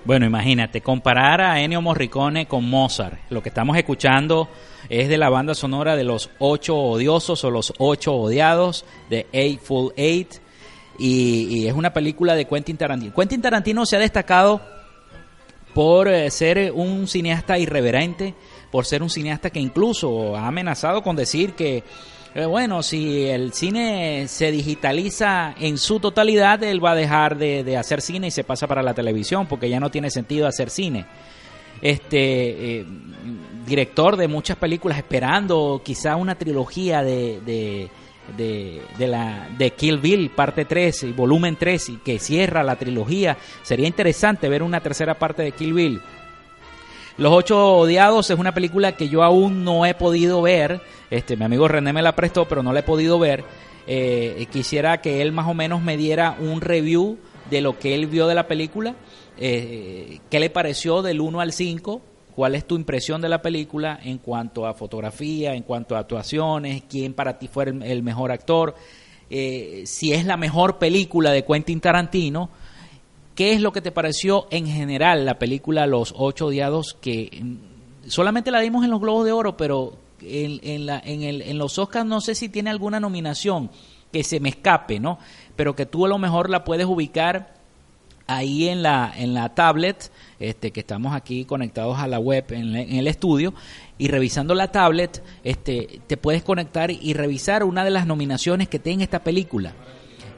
Bueno, 0.10 0.26
imagínate, 0.26 0.82
comparar 0.82 1.40
a 1.40 1.62
Ennio 1.62 1.84
Morricone 1.84 2.48
con 2.48 2.68
Mozart. 2.68 3.20
Lo 3.30 3.44
que 3.44 3.50
estamos 3.50 3.78
escuchando 3.78 4.50
es 4.90 5.08
de 5.08 5.20
la 5.20 5.30
banda 5.30 5.54
sonora 5.54 5.96
de 5.96 6.04
Los 6.04 6.32
Ocho 6.40 6.76
Odiosos 6.76 7.44
o 7.44 7.52
Los 7.52 7.74
Ocho 7.78 8.16
Odiados 8.16 8.86
de 9.08 9.28
Eightful 9.32 9.94
Eight. 9.96 10.38
Y, 10.98 11.68
es 11.68 11.76
una 11.76 11.94
película 11.94 12.34
de 12.34 12.46
Quentin 12.46 12.76
Tarantino. 12.76 13.14
Quentin 13.14 13.40
Tarantino 13.40 13.86
se 13.86 13.98
ha 13.98 14.00
destacado 14.00 14.62
por 15.76 16.08
eh, 16.08 16.32
ser 16.32 16.72
un 16.72 17.08
cineasta 17.08 17.60
irreverente, 17.60 18.34
por 18.72 18.88
ser 18.88 19.04
un 19.04 19.12
cineasta 19.12 19.52
que 19.52 19.60
incluso 19.60 20.36
ha 20.36 20.48
amenazado 20.48 21.04
con 21.04 21.16
decir 21.16 21.54
que 21.54 21.84
eh, 22.36 22.46
bueno, 22.46 22.84
si 22.84 23.26
el 23.26 23.54
cine 23.54 24.28
se 24.28 24.52
digitaliza 24.52 25.56
en 25.60 25.78
su 25.78 26.00
totalidad, 26.00 26.64
él 26.64 26.84
va 26.84 26.92
a 26.92 26.96
dejar 26.96 27.38
de, 27.38 27.76
hacer 27.76 28.02
cine 28.02 28.28
y 28.28 28.32
se 28.32 28.44
pasa 28.44 28.68
para 28.68 28.84
la 28.84 28.94
televisión, 28.94 29.48
porque 29.48 29.70
ya 29.70 29.80
no 29.80 29.90
tiene 29.90 30.12
sentido 30.12 30.48
hacer 30.48 30.70
cine. 30.70 31.06
Este 31.82 32.80
eh, 32.80 32.86
director 33.66 34.16
de 34.16 34.28
muchas 34.28 34.58
películas, 34.58 35.00
esperando 35.00 35.82
quizá 35.84 36.16
una 36.18 36.36
trilogía 36.36 37.02
de, 37.02 37.42
de, 37.42 37.90
de, 38.98 39.08
la, 39.08 39.48
de 39.58 39.72
Kill 39.72 39.98
Bill, 39.98 40.30
parte 40.30 40.66
3 40.66 41.04
y 41.04 41.12
volumen 41.14 41.56
3, 41.58 41.90
y 41.90 41.98
que 41.98 42.20
cierra 42.20 42.64
la 42.64 42.76
trilogía. 42.76 43.38
Sería 43.64 43.88
interesante 43.88 44.50
ver 44.50 44.62
una 44.62 44.82
tercera 44.82 45.18
parte 45.18 45.42
de 45.42 45.52
Kill 45.52 45.74
Bill. 45.74 46.02
Los 47.20 47.34
Ocho 47.34 47.80
Odiados 47.80 48.30
es 48.30 48.40
una 48.40 48.54
película 48.54 48.94
que 48.94 49.10
yo 49.10 49.24
aún 49.24 49.66
no 49.66 49.86
he 49.86 49.94
podido 49.94 50.42
ver. 50.42 50.80
Este, 51.12 51.36
mi 51.36 51.44
amigo 51.44 51.68
René 51.68 51.92
me 51.92 52.02
la 52.02 52.16
prestó, 52.16 52.48
pero 52.48 52.64
no 52.64 52.72
la 52.72 52.80
he 52.80 52.84
podido 52.84 53.20
ver. 53.20 53.44
Eh, 53.88 54.48
quisiera 54.54 55.02
que 55.02 55.22
él 55.22 55.34
más 55.34 55.46
o 55.46 55.54
menos 55.54 55.82
me 55.82 55.98
diera 55.98 56.38
un 56.40 56.62
review 56.62 57.18
de 57.50 57.60
lo 57.60 57.78
que 57.78 57.94
él 57.94 58.08
vio 58.08 58.26
de 58.26 58.36
la 58.36 58.48
película. 58.48 58.96
Eh, 59.38 60.20
¿Qué 60.30 60.40
le 60.40 60.50
pareció 60.50 61.02
del 61.02 61.20
1 61.20 61.42
al 61.42 61.52
5? 61.52 62.02
cuál 62.36 62.56
es 62.56 62.64
tu 62.66 62.78
impresión 62.78 63.20
de 63.20 63.28
la 63.28 63.42
película 63.42 64.00
en 64.02 64.20
cuanto 64.20 64.66
a 64.66 64.74
fotografía, 64.74 65.56
en 65.56 65.64
cuanto 65.64 65.98
a 65.98 66.00
actuaciones, 66.00 66.84
quién 66.90 67.14
para 67.14 67.38
ti 67.38 67.50
fue 67.50 67.66
el, 67.66 67.84
el 67.84 68.02
mejor 68.02 68.32
actor, 68.32 68.76
eh, 69.30 69.84
si 69.86 70.14
es 70.14 70.26
la 70.26 70.38
mejor 70.38 70.78
película 70.78 71.32
de 71.32 71.44
Quentin 71.44 71.82
Tarantino. 71.82 72.50
¿Qué 73.40 73.54
es 73.54 73.62
lo 73.62 73.72
que 73.72 73.80
te 73.80 73.94
pareció 73.94 74.48
en 74.52 74.68
general 74.68 75.24
la 75.24 75.40
película 75.40 75.88
Los 75.88 76.14
Ocho 76.18 76.48
Odiados? 76.48 76.98
Que 77.00 77.40
mm, 77.42 78.10
solamente 78.10 78.52
la 78.52 78.60
dimos 78.60 78.84
en 78.84 78.92
los 78.92 79.00
Globos 79.00 79.24
de 79.24 79.32
Oro, 79.32 79.56
pero 79.56 79.94
en, 80.20 80.60
en, 80.62 80.86
la, 80.86 81.02
en, 81.06 81.24
el, 81.24 81.44
en 81.44 81.58
los 81.58 81.80
Oscars 81.80 82.06
no 82.06 82.20
sé 82.20 82.36
si 82.36 82.50
tiene 82.50 82.70
alguna 82.70 83.00
nominación 83.00 83.72
que 84.12 84.26
se 84.26 84.42
me 84.42 84.50
escape, 84.50 85.00
¿no? 85.00 85.20
Pero 85.56 85.74
que 85.74 85.86
tú 85.86 86.06
a 86.06 86.10
lo 86.10 86.18
mejor 86.18 86.50
la 86.50 86.66
puedes 86.66 86.86
ubicar 86.86 87.54
ahí 88.28 88.68
en 88.68 88.84
la, 88.84 89.14
en 89.16 89.34
la 89.34 89.56
tablet, 89.56 90.12
este, 90.42 90.72
que 90.72 90.82
estamos 90.82 91.16
aquí 91.16 91.46
conectados 91.46 91.98
a 91.98 92.08
la 92.08 92.20
web 92.20 92.44
en, 92.50 92.76
en, 92.76 92.98
el 92.98 93.08
estudio, 93.08 93.54
y 93.98 94.10
revisando 94.10 94.54
la 94.54 94.70
tablet, 94.74 95.24
este, 95.46 96.02
te 96.08 96.18
puedes 96.18 96.44
conectar 96.44 96.92
y 96.92 97.14
revisar 97.14 97.64
una 97.64 97.86
de 97.86 97.92
las 97.92 98.06
nominaciones 98.06 98.68
que 98.68 98.80
tiene 98.80 99.06
esta 99.06 99.24
película. 99.24 99.76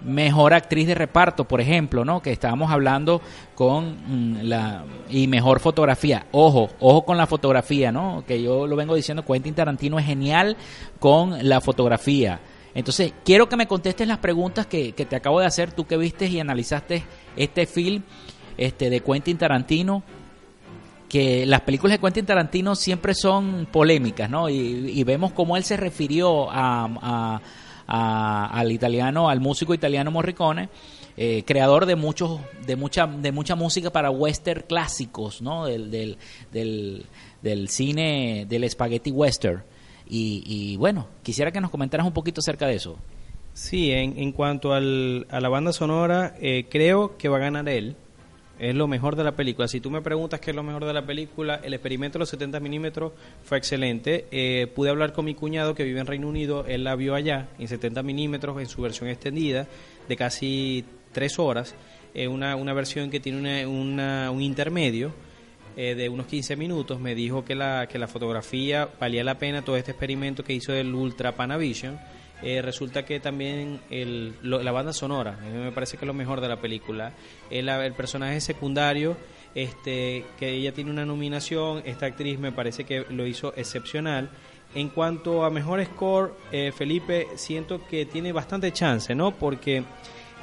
Mejor 0.03 0.53
actriz 0.53 0.87
de 0.87 0.95
reparto, 0.95 1.45
por 1.45 1.61
ejemplo, 1.61 2.03
¿no? 2.03 2.21
Que 2.21 2.31
estábamos 2.31 2.71
hablando 2.71 3.21
con 3.55 3.97
mm, 4.07 4.41
la 4.43 4.83
y 5.09 5.27
mejor 5.27 5.59
fotografía. 5.59 6.25
Ojo, 6.31 6.69
ojo 6.79 7.05
con 7.05 7.17
la 7.17 7.27
fotografía, 7.27 7.91
¿no? 7.91 8.23
Que 8.25 8.41
yo 8.41 8.67
lo 8.67 8.75
vengo 8.75 8.95
diciendo, 8.95 9.23
Quentin 9.25 9.53
Tarantino 9.53 9.99
es 9.99 10.05
genial 10.05 10.57
con 10.99 11.47
la 11.47 11.61
fotografía. 11.61 12.39
Entonces, 12.73 13.13
quiero 13.25 13.49
que 13.49 13.57
me 13.57 13.67
contestes 13.67 14.07
las 14.07 14.19
preguntas 14.19 14.65
que, 14.65 14.93
que 14.93 15.05
te 15.05 15.15
acabo 15.15 15.39
de 15.39 15.45
hacer, 15.45 15.71
tú 15.71 15.85
que 15.85 15.97
viste 15.97 16.27
y 16.27 16.39
analizaste 16.39 17.03
este 17.35 17.65
film 17.65 18.03
este, 18.57 18.89
de 18.89 19.01
Quentin 19.01 19.37
Tarantino, 19.37 20.03
que 21.09 21.45
las 21.45 21.61
películas 21.61 21.97
de 21.97 21.99
Quentin 21.99 22.25
Tarantino 22.25 22.75
siempre 22.75 23.13
son 23.13 23.67
polémicas, 23.71 24.29
¿no? 24.29 24.49
Y, 24.49 25.03
vemos 25.03 25.33
cómo 25.33 25.57
él 25.57 25.63
se 25.63 25.75
refirió 25.75 26.49
a, 26.49 26.87
a, 27.01 27.41
a, 27.87 28.47
al 28.47 28.71
italiano, 28.71 29.29
al 29.29 29.39
músico 29.39 29.73
italiano 29.73 30.11
Morricone, 30.11 30.69
eh, 31.17 31.43
creador 31.45 31.85
de 31.85 31.95
muchos, 31.95 32.39
de 32.65 32.75
mucha, 32.75 33.05
de 33.07 33.31
mucha 33.31 33.55
música 33.55 33.91
para 33.91 34.09
western 34.09 34.63
clásicos, 34.67 35.41
¿no? 35.41 35.65
Del, 35.65 36.17
del, 36.51 37.69
cine 37.69 38.45
del 38.47 38.69
spaghetti 38.69 39.11
western. 39.11 39.63
Y, 40.07 40.43
y, 40.45 40.77
bueno, 40.77 41.07
quisiera 41.23 41.51
que 41.51 41.61
nos 41.61 41.71
comentaras 41.71 42.05
un 42.05 42.13
poquito 42.13 42.39
acerca 42.39 42.67
de 42.67 42.75
eso. 42.75 42.97
Sí, 43.53 43.91
en, 43.91 44.17
en 44.17 44.31
cuanto 44.31 44.73
al, 44.73 45.27
a 45.29 45.39
la 45.41 45.49
banda 45.49 45.73
sonora, 45.73 46.35
eh, 46.39 46.67
creo 46.69 47.17
que 47.17 47.29
va 47.29 47.37
a 47.37 47.41
ganar 47.41 47.67
él. 47.69 47.95
Es 48.61 48.75
lo 48.75 48.87
mejor 48.87 49.15
de 49.15 49.23
la 49.23 49.31
película. 49.31 49.67
Si 49.67 49.81
tú 49.81 49.89
me 49.89 50.03
preguntas 50.03 50.39
qué 50.39 50.51
es 50.51 50.55
lo 50.55 50.61
mejor 50.61 50.85
de 50.85 50.93
la 50.93 51.03
película, 51.03 51.59
el 51.63 51.73
experimento 51.73 52.19
de 52.19 52.19
los 52.19 52.29
70 52.29 52.59
milímetros 52.59 53.11
fue 53.43 53.57
excelente. 53.57 54.27
Eh, 54.29 54.67
pude 54.75 54.91
hablar 54.91 55.13
con 55.13 55.25
mi 55.25 55.33
cuñado 55.33 55.73
que 55.73 55.83
vive 55.83 55.99
en 55.99 56.05
Reino 56.05 56.27
Unido. 56.27 56.63
Él 56.67 56.83
la 56.83 56.95
vio 56.95 57.15
allá 57.15 57.49
en 57.57 57.67
70 57.67 58.03
milímetros 58.03 58.61
en 58.61 58.67
su 58.67 58.83
versión 58.83 59.09
extendida 59.09 59.65
de 60.07 60.15
casi 60.15 60.85
tres 61.11 61.39
horas. 61.39 61.73
Eh, 62.13 62.27
una, 62.27 62.55
una 62.55 62.73
versión 62.73 63.09
que 63.09 63.19
tiene 63.19 63.65
una, 63.65 64.29
un 64.29 64.43
intermedio 64.43 65.11
eh, 65.75 65.95
de 65.95 66.09
unos 66.09 66.27
15 66.27 66.55
minutos, 66.55 66.99
me 66.99 67.15
dijo 67.15 67.43
que 67.43 67.55
la, 67.55 67.87
que 67.87 67.97
la 67.97 68.07
fotografía 68.07 68.89
valía 68.99 69.23
la 69.23 69.39
pena 69.39 69.63
todo 69.63 69.75
este 69.75 69.89
experimento 69.89 70.43
que 70.43 70.53
hizo 70.53 70.71
el 70.71 70.93
Ultra 70.93 71.31
Panavision. 71.31 71.97
Eh, 72.43 72.61
resulta 72.61 73.05
que 73.05 73.19
también 73.19 73.79
el, 73.89 74.33
lo, 74.41 74.63
la 74.63 74.71
banda 74.71 74.93
sonora, 74.93 75.37
a 75.39 75.45
me 75.45 75.71
parece 75.71 75.97
que 75.97 76.05
es 76.05 76.07
lo 76.07 76.13
mejor 76.13 76.41
de 76.41 76.47
la 76.47 76.57
película. 76.57 77.13
El, 77.49 77.93
personaje 77.93 78.41
secundario, 78.41 79.15
este, 79.53 80.25
que 80.39 80.49
ella 80.49 80.73
tiene 80.73 80.89
una 80.89 81.05
nominación, 81.05 81.83
esta 81.85 82.07
actriz 82.07 82.39
me 82.39 82.51
parece 82.51 82.83
que 82.83 83.05
lo 83.09 83.27
hizo 83.27 83.53
excepcional. 83.55 84.29
En 84.73 84.89
cuanto 84.89 85.43
a 85.43 85.49
mejor 85.49 85.83
score, 85.85 86.33
eh, 86.51 86.71
Felipe, 86.71 87.27
siento 87.35 87.85
que 87.85 88.05
tiene 88.05 88.31
bastante 88.31 88.71
chance, 88.71 89.13
¿no? 89.13 89.31
Porque 89.31 89.83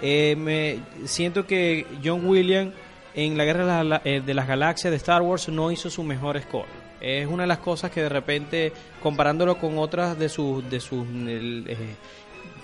eh, 0.02 0.36
me 0.36 0.80
siento 1.06 1.46
que 1.46 1.86
John 2.04 2.26
Williams 2.26 2.74
en 3.14 3.36
la 3.36 3.44
Guerra 3.44 4.00
de 4.04 4.34
las 4.34 4.46
Galaxias 4.46 4.90
de 4.92 4.96
Star 4.98 5.22
Wars 5.22 5.48
no 5.48 5.72
hizo 5.72 5.90
su 5.90 6.04
mejor 6.04 6.40
score. 6.40 6.87
Es 7.00 7.26
una 7.26 7.44
de 7.44 7.46
las 7.48 7.58
cosas 7.58 7.90
que 7.90 8.02
de 8.02 8.08
repente, 8.08 8.72
comparándolo 9.02 9.58
con 9.58 9.78
otras 9.78 10.18
de 10.18 10.28
sus, 10.28 10.68
de 10.68 10.80
sus 10.80 11.06
eh, 11.26 11.96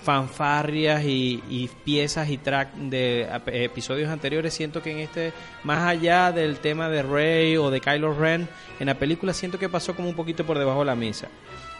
fanfarrias 0.03 1.03
y, 1.03 1.41
y, 1.49 1.69
piezas 1.83 2.29
y 2.29 2.37
track 2.37 2.73
de 2.75 3.27
episodios 3.45 4.09
anteriores, 4.09 4.53
siento 4.53 4.83
que 4.83 4.91
en 4.91 4.99
este, 4.99 5.33
más 5.63 5.83
allá 5.83 6.31
del 6.31 6.57
tema 6.59 6.89
de 6.89 7.01
Rey 7.01 7.57
o 7.57 7.71
de 7.71 7.81
Kylo 7.81 8.13
Ren, 8.13 8.47
en 8.79 8.85
la 8.87 8.95
película 8.95 9.33
siento 9.33 9.57
que 9.57 9.69
pasó 9.69 9.95
como 9.95 10.09
un 10.09 10.15
poquito 10.15 10.45
por 10.45 10.59
debajo 10.59 10.79
de 10.79 10.85
la 10.85 10.95
mesa. 10.95 11.27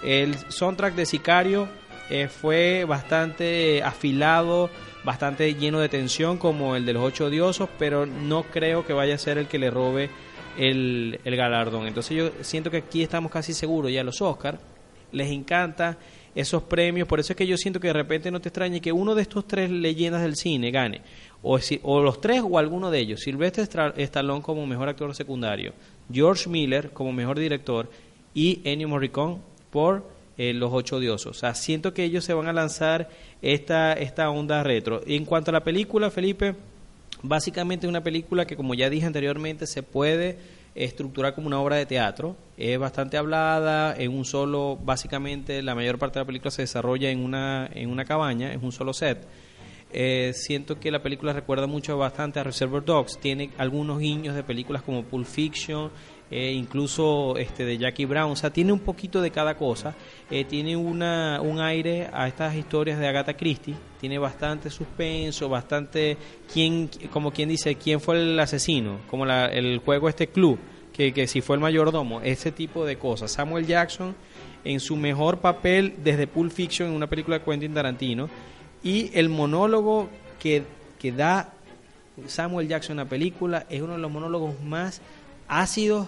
El 0.03 0.36
soundtrack 0.51 0.95
de 0.95 1.06
Sicario 1.06 1.68
eh, 2.10 2.28
fue 2.28 2.86
bastante 2.86 3.82
afilado, 3.84 4.70
bastante 5.03 5.53
lleno 5.56 5.80
de 5.80 5.89
tensión 5.89 6.38
como 6.38 6.76
el 6.76 6.86
de 6.86 6.93
los 6.93 7.03
ocho 7.03 7.26
odiosos, 7.26 7.70
pero 7.80 8.06
no 8.06 8.43
creo 8.43 8.86
que 8.86 8.93
vaya 8.93 9.16
a 9.16 9.20
ser 9.20 9.38
el 9.38 9.47
que 9.47 9.60
le 9.60 9.72
robe 9.72 10.10
el, 10.58 11.20
el 11.24 11.36
galardón. 11.36 11.88
Entonces 11.88 12.18
yo 12.18 12.32
siento 12.41 12.72
que 12.72 12.78
aquí 12.78 13.01
estamos 13.03 13.32
casi 13.32 13.53
seguros, 13.53 13.91
ya 13.91 14.03
los 14.03 14.22
Oscars 14.22 14.60
les 15.12 15.32
encanta 15.32 15.97
esos 16.34 16.64
premios, 16.64 17.08
por 17.08 17.22
eso 17.22 17.32
es 17.32 17.38
que 17.38 17.47
yo 17.47 17.56
siento 17.58 17.80
que 17.80 17.88
de 17.88 17.93
repente 17.93 18.30
no 18.30 18.41
te 18.41 18.49
extrañe 18.49 18.82
que 18.82 18.91
uno 18.91 19.16
de 19.16 19.22
estos 19.22 19.47
tres 19.47 19.70
leyendas 19.72 20.22
del 20.22 20.36
cine 20.36 20.70
gane, 20.70 21.01
o, 21.41 21.58
si, 21.60 21.80
o 21.84 22.01
los 22.01 22.20
tres 22.20 22.41
o 22.43 22.60
alguno 22.60 22.91
de 22.91 22.99
ellos, 22.99 23.22
Silvestre 23.22 23.64
Stallone 23.64 24.41
como 24.41 24.68
mejor 24.68 24.89
actor 24.89 25.16
secundario, 25.16 25.74
George 26.12 26.49
Miller 26.49 26.91
como 26.91 27.14
mejor 27.14 27.39
director 27.39 27.89
y 28.34 28.60
Ennio 28.66 28.89
Morricone 28.89 29.38
por 29.72 30.03
eh, 30.38 30.53
Los 30.53 30.74
Ocho 30.74 30.99
Diosos. 30.99 31.38
O 31.38 31.39
sea, 31.39 31.56
siento 31.56 31.93
que 31.93 32.03
ellos 32.03 32.26
se 32.26 32.34
van 32.34 32.47
a 32.47 32.53
lanzar 32.53 33.10
esta, 33.41 33.93
esta 33.93 34.30
onda 34.30 34.62
retro. 34.62 35.01
En 35.08 35.24
cuanto 35.24 35.51
a 35.51 35.53
la 35.53 35.64
película, 35.64 36.12
Felipe, 36.12 36.56
básicamente 37.22 37.86
es 37.86 37.89
una 37.89 38.03
película 38.03 38.45
que, 38.45 38.55
como 38.55 38.74
ya 38.74 38.89
dije 38.89 39.05
anteriormente, 39.05 39.68
se 39.68 39.84
puede 39.84 40.38
estructurar 40.76 41.34
como 41.34 41.47
una 41.47 41.59
obra 41.59 41.78
de 41.78 41.86
teatro. 41.86 42.36
Es 42.57 42.78
bastante 42.78 43.18
hablada, 43.18 43.95
en 43.97 44.11
un 44.11 44.26
solo, 44.26 44.78
básicamente 44.84 45.61
la 45.61 45.74
mayor 45.74 45.97
parte 45.97 46.20
de 46.20 46.24
la 46.24 46.28
película 46.28 46.51
se 46.51 46.63
desarrolla 46.63 47.09
en 47.09 47.24
una, 47.24 47.70
en 47.74 47.89
una 47.89 48.05
cabaña, 48.05 48.53
es 48.53 48.61
un 48.61 48.72
solo 48.72 48.93
set. 48.93 49.26
Eh, 49.97 50.34
siento 50.34 50.78
que 50.78 50.91
la 50.91 51.01
película 51.01 51.32
recuerda 51.32 51.68
mucho 51.68 51.97
bastante 51.97 52.39
a 52.39 52.43
Reservoir 52.43 52.84
Dogs. 52.84 53.18
Tiene 53.18 53.51
algunos 53.57 53.99
guiños 53.99 54.36
de 54.36 54.43
películas 54.43 54.82
como 54.82 55.03
Pulp 55.03 55.26
Fiction, 55.26 55.89
eh, 56.32 56.51
incluso 56.51 57.38
este 57.38 57.65
de 57.65 57.78
Jackie 57.78 58.05
Brown. 58.05 58.32
O 58.32 58.36
sea, 58.36 58.51
tiene 58.51 58.73
un 58.73 58.80
poquito 58.80 59.21
de 59.21 59.32
cada 59.32 59.55
cosa. 59.55 59.95
Eh, 60.30 60.43
tiene 60.45 60.76
una, 60.76 61.39
un 61.41 61.59
aire 61.59 62.09
a 62.11 62.28
estas 62.28 62.55
historias 62.55 62.99
de 62.99 63.07
Agatha 63.07 63.36
Christie. 63.36 63.76
Tiene 63.99 64.17
bastante 64.17 64.69
suspenso, 64.69 65.49
bastante. 65.49 66.17
Quién, 66.51 66.89
como 67.11 67.32
quien 67.32 67.49
dice, 67.49 67.76
quién 67.76 67.99
fue 67.99 68.21
el 68.21 68.39
asesino. 68.39 68.99
Como 69.09 69.26
la, 69.26 69.45
el 69.45 69.80
juego 69.80 70.09
este 70.09 70.28
club, 70.28 70.57
que, 70.93 71.13
que 71.13 71.28
si 71.28 71.41
fue 71.41 71.55
el 71.55 71.61
mayordomo. 71.61 72.21
Ese 72.21 72.51
tipo 72.51 72.86
de 72.86 72.97
cosas. 72.97 73.32
Samuel 73.32 73.67
Jackson 73.67 74.15
en 74.65 74.80
su 74.80 74.95
mejor 74.95 75.38
papel 75.38 75.95
desde 76.03 76.28
Pulp 76.28 76.51
Fiction 76.51 76.89
en 76.89 76.95
una 76.95 77.07
película 77.07 77.38
de 77.39 77.45
Quentin 77.45 77.73
Tarantino 77.73 78.28
y 78.84 79.11
el 79.13 79.30
monólogo 79.30 80.09
que, 80.39 80.63
que 80.99 81.11
da 81.11 81.53
Samuel 82.28 82.67
Jackson 82.67 82.93
en 82.93 83.05
la 83.05 83.09
película 83.09 83.65
es 83.69 83.82
uno 83.82 83.93
de 83.93 83.99
los 83.99 84.11
monólogos 84.11 84.59
más 84.61 85.01
ácidos 85.48 86.08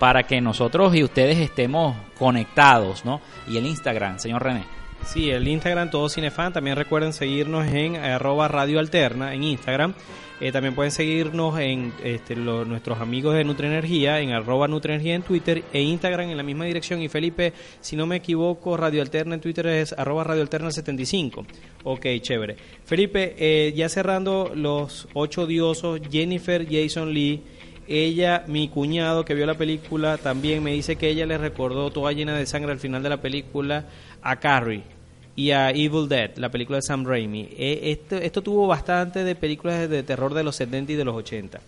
para 0.00 0.24
que 0.24 0.40
nosotros 0.40 0.94
y 0.96 1.04
ustedes 1.04 1.38
estemos 1.38 1.96
conectados, 2.18 3.04
¿no? 3.04 3.20
Y 3.46 3.56
el 3.56 3.66
Instagram, 3.66 4.18
señor 4.18 4.42
René. 4.42 4.64
Sí, 5.04 5.30
el 5.30 5.46
Instagram 5.46 5.90
Todo 5.90 6.08
Cinefan. 6.08 6.52
También 6.52 6.76
recuerden 6.76 7.12
seguirnos 7.12 7.66
en 7.66 7.96
arroba 7.96 8.48
Radio 8.48 8.78
Alterna 8.78 9.34
en 9.34 9.44
Instagram. 9.44 9.94
Eh, 10.38 10.52
también 10.52 10.74
pueden 10.74 10.90
seguirnos 10.90 11.58
en 11.58 11.94
este, 12.04 12.36
nuestros 12.36 13.00
amigos 13.00 13.34
de 13.34 13.44
Nutrienergía 13.44 14.20
en 14.20 14.32
arroba 14.32 14.68
Nutrienergía 14.68 15.14
en 15.14 15.22
Twitter 15.22 15.64
e 15.72 15.80
Instagram 15.80 16.28
en 16.28 16.36
la 16.36 16.42
misma 16.42 16.66
dirección. 16.66 17.00
Y 17.00 17.08
Felipe, 17.08 17.54
si 17.80 17.96
no 17.96 18.06
me 18.06 18.16
equivoco, 18.16 18.76
Radio 18.76 19.00
Alterna 19.00 19.34
en 19.36 19.40
Twitter 19.40 19.66
es 19.68 19.94
arroba 19.94 20.24
Radio 20.24 20.42
Alterna 20.42 20.70
75. 20.70 21.46
Ok, 21.84 22.06
chévere. 22.20 22.56
Felipe, 22.84 23.34
eh, 23.38 23.72
ya 23.74 23.88
cerrando 23.88 24.52
los 24.54 25.08
ocho 25.14 25.42
odiosos, 25.42 26.00
Jennifer 26.10 26.66
Jason 26.68 27.14
Lee 27.14 27.42
ella, 27.88 28.44
mi 28.48 28.68
cuñado 28.68 29.24
que 29.24 29.34
vio 29.34 29.46
la 29.46 29.54
película, 29.54 30.18
también 30.18 30.62
me 30.62 30.72
dice 30.72 30.96
que 30.96 31.08
ella 31.08 31.24
le 31.26 31.38
recordó 31.38 31.90
toda 31.90 32.12
llena 32.12 32.36
de 32.36 32.46
sangre 32.46 32.72
al 32.72 32.80
final 32.80 33.02
de 33.02 33.08
la 33.08 33.20
película 33.20 33.86
a 34.26 34.36
Carrie 34.36 34.82
y 35.36 35.50
a 35.50 35.70
Evil 35.70 36.08
Dead, 36.08 36.36
la 36.36 36.50
película 36.50 36.78
de 36.78 36.82
Sam 36.82 37.04
Raimi. 37.04 37.48
Eh, 37.56 37.80
esto, 37.84 38.16
esto 38.16 38.42
tuvo 38.42 38.66
bastante 38.66 39.22
de 39.22 39.34
películas 39.34 39.88
de 39.88 40.02
terror 40.02 40.34
de 40.34 40.42
los 40.42 40.56
70 40.56 40.92
y 40.92 40.96
de 40.96 41.04
los 41.04 41.14
80. 41.14 41.60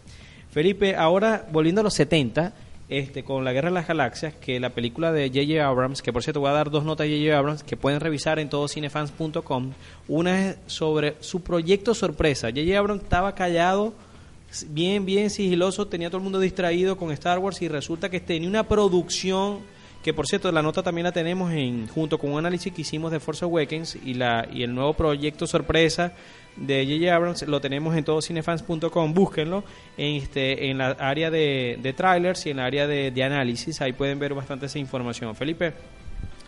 Felipe, 0.50 0.96
ahora 0.96 1.46
volviendo 1.52 1.82
a 1.82 1.84
los 1.84 1.94
70, 1.94 2.54
este, 2.88 3.22
con 3.22 3.44
La 3.44 3.52
Guerra 3.52 3.68
de 3.68 3.74
las 3.74 3.86
Galaxias, 3.86 4.34
que 4.34 4.58
la 4.58 4.70
película 4.70 5.12
de 5.12 5.28
J.J. 5.28 5.64
Abrams, 5.64 6.00
que 6.00 6.12
por 6.12 6.22
cierto 6.22 6.40
voy 6.40 6.48
a 6.48 6.54
dar 6.54 6.70
dos 6.70 6.84
notas 6.84 7.06
de 7.06 7.18
J.J. 7.18 7.38
Abrams 7.38 7.62
que 7.62 7.76
pueden 7.76 8.00
revisar 8.00 8.38
en 8.38 8.48
todocinefans.com. 8.48 9.72
Una 10.08 10.48
es 10.48 10.56
sobre 10.66 11.16
su 11.20 11.42
proyecto 11.42 11.94
sorpresa. 11.94 12.48
J.J. 12.48 12.78
Abrams 12.78 13.02
estaba 13.02 13.34
callado, 13.34 13.92
bien, 14.68 15.04
bien 15.04 15.28
sigiloso, 15.28 15.86
tenía 15.86 16.08
todo 16.08 16.16
el 16.16 16.24
mundo 16.24 16.40
distraído 16.40 16.96
con 16.96 17.12
Star 17.12 17.38
Wars 17.38 17.60
y 17.60 17.68
resulta 17.68 18.08
que 18.08 18.20
tenía 18.20 18.48
una 18.48 18.66
producción 18.66 19.58
que 20.08 20.14
por 20.14 20.26
cierto 20.26 20.50
la 20.50 20.62
nota 20.62 20.82
también 20.82 21.04
la 21.04 21.12
tenemos 21.12 21.52
en 21.52 21.86
junto 21.86 22.16
con 22.16 22.32
un 22.32 22.38
análisis 22.38 22.72
que 22.72 22.80
hicimos 22.80 23.12
de 23.12 23.20
Force 23.20 23.44
Awakens 23.44 23.98
y 24.02 24.14
la 24.14 24.48
y 24.50 24.62
el 24.62 24.74
nuevo 24.74 24.94
proyecto 24.94 25.46
sorpresa 25.46 26.14
de 26.56 26.86
J.J. 26.86 27.14
Abrams 27.14 27.42
lo 27.46 27.60
tenemos 27.60 27.94
en 27.94 28.04
todocinefans.com, 28.04 29.12
búsquenlo 29.12 29.64
en 29.98 30.16
este 30.16 30.70
en 30.70 30.78
la 30.78 30.92
área 30.92 31.30
de, 31.30 31.78
de 31.82 31.92
trailers 31.92 32.46
y 32.46 32.50
en 32.52 32.56
la 32.56 32.64
área 32.64 32.86
de, 32.86 33.22
análisis, 33.22 33.82
ahí 33.82 33.92
pueden 33.92 34.18
ver 34.18 34.32
bastante 34.32 34.64
esa 34.64 34.78
información. 34.78 35.36
Felipe, 35.36 35.74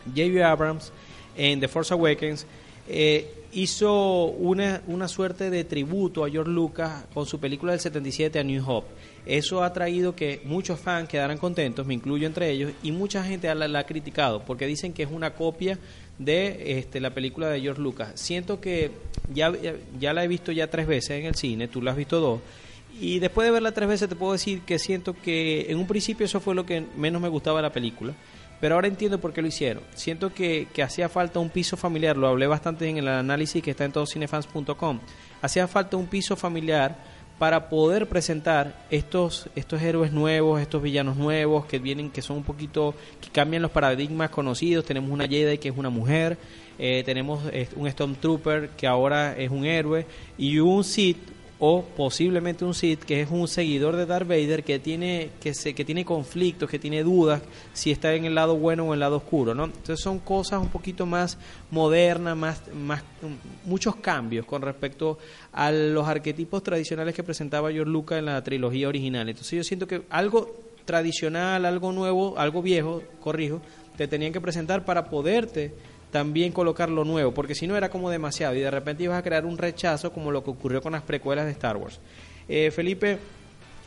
J.J. 0.06 0.50
Abrams 0.50 0.90
en 1.36 1.60
The 1.60 1.68
Force 1.68 1.92
Awakens 1.92 2.46
eh, 2.88 3.39
hizo 3.52 4.24
una, 4.24 4.82
una 4.86 5.08
suerte 5.08 5.50
de 5.50 5.64
tributo 5.64 6.24
a 6.24 6.30
George 6.30 6.50
Lucas 6.50 7.04
con 7.12 7.26
su 7.26 7.40
película 7.40 7.72
del 7.72 7.80
77 7.80 8.38
a 8.38 8.44
New 8.44 8.62
Hope. 8.66 8.88
Eso 9.26 9.62
ha 9.62 9.72
traído 9.72 10.14
que 10.14 10.40
muchos 10.44 10.80
fans 10.80 11.08
quedaran 11.08 11.38
contentos, 11.38 11.86
me 11.86 11.94
incluyo 11.94 12.26
entre 12.26 12.50
ellos, 12.50 12.72
y 12.82 12.92
mucha 12.92 13.24
gente 13.24 13.52
la, 13.54 13.78
ha 13.78 13.84
criticado 13.84 14.42
porque 14.44 14.66
dicen 14.66 14.92
que 14.92 15.02
es 15.02 15.10
una 15.10 15.34
copia 15.34 15.78
de 16.18 16.78
este, 16.78 17.00
la 17.00 17.12
película 17.12 17.48
de 17.48 17.60
George 17.60 17.82
Lucas. 17.82 18.12
Siento 18.14 18.60
que 18.60 18.90
ya, 19.32 19.52
ya 19.98 20.12
la 20.12 20.24
he 20.24 20.28
visto 20.28 20.52
ya 20.52 20.70
tres 20.70 20.86
veces 20.86 21.10
en 21.20 21.26
el 21.26 21.34
cine, 21.34 21.68
tú 21.68 21.82
la 21.82 21.90
has 21.92 21.96
visto 21.96 22.20
dos, 22.20 22.40
y 23.00 23.18
después 23.18 23.46
de 23.46 23.52
verla 23.52 23.72
tres 23.72 23.88
veces 23.88 24.08
te 24.08 24.16
puedo 24.16 24.32
decir 24.32 24.62
que 24.62 24.78
siento 24.78 25.14
que 25.14 25.66
en 25.68 25.78
un 25.78 25.86
principio 25.86 26.26
eso 26.26 26.40
fue 26.40 26.54
lo 26.54 26.66
que 26.66 26.84
menos 26.96 27.20
me 27.22 27.28
gustaba 27.28 27.58
de 27.58 27.62
la 27.62 27.72
película 27.72 28.14
pero 28.60 28.74
ahora 28.74 28.88
entiendo 28.88 29.20
por 29.20 29.32
qué 29.32 29.42
lo 29.42 29.48
hicieron. 29.48 29.82
Siento 29.94 30.32
que, 30.32 30.68
que 30.72 30.82
hacía 30.82 31.08
falta 31.08 31.40
un 31.40 31.50
piso 31.50 31.76
familiar, 31.76 32.16
lo 32.16 32.28
hablé 32.28 32.46
bastante 32.46 32.88
en 32.88 32.98
el 32.98 33.08
análisis 33.08 33.62
que 33.62 33.70
está 33.70 33.84
en 33.84 33.92
todocinefans.com. 33.92 35.00
Hacía 35.42 35.66
falta 35.66 35.96
un 35.96 36.06
piso 36.06 36.36
familiar 36.36 36.96
para 37.40 37.70
poder 37.70 38.06
presentar 38.06 38.84
estos 38.90 39.48
estos 39.56 39.80
héroes 39.80 40.12
nuevos, 40.12 40.60
estos 40.60 40.82
villanos 40.82 41.16
nuevos 41.16 41.64
que 41.64 41.78
vienen, 41.78 42.10
que 42.10 42.20
son 42.20 42.36
un 42.36 42.42
poquito, 42.44 42.94
que 43.18 43.30
cambian 43.30 43.62
los 43.62 43.70
paradigmas 43.70 44.28
conocidos. 44.28 44.84
Tenemos 44.84 45.10
una 45.10 45.26
Jedi 45.26 45.56
que 45.56 45.70
es 45.70 45.74
una 45.78 45.88
mujer, 45.88 46.36
eh, 46.78 47.02
tenemos 47.02 47.40
eh, 47.50 47.66
un 47.76 47.90
Stormtrooper 47.90 48.68
que 48.76 48.86
ahora 48.86 49.34
es 49.38 49.50
un 49.50 49.64
héroe 49.64 50.04
y 50.36 50.58
un 50.58 50.84
Sith 50.84 51.16
o 51.62 51.84
posiblemente 51.84 52.64
un 52.64 52.74
Sith 52.74 53.04
que 53.04 53.20
es 53.20 53.30
un 53.30 53.46
seguidor 53.46 53.94
de 53.94 54.06
Darth 54.06 54.26
Vader 54.26 54.64
que 54.64 54.78
tiene 54.78 55.30
que 55.40 55.52
se, 55.52 55.74
que 55.74 55.84
tiene 55.84 56.06
conflictos, 56.06 56.70
que 56.70 56.78
tiene 56.78 57.02
dudas 57.02 57.42
si 57.74 57.90
está 57.90 58.14
en 58.14 58.24
el 58.24 58.34
lado 58.34 58.56
bueno 58.56 58.84
o 58.84 58.86
en 58.88 58.94
el 58.94 59.00
lado 59.00 59.18
oscuro, 59.18 59.54
¿no? 59.54 59.66
Entonces 59.66 60.00
son 60.00 60.18
cosas 60.20 60.60
un 60.60 60.68
poquito 60.68 61.04
más 61.04 61.36
modernas, 61.70 62.36
más 62.36 62.62
más 62.74 63.02
muchos 63.66 63.96
cambios 63.96 64.46
con 64.46 64.62
respecto 64.62 65.18
a 65.52 65.70
los 65.70 66.08
arquetipos 66.08 66.62
tradicionales 66.62 67.14
que 67.14 67.22
presentaba 67.22 67.70
George 67.70 67.90
Lucas 67.92 68.18
en 68.18 68.24
la 68.24 68.42
trilogía 68.42 68.88
original. 68.88 69.28
Entonces 69.28 69.52
yo 69.52 69.62
siento 69.62 69.86
que 69.86 70.02
algo 70.08 70.56
tradicional, 70.86 71.66
algo 71.66 71.92
nuevo, 71.92 72.38
algo 72.38 72.62
viejo, 72.62 73.02
corrijo, 73.20 73.60
te 73.98 74.08
tenían 74.08 74.32
que 74.32 74.40
presentar 74.40 74.86
para 74.86 75.10
poderte 75.10 75.74
también 76.10 76.52
colocar 76.52 76.90
lo 76.90 77.04
nuevo, 77.04 77.32
porque 77.32 77.54
si 77.54 77.66
no 77.66 77.76
era 77.76 77.88
como 77.88 78.10
demasiado 78.10 78.54
y 78.54 78.60
de 78.60 78.70
repente 78.70 79.04
ibas 79.04 79.18
a 79.18 79.22
crear 79.22 79.46
un 79.46 79.58
rechazo 79.58 80.12
como 80.12 80.30
lo 80.30 80.42
que 80.44 80.50
ocurrió 80.50 80.82
con 80.82 80.92
las 80.92 81.02
precuelas 81.02 81.46
de 81.46 81.52
Star 81.52 81.76
Wars. 81.76 82.00
Eh, 82.48 82.70
Felipe, 82.72 83.18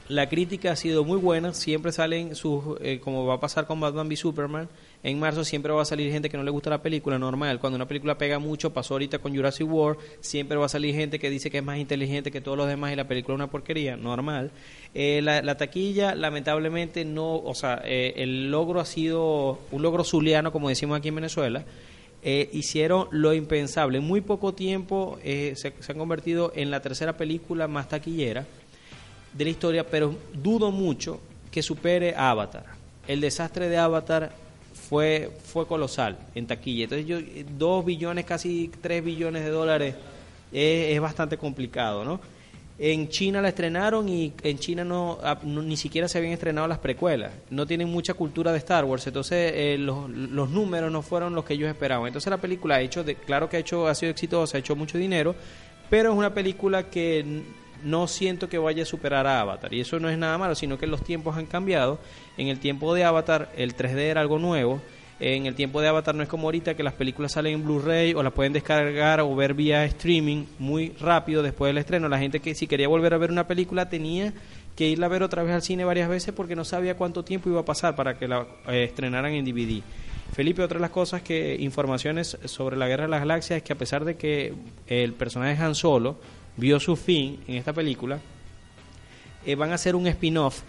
la 0.08 0.30
crítica 0.30 0.72
ha 0.72 0.76
sido 0.76 1.04
muy 1.04 1.18
buena, 1.18 1.54
siempre 1.54 1.92
salen 1.92 2.36
sus, 2.36 2.64
eh, 2.82 3.00
como 3.02 3.26
va 3.26 3.36
a 3.36 3.40
pasar 3.40 3.66
con 3.66 3.80
Batman 3.80 4.08
v 4.08 4.16
Superman, 4.16 4.70
en 5.02 5.20
marzo 5.20 5.44
siempre 5.44 5.74
va 5.74 5.82
a 5.82 5.86
salir 5.86 6.12
gente 6.14 6.30
que 6.30 6.38
no 6.38 6.44
le 6.44 6.52
gusta 6.52 6.70
la 6.70 6.82
película, 6.82 7.20
normal, 7.20 7.60
cuando 7.60 7.76
una 7.76 7.88
película 7.88 8.18
pega 8.18 8.40
mucho, 8.40 8.72
pasó 8.72 8.94
ahorita 8.94 9.20
con 9.20 9.36
Jurassic 9.36 9.70
World, 9.70 10.00
siempre 10.22 10.58
va 10.58 10.66
a 10.66 10.70
salir 10.70 10.96
gente 10.96 11.20
que 11.20 11.30
dice 11.30 11.52
que 11.52 11.58
es 11.58 11.64
más 11.64 11.78
inteligente 11.78 12.32
que 12.32 12.40
todos 12.40 12.58
los 12.58 12.68
demás 12.68 12.94
y 12.94 12.96
la 12.96 13.08
película 13.08 13.36
es 13.36 13.40
una 13.40 13.52
porquería, 13.52 13.98
normal. 13.98 14.52
Eh, 14.94 15.22
la, 15.22 15.42
la, 15.42 15.58
taquilla, 15.58 16.16
lamentablemente, 16.16 17.04
no, 17.04 17.36
o 17.36 17.54
sea, 17.54 17.76
el 17.84 18.50
logro 18.50 18.80
ha 18.80 18.86
sido 18.86 19.60
un 19.72 19.82
logro 19.82 20.06
zuliano, 20.06 20.54
como 20.54 20.70
decimos 20.70 20.98
aquí 20.98 21.10
en 21.10 21.16
Venezuela, 21.16 21.66
eh, 22.26 22.50
hicieron 22.54 23.08
lo 23.12 23.34
impensable. 23.34 23.98
En 23.98 24.06
muy 24.06 24.22
poco 24.22 24.54
tiempo 24.54 25.20
eh, 25.24 25.56
se, 25.58 25.74
han 25.92 25.98
convertido 25.98 26.54
en 26.56 26.72
la 26.72 26.82
tercera 26.82 27.18
película 27.18 27.68
más 27.68 27.90
taquillera 27.90 28.46
de 29.34 29.44
la 29.44 29.50
historia, 29.50 29.86
pero 29.86 30.16
dudo 30.34 30.72
mucho 30.72 31.20
que 31.52 31.62
supere 31.62 32.16
a 32.16 32.30
Avatar. 32.30 32.66
El 33.08 33.20
desastre 33.20 33.68
de 33.68 33.78
Avatar 33.78 34.32
fue, 34.74 35.32
fue 35.44 35.68
colosal 35.68 36.18
en 36.34 36.48
taquilla. 36.48 36.86
Entonces, 36.86 37.08
yo, 37.08 37.18
dos 37.58 37.84
billones, 37.84 38.24
casi 38.24 38.72
tres 38.82 39.04
billones 39.04 39.44
de 39.44 39.50
dólares 39.50 39.96
es, 40.54 40.96
es 40.96 41.02
bastante 41.02 41.38
complicado, 41.38 42.06
¿no? 42.06 42.22
En 42.86 43.08
China 43.08 43.42
la 43.42 43.48
estrenaron 43.48 44.10
y 44.10 44.34
en 44.44 44.60
China 44.60 44.84
no, 44.84 45.18
ni 45.46 45.78
siquiera 45.78 46.10
se 46.10 46.18
habían 46.18 46.34
estrenado 46.34 46.68
las 46.68 46.80
precuelas. 46.80 47.32
No 47.50 47.66
tienen 47.66 47.88
mucha 47.88 48.14
cultura 48.14 48.52
de 48.52 48.58
Star 48.58 48.84
Wars, 48.84 49.08
entonces 49.08 49.54
eh, 49.56 49.78
los, 49.80 50.10
los, 50.10 50.50
números 50.50 50.92
no 50.92 51.02
fueron 51.02 51.34
los 51.34 51.46
que 51.46 51.54
ellos 51.54 51.70
esperaban. 51.70 52.08
Entonces 52.08 52.30
la 52.30 52.40
película 52.42 52.76
ha 52.76 52.82
hecho, 52.82 53.06
de, 53.06 53.16
claro 53.16 53.48
que 53.48 53.56
ha 53.56 53.62
hecho 53.62 53.88
ha 53.88 53.96
sido 53.96 54.12
exitosa, 54.12 54.58
ha 54.58 54.60
hecho 54.60 54.76
mucho 54.76 54.98
dinero, 54.98 55.34
pero 55.90 56.12
es 56.12 56.18
una 56.18 56.34
película 56.34 56.90
que 56.90 57.44
no 57.86 58.06
siento 58.06 58.50
que 58.50 58.58
vaya 58.58 58.84
a 58.84 58.86
superar 58.86 59.28
a 59.28 59.40
Avatar. 59.40 59.74
Y 59.74 59.80
eso 59.80 59.98
no 60.02 60.10
es 60.10 60.18
nada 60.18 60.38
malo, 60.38 60.54
sino 60.54 60.78
que 60.78 60.86
los 60.86 61.06
tiempos 61.06 61.38
han 61.38 61.46
cambiado. 61.46 62.00
En 62.36 62.50
el 62.50 62.60
tiempo 62.60 62.94
de 62.94 63.06
Avatar 63.06 63.50
el 63.56 63.78
3D 63.78 63.98
era 64.00 64.20
algo 64.20 64.40
nuevo 64.40 64.82
en 65.24 65.46
el 65.46 65.56
tiempo 65.56 65.80
de 65.80 65.88
Avatar 65.88 66.14
no 66.16 66.22
es 66.22 66.28
como 66.28 66.48
ahorita 66.48 66.76
que 66.76 66.84
las 66.84 66.94
películas 66.94 67.32
salen 67.32 67.54
en 67.54 67.64
Blu-ray 67.64 68.14
o 68.14 68.22
las 68.22 68.34
pueden 68.34 68.52
descargar 68.52 69.22
o 69.22 69.34
ver 69.36 69.54
vía 69.54 69.86
streaming 69.86 70.46
muy 70.60 70.90
rápido 71.00 71.42
después 71.42 71.70
del 71.70 71.78
estreno. 71.78 72.10
La 72.10 72.20
gente 72.20 72.42
que 72.42 72.54
si 72.56 72.68
quería 72.68 72.90
volver 72.90 73.14
a 73.14 73.18
ver 73.18 73.32
una 73.32 73.48
película 73.48 73.88
tenía 73.88 74.34
que 74.76 74.90
irla 74.90 75.06
a 75.06 75.10
ver 75.10 75.24
otra 75.24 75.44
vez 75.44 75.54
al 75.54 75.62
cine 75.62 75.86
varias 75.86 76.10
veces 76.10 76.34
porque 76.34 76.58
no 76.58 76.66
sabía 76.66 76.98
cuánto 76.98 77.24
tiempo 77.24 77.50
iba 77.50 77.62
a 77.62 77.66
pasar 77.66 77.96
para 77.96 78.18
que 78.18 78.28
la 78.28 78.46
eh, 78.68 78.84
estrenaran 78.84 79.32
en 79.32 79.46
DVD. 79.46 79.82
Felipe, 80.34 80.62
otra 80.62 80.78
de 80.78 80.82
las 80.82 80.92
cosas 80.92 81.22
que 81.22 81.56
informaciones 81.58 82.38
sobre 82.46 82.76
la 82.76 82.88
Guerra 82.88 83.04
de 83.04 83.10
las 83.10 83.22
Galaxias 83.22 83.58
es 83.58 83.64
que 83.64 83.72
a 83.72 83.78
pesar 83.78 84.04
de 84.04 84.18
que 84.18 84.54
el 84.88 85.14
personaje 85.14 85.62
Han 85.64 85.76
Solo 85.76 86.18
vio 86.58 86.80
su 86.80 86.96
fin 86.96 87.40
en 87.48 87.56
esta 87.56 87.72
película, 87.72 88.20
eh, 89.46 89.56
van 89.56 89.72
a 89.72 89.76
hacer 89.76 89.96
un 89.96 90.08
spin-off 90.08 90.64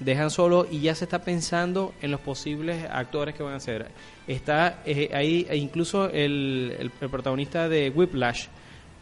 dejan 0.00 0.30
solo 0.30 0.66
y 0.70 0.80
ya 0.80 0.94
se 0.94 1.04
está 1.04 1.20
pensando 1.22 1.92
en 2.00 2.10
los 2.10 2.20
posibles 2.20 2.86
actores 2.90 3.34
que 3.34 3.42
van 3.42 3.54
a 3.54 3.60
ser. 3.60 3.88
Está 4.26 4.82
eh, 4.84 5.10
ahí 5.12 5.46
e 5.48 5.56
incluso 5.56 6.08
el, 6.10 6.76
el, 6.78 6.90
protagonista 6.90 7.68
de 7.68 7.90
Whiplash 7.90 8.46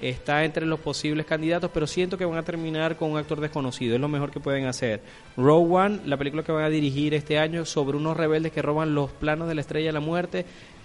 está 0.01 0.45
entre 0.45 0.67
los 0.67 0.81
posibles 0.81 1.25
candidatos, 1.25 1.71
pero 1.73 1.87
siento 1.87 2.19
que 2.19 2.25
van 2.25 2.39
a 2.39 2.43
terminar 2.43 2.97
con 2.97 3.11
un 3.13 3.19
actor 3.19 3.41
desconocido, 3.41 3.95
es 3.95 4.01
lo 4.01 4.09
mejor 4.09 4.31
que 4.31 4.41
pueden 4.41 4.67
hacer. 4.67 5.01
Rogue 5.37 5.75
One, 5.75 6.01
la 6.05 6.19
película 6.19 6.43
que 6.43 6.53
van 6.53 6.65
a 6.65 6.69
dirigir 6.69 7.15
este 7.15 7.39
año 7.39 7.65
sobre 7.65 7.97
unos 7.97 8.17
rebeldes 8.17 8.53
que 8.53 8.61
roban 8.61 8.95
los 8.95 9.11
planos 9.11 9.49
de 9.49 9.55
la 9.55 9.63
Estrella 9.63 9.87
de 9.87 9.93
la 9.95 10.01
Muerte, 10.01 10.45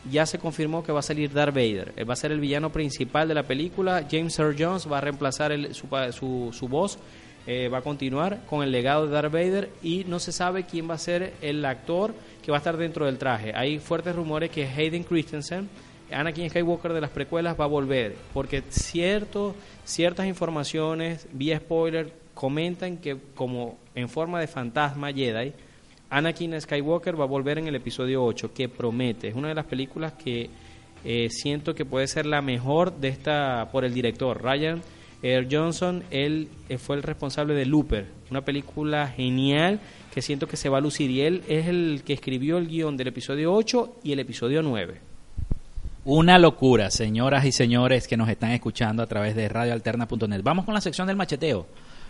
ya 0.10 0.26
se 0.26 0.40
confirmó 0.40 0.84
que 0.84 0.92
va 0.92 1.00
a 1.00 1.04
salir 1.04 1.32
Darth 1.32 1.54
Vader. 1.54 1.94
Él 1.96 2.10
va 2.10 2.14
a 2.14 2.18
ser 2.18 2.32
el 2.32 2.40
villano 2.40 2.72
principal 2.72 3.28
de 3.28 3.36
la 3.36 3.44
película. 3.44 4.08
James 4.10 4.40
Earl 4.40 4.56
Jones 4.58 4.92
va 4.92 4.98
a 4.98 5.02
reemplazar 5.02 5.52
el- 5.52 5.76
su, 5.76 5.88
su, 6.12 6.50
su 6.54 6.68
voz. 6.68 6.98
Eh, 7.48 7.70
va 7.70 7.80
a 7.80 7.82
continuar 7.82 8.42
con 8.46 8.64
el 8.64 8.72
legado 8.72 9.08
de 9.08 9.14
Darth 9.14 9.32
Vader 9.32 9.70
y 9.82 10.04
no 10.06 10.20
se 10.20 10.32
sabe 10.32 10.66
quién 10.66 10.90
va 10.90 10.96
a 10.96 11.00
ser 11.00 11.34
el 11.42 11.66
actor 11.66 12.14
que 12.44 12.52
va 12.52 12.58
a 12.58 12.60
estar 12.60 12.78
dentro 12.78 13.06
del 13.06 13.18
traje. 13.18 13.52
Hay 13.56 13.80
fuertes 13.80 14.16
rumores 14.16 14.52
que 14.52 14.66
Hayden 14.66 15.04
Christensen, 15.04 15.70
Anakin 16.12 16.50
Skywalker 16.50 16.94
de 16.94 17.02
las 17.02 17.10
precuelas, 17.10 17.60
va 17.60 17.64
a 17.64 17.68
volver 17.68 18.16
porque 18.34 18.64
cierto, 18.70 19.56
ciertas 19.86 20.28
informaciones 20.28 21.28
vía 21.32 21.58
spoiler 21.58 22.14
comentan 22.34 22.98
que 22.98 23.18
como 23.34 23.78
en 23.96 24.10
forma 24.10 24.40
de 24.40 24.48
fantasma 24.48 25.12
Jedi, 25.12 25.54
Anakin 26.10 26.60
Skywalker 26.60 27.20
va 27.20 27.24
a 27.24 27.28
volver 27.28 27.58
en 27.58 27.68
el 27.68 27.76
episodio 27.76 28.24
8, 28.24 28.54
que 28.54 28.68
promete. 28.68 29.30
Es 29.30 29.36
una 29.36 29.48
de 29.48 29.56
las 29.56 29.66
películas 29.66 30.14
que 30.14 30.50
eh, 31.04 31.30
siento 31.30 31.74
que 31.74 31.86
puede 31.86 32.08
ser 32.08 32.26
la 32.26 32.42
mejor 32.42 32.98
de 32.98 33.08
esta 33.08 33.70
por 33.72 33.86
el 33.86 33.94
director 33.94 34.44
Ryan 34.44 34.82
R. 35.24 35.48
Johnson. 35.50 36.04
Él 36.12 36.50
eh, 36.70 36.78
fue 36.78 36.96
el 36.96 37.04
responsable 37.04 37.54
de 37.54 37.66
Looper, 37.66 38.08
una 38.30 38.42
película 38.42 39.08
genial 39.08 39.80
que 40.14 40.22
siento 40.22 40.48
que 40.48 40.58
se 40.58 40.70
va 40.70 40.80
a 40.80 40.82
lucir. 40.82 41.10
Y 41.12 41.22
él 41.22 41.44
es 41.48 41.68
el 41.68 42.04
que 42.06 42.14
escribió 42.14 42.58
el 42.58 42.68
guion 42.68 42.98
del 42.98 43.08
episodio 43.08 43.54
8 43.54 44.00
y 44.04 44.12
el 44.12 44.20
episodio 44.20 44.62
9. 44.62 45.00
Una 46.04 46.40
locura, 46.40 46.90
señoras 46.90 47.46
y 47.46 47.52
señores 47.52 48.08
que 48.08 48.18
nos 48.18 48.28
están 48.28 48.52
escuchando 48.52 49.04
a 49.04 49.08
través 49.08 49.36
de 49.36 49.48
radioalterna.net. 49.48 50.42
Vamos 50.44 50.66
con 50.66 50.74
la 50.74 50.82
sección 50.82 51.08
del 51.08 51.16
macheteo. 51.16 51.68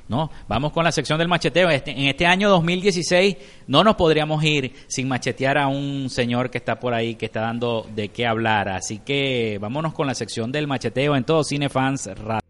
¿no? 0.08 0.30
Vamos 0.48 0.72
con 0.74 0.84
la 0.84 0.92
sección 0.92 1.18
del 1.20 1.28
macheteo. 1.28 1.70
Este- 1.70 1.92
en 1.92 2.08
este 2.08 2.26
año 2.26 2.50
2016 2.50 3.38
no 3.68 3.84
nos 3.84 3.96
podríamos 3.96 4.44
ir 4.44 4.74
sin 4.88 5.08
machetear 5.08 5.58
a 5.58 5.68
un 5.68 6.10
señor 6.10 6.50
que 6.50 6.58
está 6.58 6.80
por 6.80 6.94
ahí, 6.94 7.16
que 7.16 7.28
está 7.28 7.42
dando 7.42 7.88
de 7.96 8.10
qué 8.10 8.26
hablar. 8.26 8.68
Así 8.70 9.00
que 9.00 9.58
vámonos 9.62 9.94
con 9.94 10.08
la 10.08 10.16
sección 10.16 10.52
del 10.52 10.68
macheteo 10.68 11.16
en 11.16 11.24
todo 11.24 11.44
Cinefans 11.44 12.08
Radio. 12.18 12.42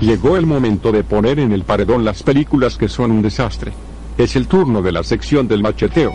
Llegó 0.00 0.36
el 0.36 0.46
momento 0.46 0.92
de 0.92 1.02
poner 1.02 1.40
en 1.40 1.50
el 1.50 1.64
paredón 1.64 2.04
las 2.04 2.22
películas 2.22 2.76
que 2.76 2.88
son 2.88 3.10
un 3.10 3.20
desastre. 3.20 3.72
Es 4.16 4.36
el 4.36 4.46
turno 4.46 4.80
de 4.80 4.92
la 4.92 5.02
sección 5.02 5.48
del 5.48 5.60
macheteo. 5.60 6.12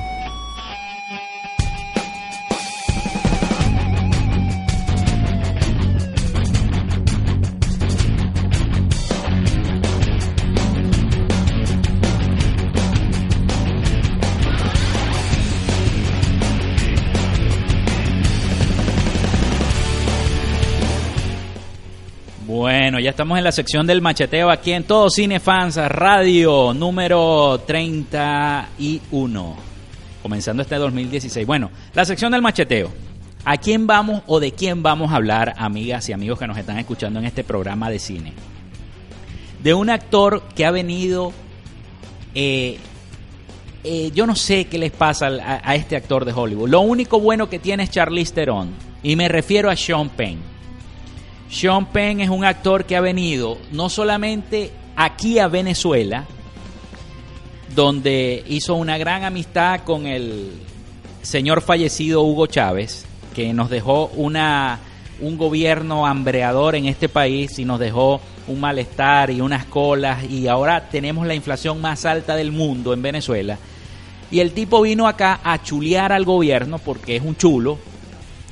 Bueno, 22.83 22.99
ya 22.99 23.11
estamos 23.11 23.37
en 23.37 23.45
la 23.45 23.53
sección 23.53 23.87
del 23.87 24.01
macheteo 24.01 24.49
aquí 24.51 24.73
en 24.73 24.83
todo 24.83 25.09
Cinefans 25.09 25.77
Radio 25.77 26.73
número 26.73 27.61
31. 27.65 29.55
Comenzando 30.21 30.63
este 30.63 30.75
2016. 30.75 31.47
Bueno, 31.47 31.71
la 31.93 32.03
sección 32.03 32.33
del 32.33 32.41
macheteo. 32.41 32.91
¿A 33.45 33.55
quién 33.55 33.87
vamos 33.87 34.23
o 34.27 34.41
de 34.41 34.51
quién 34.51 34.83
vamos 34.83 35.13
a 35.13 35.15
hablar, 35.15 35.53
amigas 35.55 36.09
y 36.09 36.11
amigos 36.11 36.37
que 36.37 36.45
nos 36.45 36.57
están 36.57 36.77
escuchando 36.77 37.19
en 37.19 37.25
este 37.25 37.45
programa 37.45 37.89
de 37.89 37.99
cine? 37.99 38.33
De 39.63 39.73
un 39.73 39.89
actor 39.89 40.43
que 40.53 40.65
ha 40.65 40.71
venido... 40.71 41.31
eh, 42.35 42.79
eh, 43.85 44.11
yo 44.13 44.27
no 44.27 44.35
sé 44.35 44.65
qué 44.65 44.77
les 44.77 44.91
pasa 44.91 45.27
a, 45.27 45.61
a 45.63 45.75
este 45.75 45.95
actor 45.95 46.25
de 46.25 46.33
Hollywood. 46.33 46.67
Lo 46.67 46.81
único 46.81 47.21
bueno 47.21 47.49
que 47.49 47.59
tiene 47.59 47.83
es 47.83 47.91
Charlize 47.91 48.33
Theron. 48.33 48.71
Y 49.03 49.15
me 49.15 49.29
refiero 49.29 49.69
a 49.69 49.75
Sean 49.77 50.09
Penn. 50.09 50.52
Sean 51.53 51.85
Penn 51.85 52.19
es 52.19 52.29
un 52.29 52.43
actor 52.43 52.83
que 52.85 52.95
ha 52.95 53.01
venido 53.01 53.59
no 53.71 53.87
solamente 53.87 54.71
aquí 54.95 55.37
a 55.37 55.47
Venezuela, 55.47 56.25
donde 57.75 58.43
hizo 58.47 58.73
una 58.73 58.97
gran 58.97 59.23
amistad 59.23 59.81
con 59.81 60.07
el 60.07 60.51
señor 61.21 61.61
fallecido 61.61 62.23
Hugo 62.23 62.47
Chávez, 62.47 63.05
que 63.35 63.53
nos 63.53 63.69
dejó 63.69 64.07
una, 64.15 64.79
un 65.21 65.37
gobierno 65.37 66.07
hambreador 66.07 66.73
en 66.73 66.85
este 66.85 67.07
país 67.07 67.59
y 67.59 67.65
nos 67.65 67.79
dejó 67.79 68.19
un 68.47 68.59
malestar 68.59 69.29
y 69.29 69.39
unas 69.39 69.65
colas 69.65 70.23
y 70.23 70.47
ahora 70.47 70.89
tenemos 70.89 71.27
la 71.27 71.35
inflación 71.35 71.79
más 71.79 72.03
alta 72.05 72.35
del 72.35 72.51
mundo 72.51 72.93
en 72.93 73.03
Venezuela. 73.03 73.59
Y 74.31 74.39
el 74.39 74.53
tipo 74.53 74.81
vino 74.81 75.07
acá 75.07 75.39
a 75.43 75.61
chulear 75.61 76.13
al 76.13 76.25
gobierno 76.25 76.79
porque 76.79 77.15
es 77.15 77.21
un 77.21 77.37
chulo. 77.37 77.77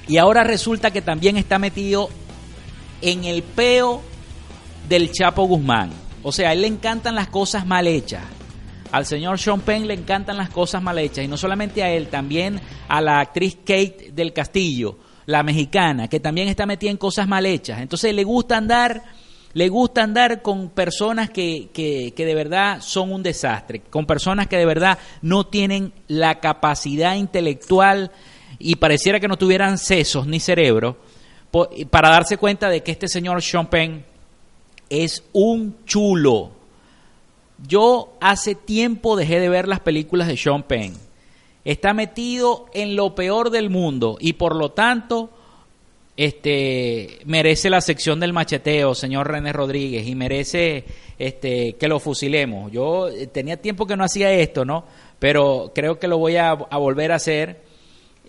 Y 0.08 0.18
ahora 0.18 0.43
resulta 0.43 0.91
que 0.91 1.02
también 1.02 1.38
está 1.38 1.58
metido 1.58 2.10
en 3.02 3.26
el 3.26 3.43
peo 3.43 4.02
del 4.88 5.12
Chapo 5.12 5.43
Guzmán. 5.43 5.91
O 6.24 6.32
sea, 6.32 6.49
a 6.49 6.54
él 6.54 6.62
le 6.62 6.68
encantan 6.68 7.16
las 7.16 7.28
cosas 7.28 7.66
mal 7.66 7.88
hechas. 7.88 8.24
Al 8.91 9.06
señor 9.06 9.39
Sean 9.39 9.62
Penn 9.62 9.88
le 9.88 9.93
encantan 9.93 10.38
las 10.38 10.49
cosas 10.49 10.84
mal 10.84 10.97
hechas. 10.99 11.26
Y 11.26 11.28
no 11.28 11.38
solamente 11.38 11.82
a 11.84 11.89
él, 11.89 12.08
también 12.08 12.60
a 12.88 13.02
la 13.02 13.20
actriz 13.20 13.56
Kate 13.56 14.12
del 14.14 14.34
Castillo, 14.34 14.97
la 15.26 15.43
mexicana, 15.43 16.08
que 16.08 16.20
también 16.20 16.47
está 16.47 16.66
metida 16.66 16.91
en 16.91 16.97
cosas 16.97 17.28
mal 17.28 17.45
hechas. 17.45 17.80
Entonces 17.80 18.14
le 18.14 18.24
gusta 18.24 18.58
andar, 18.58 19.02
le 19.54 19.70
gusta 19.70 20.04
andar 20.04 20.41
con 20.41 20.70
personas 20.70 21.30
que, 21.30 21.70
que, 21.74 22.14
que 22.16 22.26
de 22.26 22.36
verdad 22.36 22.82
son 22.82 23.14
un 23.14 23.24
desastre, 23.24 23.82
con 23.89 24.06
personas 24.06 24.47
que 24.47 24.58
de 24.58 24.66
verdad 24.66 24.99
no 25.22 25.47
tienen 25.47 25.93
la 26.08 26.39
capacidad 26.39 27.16
intelectual 27.16 28.12
y 28.60 28.76
pareciera 28.76 29.20
que 29.20 29.30
no 29.30 29.38
tuvieran 29.38 29.78
sesos 29.78 30.28
ni 30.28 30.39
cerebro 30.39 30.97
para 31.89 32.10
darse 32.10 32.38
cuenta 32.38 32.70
de 32.70 32.82
que 32.82 32.91
este 32.91 33.08
señor 33.08 33.41
Sean 33.41 33.68
Penn 33.68 34.04
es 34.89 35.24
un 35.34 35.86
chulo. 35.86 36.52
Yo 37.68 38.14
hace 38.20 38.56
tiempo 38.56 39.16
dejé 39.16 39.39
de 39.39 39.49
ver 39.49 39.68
las 39.68 39.80
películas 39.80 40.28
de 40.28 40.38
Sean 40.38 40.64
Penn. 40.64 40.93
Está 41.64 41.93
metido 41.93 42.66
en 42.74 42.95
lo 42.95 43.14
peor 43.14 43.52
del 43.52 43.70
mundo 43.70 44.18
y 44.20 44.34
por 44.34 44.56
lo 44.56 44.72
tanto 44.72 45.30
este 46.18 47.20
merece 47.26 47.70
la 47.70 47.82
sección 47.82 48.20
del 48.20 48.34
macheteo, 48.34 48.95
señor 48.95 49.32
René 49.32 49.54
Rodríguez, 49.54 50.08
y 50.08 50.16
merece 50.16 50.84
este 51.18 51.74
que 51.74 51.88
lo 51.88 51.99
fusilemos. 51.99 52.72
Yo 52.72 53.08
eh, 53.10 53.28
tenía 53.28 53.58
tiempo 53.58 53.86
que 53.86 53.95
no 53.95 54.04
hacía 54.04 54.32
esto, 54.32 54.66
¿no? 54.66 54.84
Pero 55.20 55.72
creo 55.74 55.99
que 55.99 56.08
lo 56.08 56.18
voy 56.18 56.36
a, 56.36 56.52
a 56.52 56.78
volver 56.78 57.12
a 57.12 57.16
hacer. 57.16 57.62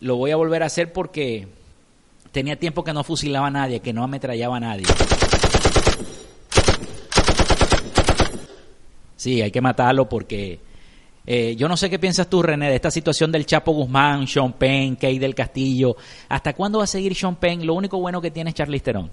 Lo 0.00 0.16
voy 0.16 0.30
a 0.30 0.36
volver 0.36 0.62
a 0.62 0.66
hacer 0.66 0.92
porque 0.92 1.48
tenía 2.32 2.56
tiempo 2.58 2.82
que 2.82 2.92
no 2.92 3.04
fusilaba 3.04 3.46
a 3.46 3.50
nadie, 3.50 3.80
que 3.80 3.92
no 3.92 4.02
ametrallaba 4.02 4.56
a 4.56 4.60
nadie. 4.60 4.86
Sí, 9.16 9.40
hay 9.40 9.52
que 9.52 9.60
matarlo 9.60 10.08
porque 10.08 10.58
eh, 11.24 11.54
yo 11.54 11.68
no 11.68 11.76
sé 11.76 11.88
qué 11.88 12.00
piensas 12.00 12.28
tú, 12.28 12.42
René, 12.42 12.68
de 12.68 12.74
esta 12.74 12.90
situación 12.90 13.30
del 13.30 13.46
Chapo 13.46 13.72
Guzmán, 13.72 14.26
Sean 14.26 14.54
Penn, 14.54 14.96
Kay 14.96 15.20
del 15.20 15.34
Castillo. 15.34 15.96
¿Hasta 16.28 16.54
cuándo 16.54 16.78
va 16.78 16.84
a 16.84 16.88
seguir 16.88 17.14
Sean 17.14 17.36
Penn? 17.36 17.64
Lo 17.64 17.74
único 17.74 18.00
bueno 18.00 18.20
que 18.20 18.32
tiene 18.32 18.50
es 18.50 18.56
Charlize 18.56 18.82
Theron. 18.82 19.10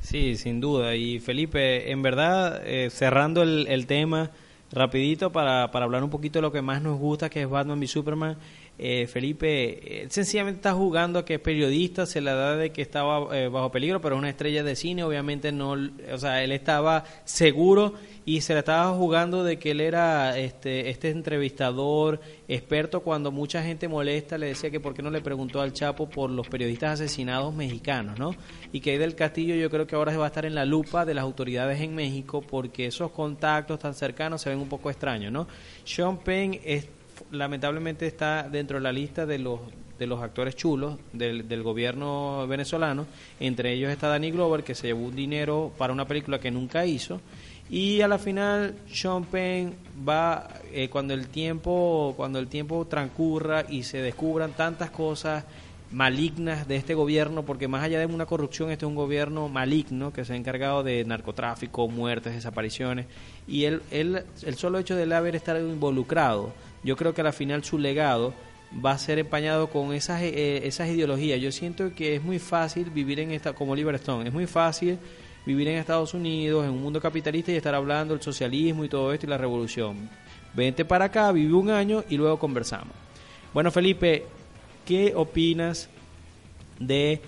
Sí, 0.00 0.34
sin 0.34 0.60
duda. 0.60 0.96
Y 0.96 1.20
Felipe, 1.20 1.92
en 1.92 2.02
verdad, 2.02 2.60
eh, 2.64 2.90
cerrando 2.90 3.42
el, 3.42 3.68
el 3.68 3.86
tema 3.86 4.32
rapidito 4.72 5.30
para, 5.30 5.70
para 5.70 5.84
hablar 5.84 6.02
un 6.02 6.10
poquito 6.10 6.38
de 6.38 6.42
lo 6.42 6.50
que 6.50 6.62
más 6.62 6.82
nos 6.82 6.98
gusta, 6.98 7.30
que 7.30 7.42
es 7.42 7.48
Batman 7.48 7.78
v 7.78 7.86
Superman. 7.86 8.36
Eh, 8.78 9.06
Felipe, 9.06 10.02
él 10.02 10.10
sencillamente 10.10 10.58
está 10.58 10.72
jugando 10.72 11.18
a 11.20 11.24
que 11.24 11.34
es 11.34 11.40
periodista, 11.40 12.06
se 12.06 12.20
la 12.20 12.34
da 12.34 12.56
de 12.56 12.70
que 12.72 12.82
estaba 12.82 13.36
eh, 13.36 13.48
bajo 13.48 13.70
peligro, 13.70 14.00
pero 14.00 14.16
es 14.16 14.18
una 14.18 14.30
estrella 14.30 14.64
de 14.64 14.74
cine, 14.74 15.04
obviamente 15.04 15.52
no, 15.52 15.72
o 15.72 16.18
sea, 16.18 16.42
él 16.42 16.52
estaba 16.52 17.04
seguro 17.24 17.94
y 18.24 18.40
se 18.40 18.54
la 18.54 18.60
estaba 18.60 18.96
jugando 18.96 19.44
de 19.44 19.58
que 19.58 19.72
él 19.72 19.80
era 19.80 20.38
este, 20.38 20.90
este 20.90 21.10
entrevistador 21.10 22.20
experto 22.48 23.00
cuando 23.00 23.30
mucha 23.30 23.62
gente 23.62 23.88
molesta 23.88 24.38
le 24.38 24.46
decía 24.46 24.70
que 24.70 24.80
por 24.80 24.94
qué 24.94 25.02
no 25.02 25.10
le 25.10 25.20
preguntó 25.20 25.60
al 25.60 25.72
Chapo 25.72 26.08
por 26.08 26.30
los 26.30 26.48
periodistas 26.48 27.00
asesinados 27.00 27.54
mexicanos, 27.54 28.18
¿no? 28.18 28.34
Y 28.72 28.80
que 28.80 28.98
del 28.98 29.14
Castillo 29.14 29.54
yo 29.54 29.70
creo 29.70 29.86
que 29.86 29.96
ahora 29.96 30.16
va 30.16 30.24
a 30.24 30.28
estar 30.28 30.46
en 30.46 30.54
la 30.54 30.64
lupa 30.64 31.04
de 31.04 31.14
las 31.14 31.22
autoridades 31.22 31.80
en 31.80 31.94
México 31.94 32.42
porque 32.42 32.86
esos 32.86 33.10
contactos 33.10 33.78
tan 33.78 33.94
cercanos 33.94 34.40
se 34.40 34.50
ven 34.50 34.58
un 34.58 34.68
poco 34.68 34.90
extraños, 34.90 35.32
¿no? 35.32 35.46
Sean 35.84 36.18
Penn 36.18 36.58
es, 36.64 36.88
lamentablemente 37.30 38.06
está 38.06 38.48
dentro 38.48 38.78
de 38.78 38.82
la 38.82 38.92
lista 38.92 39.26
de 39.26 39.38
los 39.38 39.60
de 39.98 40.06
los 40.08 40.20
actores 40.20 40.56
chulos 40.56 40.98
del, 41.12 41.46
del 41.46 41.62
gobierno 41.62 42.44
venezolano, 42.48 43.06
entre 43.38 43.72
ellos 43.72 43.90
está 43.92 44.08
Danny 44.08 44.32
Glover 44.32 44.64
que 44.64 44.74
se 44.74 44.88
llevó 44.88 45.06
un 45.06 45.14
dinero 45.14 45.70
para 45.78 45.92
una 45.92 46.06
película 46.06 46.40
que 46.40 46.50
nunca 46.50 46.84
hizo. 46.84 47.20
Y 47.70 48.00
a 48.00 48.08
la 48.08 48.18
final 48.18 48.74
Sean 48.92 49.24
Penn 49.24 49.74
va 50.06 50.48
eh, 50.72 50.88
cuando 50.88 51.14
el 51.14 51.28
tiempo 51.28 52.14
cuando 52.16 52.38
el 52.40 52.48
tiempo 52.48 52.84
transcurra 52.86 53.64
y 53.68 53.84
se 53.84 54.02
descubran 54.02 54.52
tantas 54.52 54.90
cosas 54.90 55.44
malignas 55.92 56.66
de 56.66 56.76
este 56.76 56.94
gobierno, 56.94 57.44
porque 57.44 57.68
más 57.68 57.84
allá 57.84 57.98
de 57.98 58.06
una 58.06 58.26
corrupción, 58.26 58.70
este 58.70 58.84
es 58.84 58.88
un 58.88 58.94
gobierno 58.94 59.48
maligno 59.48 60.12
que 60.12 60.24
se 60.24 60.32
ha 60.32 60.36
encargado 60.36 60.82
de 60.82 61.04
narcotráfico, 61.04 61.86
muertes, 61.88 62.34
desapariciones, 62.34 63.06
y 63.46 63.64
él, 63.64 63.82
él, 63.90 64.24
el 64.42 64.54
solo 64.56 64.78
hecho 64.78 64.96
de 64.96 65.02
él 65.02 65.12
haber 65.12 65.36
estado 65.36 65.60
involucrado, 65.60 66.52
yo 66.82 66.96
creo 66.96 67.14
que 67.14 67.20
al 67.20 67.32
final 67.32 67.64
su 67.64 67.78
legado 67.78 68.34
va 68.84 68.92
a 68.92 68.98
ser 68.98 69.18
empañado 69.18 69.68
con 69.68 69.92
esas, 69.92 70.22
eh, 70.22 70.66
esas 70.66 70.88
ideologías. 70.88 71.40
Yo 71.40 71.52
siento 71.52 71.94
que 71.94 72.16
es 72.16 72.22
muy 72.22 72.38
fácil 72.38 72.90
vivir 72.90 73.20
en 73.20 73.32
esta, 73.32 73.52
como 73.52 73.72
Oliver 73.72 73.94
Stone, 73.96 74.28
es 74.28 74.34
muy 74.34 74.46
fácil 74.46 74.98
vivir 75.44 75.68
en 75.68 75.78
Estados 75.78 76.14
Unidos, 76.14 76.64
en 76.64 76.70
un 76.70 76.82
mundo 76.82 77.00
capitalista 77.00 77.52
y 77.52 77.56
estar 77.56 77.74
hablando 77.74 78.14
del 78.14 78.22
socialismo 78.22 78.84
y 78.84 78.88
todo 78.88 79.12
esto 79.12 79.26
y 79.26 79.28
la 79.28 79.38
revolución. 79.38 80.08
Vente 80.54 80.84
para 80.84 81.06
acá, 81.06 81.32
vive 81.32 81.52
un 81.54 81.70
año 81.70 82.04
y 82.08 82.16
luego 82.16 82.38
conversamos. 82.38 82.94
Bueno, 83.52 83.70
Felipe, 83.70 84.24
¿qué 84.86 85.12
opinas 85.14 85.88
de 86.78 87.20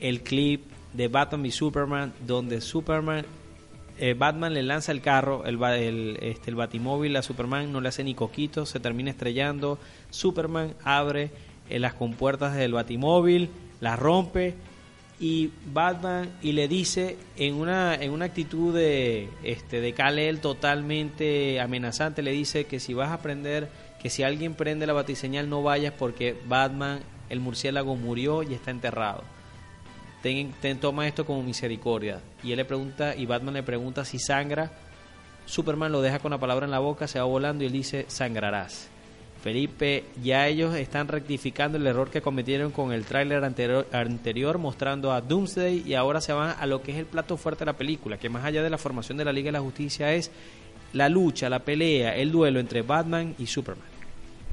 el 0.00 0.22
clip 0.22 0.62
de 0.92 1.08
Batman 1.08 1.46
y 1.46 1.50
Superman 1.50 2.12
donde 2.26 2.60
Superman 2.60 3.24
eh, 3.98 4.14
Batman 4.14 4.54
le 4.54 4.62
lanza 4.62 4.92
el 4.92 5.00
carro, 5.00 5.44
el, 5.44 5.62
el, 5.62 6.18
este, 6.20 6.50
el 6.50 6.56
batimóvil 6.56 7.16
a 7.16 7.22
Superman, 7.22 7.72
no 7.72 7.80
le 7.80 7.88
hace 7.88 8.02
ni 8.02 8.14
coquito, 8.14 8.66
se 8.66 8.80
termina 8.80 9.10
estrellando. 9.10 9.78
Superman 10.10 10.74
abre 10.82 11.30
eh, 11.68 11.78
las 11.78 11.94
compuertas 11.94 12.56
del 12.56 12.72
batimóvil, 12.72 13.50
las 13.80 13.98
rompe 13.98 14.54
y 15.20 15.50
Batman 15.72 16.28
y 16.42 16.52
le 16.52 16.66
dice 16.66 17.16
en 17.36 17.54
una 17.54 17.94
en 17.94 18.10
una 18.10 18.24
actitud 18.24 18.74
de 18.74 19.28
este 19.44 19.80
de 19.80 19.92
Kal-El 19.92 20.40
totalmente 20.40 21.60
amenazante 21.60 22.20
le 22.20 22.32
dice 22.32 22.64
que 22.64 22.80
si 22.80 22.94
vas 22.94 23.12
a 23.12 23.22
prender 23.22 23.68
que 24.02 24.10
si 24.10 24.24
alguien 24.24 24.54
prende 24.54 24.88
la 24.88 24.92
batiseñal 24.92 25.48
no 25.48 25.62
vayas 25.62 25.94
porque 25.96 26.36
Batman 26.48 26.98
el 27.28 27.38
murciélago 27.38 27.94
murió 27.94 28.42
y 28.42 28.54
está 28.54 28.72
enterrado 28.72 29.22
ten, 30.24 30.78
toma 30.80 31.06
esto 31.06 31.26
como 31.26 31.42
misericordia. 31.42 32.20
Y 32.42 32.52
él 32.52 32.56
le 32.56 32.64
pregunta, 32.64 33.14
y 33.14 33.26
Batman 33.26 33.54
le 33.54 33.62
pregunta 33.62 34.04
si 34.06 34.18
sangra. 34.18 34.70
Superman 35.44 35.92
lo 35.92 36.00
deja 36.00 36.18
con 36.18 36.30
la 36.30 36.38
palabra 36.38 36.64
en 36.64 36.70
la 36.70 36.78
boca, 36.78 37.06
se 37.06 37.18
va 37.18 37.26
volando 37.26 37.62
y 37.62 37.66
él 37.66 37.72
dice, 37.72 38.06
sangrarás. 38.08 38.88
Felipe, 39.42 40.04
ya 40.22 40.48
ellos 40.48 40.74
están 40.74 41.08
rectificando 41.08 41.76
el 41.76 41.86
error 41.86 42.08
que 42.08 42.22
cometieron 42.22 42.70
con 42.72 42.92
el 42.92 43.04
tráiler 43.04 43.44
anterior, 43.44 43.86
anterior, 43.92 44.56
mostrando 44.56 45.12
a 45.12 45.20
Doomsday 45.20 45.82
y 45.86 45.92
ahora 45.92 46.22
se 46.22 46.32
van 46.32 46.56
a 46.58 46.64
lo 46.64 46.80
que 46.80 46.92
es 46.92 46.98
el 46.98 47.04
plato 47.04 47.36
fuerte 47.36 47.60
de 47.60 47.66
la 47.66 47.76
película, 47.76 48.16
que 48.16 48.30
más 48.30 48.46
allá 48.46 48.62
de 48.62 48.70
la 48.70 48.78
formación 48.78 49.18
de 49.18 49.26
la 49.26 49.32
Liga 49.34 49.48
de 49.48 49.52
la 49.52 49.60
Justicia 49.60 50.14
es 50.14 50.30
la 50.94 51.10
lucha, 51.10 51.50
la 51.50 51.58
pelea, 51.58 52.16
el 52.16 52.32
duelo 52.32 52.58
entre 52.58 52.80
Batman 52.80 53.34
y 53.38 53.46
Superman. 53.46 53.86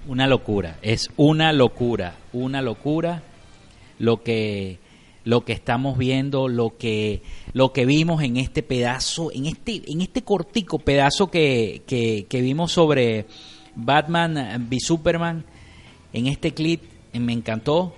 Una 0.07 0.27
locura, 0.27 0.77
es 0.81 1.09
una 1.15 1.53
locura, 1.53 2.15
una 2.33 2.61
locura 2.61 3.23
lo 3.97 4.23
que 4.23 4.80
lo 5.23 5.45
que 5.45 5.53
estamos 5.53 5.97
viendo, 5.97 6.47
lo 6.47 6.77
que, 6.77 7.21
lo 7.53 7.73
que 7.73 7.85
vimos 7.85 8.23
en 8.23 8.37
este 8.37 8.63
pedazo, 8.63 9.31
en 9.31 9.45
este, 9.45 9.83
en 9.91 10.01
este 10.01 10.23
cortico 10.23 10.79
pedazo 10.79 11.29
que, 11.29 11.83
que, 11.85 12.41
vimos 12.41 12.71
sobre 12.71 13.27
Batman 13.75 14.37
v 14.67 14.79
Superman, 14.79 15.45
en 16.13 16.27
este 16.27 16.53
clip 16.53 16.83
eh, 17.13 17.19
me 17.19 17.33
encantó. 17.33 17.95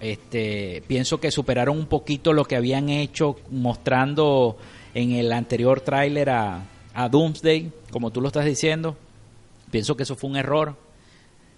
Este, 0.00 0.82
pienso 0.86 1.18
que 1.18 1.32
superaron 1.32 1.76
un 1.76 1.86
poquito 1.86 2.32
lo 2.32 2.44
que 2.44 2.54
habían 2.54 2.88
hecho 2.88 3.36
mostrando 3.50 4.56
en 4.94 5.12
el 5.12 5.32
anterior 5.32 5.80
tráiler 5.80 6.30
a, 6.30 6.66
a 6.94 7.08
Doomsday, 7.08 7.72
como 7.90 8.10
tú 8.10 8.20
lo 8.20 8.28
estás 8.28 8.44
diciendo. 8.44 8.96
Pienso 9.70 9.96
que 9.96 10.04
eso 10.04 10.16
fue 10.16 10.30
un 10.30 10.36
error, 10.36 10.76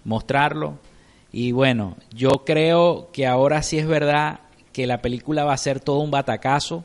mostrarlo. 0.05 0.79
Y 1.31 1.51
bueno, 1.51 1.97
yo 2.13 2.43
creo 2.45 3.09
que 3.13 3.27
ahora 3.27 3.61
sí 3.61 3.77
es 3.77 3.87
verdad 3.87 4.41
que 4.73 4.87
la 4.87 5.01
película 5.01 5.43
va 5.43 5.53
a 5.53 5.57
ser 5.57 5.79
todo 5.79 5.99
un 5.99 6.11
batacazo, 6.11 6.83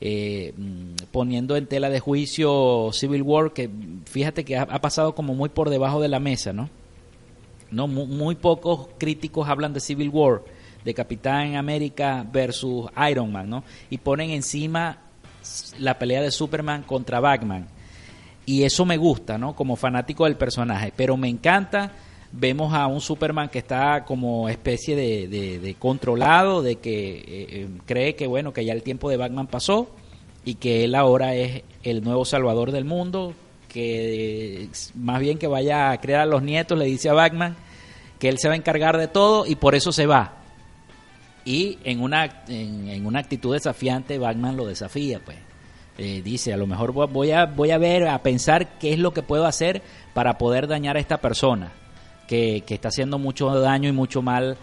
eh, 0.00 0.52
mm, 0.56 1.06
poniendo 1.12 1.56
en 1.56 1.66
tela 1.66 1.88
de 1.88 2.00
juicio 2.00 2.90
Civil 2.92 3.22
War, 3.22 3.52
que 3.52 3.70
fíjate 4.06 4.44
que 4.44 4.56
ha, 4.56 4.66
pasado 4.80 5.14
como 5.14 5.34
muy 5.34 5.48
por 5.48 5.70
debajo 5.70 6.00
de 6.00 6.08
la 6.08 6.20
mesa, 6.20 6.52
¿no? 6.52 6.68
no 7.70 7.88
muy, 7.88 8.36
pocos 8.36 8.88
críticos 8.98 9.48
hablan 9.48 9.72
de 9.72 9.80
Civil 9.80 10.08
War, 10.10 10.42
de 10.84 10.94
Capitán 10.94 11.56
América 11.56 12.24
versus 12.30 12.88
Iron 13.10 13.32
Man, 13.32 13.50
¿no? 13.50 13.64
Y 13.90 13.98
ponen 13.98 14.30
encima 14.30 14.98
la 15.78 15.98
pelea 15.98 16.22
de 16.22 16.30
Superman 16.30 16.82
contra 16.82 17.20
Batman. 17.20 17.66
Y 18.46 18.62
eso 18.62 18.84
me 18.84 18.96
gusta, 18.96 19.38
¿no? 19.38 19.56
Como 19.56 19.76
fanático 19.76 20.24
del 20.24 20.36
personaje. 20.36 20.92
Pero 20.94 21.16
me 21.16 21.28
encanta 21.28 21.92
vemos 22.36 22.74
a 22.74 22.86
un 22.86 23.00
Superman 23.00 23.48
que 23.48 23.58
está 23.60 24.04
como 24.04 24.48
especie 24.48 24.96
de, 24.96 25.76
controlado, 25.78 26.62
de 26.62 26.76
que 26.76 27.16
eh, 27.16 27.24
eh, 27.28 27.68
cree 27.86 28.14
que 28.16 28.26
bueno, 28.26 28.52
que 28.52 28.64
ya 28.64 28.72
el 28.72 28.82
tiempo 28.82 29.08
de 29.08 29.16
Batman 29.16 29.46
pasó 29.46 29.88
y 30.44 30.56
que 30.56 30.84
él 30.84 30.94
ahora 30.94 31.34
es 31.34 31.62
el 31.82 32.02
nuevo 32.02 32.24
salvador 32.24 32.72
del 32.72 32.84
mundo, 32.84 33.34
que 33.68 34.68
más 34.94 35.20
bien 35.20 35.38
que 35.38 35.46
vaya 35.46 35.90
a 35.90 36.00
crear 36.00 36.22
a 36.22 36.26
los 36.26 36.42
nietos, 36.42 36.78
le 36.78 36.86
dice 36.86 37.08
a 37.08 37.14
Batman 37.14 37.56
que 38.18 38.28
él 38.28 38.38
se 38.38 38.48
va 38.48 38.54
a 38.54 38.56
encargar 38.56 38.98
de 38.98 39.08
todo 39.08 39.46
y 39.46 39.54
por 39.54 39.74
eso 39.74 39.92
se 39.92 40.06
va. 40.06 40.38
Y 41.44 41.78
en 41.84 42.00
una, 42.00 42.44
en, 42.48 43.06
una 43.06 43.18
actitud 43.18 43.52
desafiante, 43.52 44.18
Batman 44.18 44.56
lo 44.56 44.66
desafía, 44.66 45.20
pues. 45.24 45.36
Eh, 45.98 46.22
dice, 46.24 46.52
a 46.52 46.56
lo 46.56 46.66
mejor 46.66 46.92
voy 46.92 47.30
a, 47.30 47.44
voy 47.44 47.70
a 47.70 47.78
ver, 47.78 48.08
a 48.08 48.20
pensar 48.22 48.78
qué 48.78 48.92
es 48.92 48.98
lo 48.98 49.12
que 49.12 49.22
puedo 49.22 49.46
hacer 49.46 49.82
para 50.12 50.38
poder 50.38 50.66
dañar 50.66 50.96
a 50.96 51.00
esta 51.00 51.18
persona 51.18 51.70
que, 52.26 52.62
está 52.68 52.88
haciendo 52.88 53.18
mucho 53.18 53.48
daño 53.60 53.88
y 53.88 53.92
mucho 53.92 54.22
mal 54.22 54.56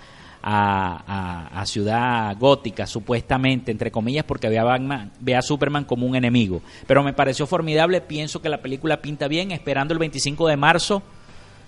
a, 0.43 1.63
Ciudad 1.65 2.35
Gótica, 2.37 2.87
supuestamente, 2.87 3.71
entre 3.71 3.91
comillas, 3.91 4.25
porque 4.25 4.49
ve 4.49 4.59
a, 4.59 4.63
Batman, 4.63 5.11
ve 5.19 5.35
a 5.35 5.41
Superman 5.41 5.85
como 5.85 6.05
un 6.05 6.15
enemigo. 6.15 6.61
Pero 6.87 7.03
me 7.03 7.13
pareció 7.13 7.45
formidable, 7.47 8.01
pienso 8.01 8.41
que 8.41 8.49
la 8.49 8.61
película 8.61 9.01
pinta 9.01 9.27
bien, 9.27 9.51
esperando 9.51 9.93
el 9.93 9.99
25 9.99 10.47
de 10.47 10.57
marzo, 10.57 11.03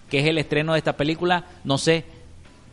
que 0.10 0.20
es 0.20 0.26
el 0.26 0.38
estreno 0.38 0.74
de 0.74 0.80
esta 0.80 0.98
película, 0.98 1.46
no 1.64 1.78
sé 1.78 2.06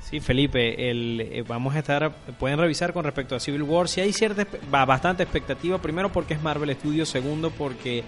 Sí, 0.01 0.19
Felipe, 0.19 0.91
el, 0.91 1.21
eh, 1.21 1.43
vamos 1.47 1.76
a 1.76 1.80
estar, 1.80 2.13
pueden 2.38 2.59
revisar 2.59 2.91
con 2.93 3.05
respecto 3.05 3.36
a 3.36 3.39
Civil 3.39 3.63
War 3.63 3.88
si 3.88 4.01
hay 4.01 4.13
cierta, 4.13 4.45
bastante 4.69 5.24
expectativa, 5.24 5.80
primero 5.80 6.11
porque 6.11 6.36
es 6.36 6.41
Marvel 6.41 6.76
Studios, 6.76 7.09
segundo 7.09 7.49
porque 7.51 8.03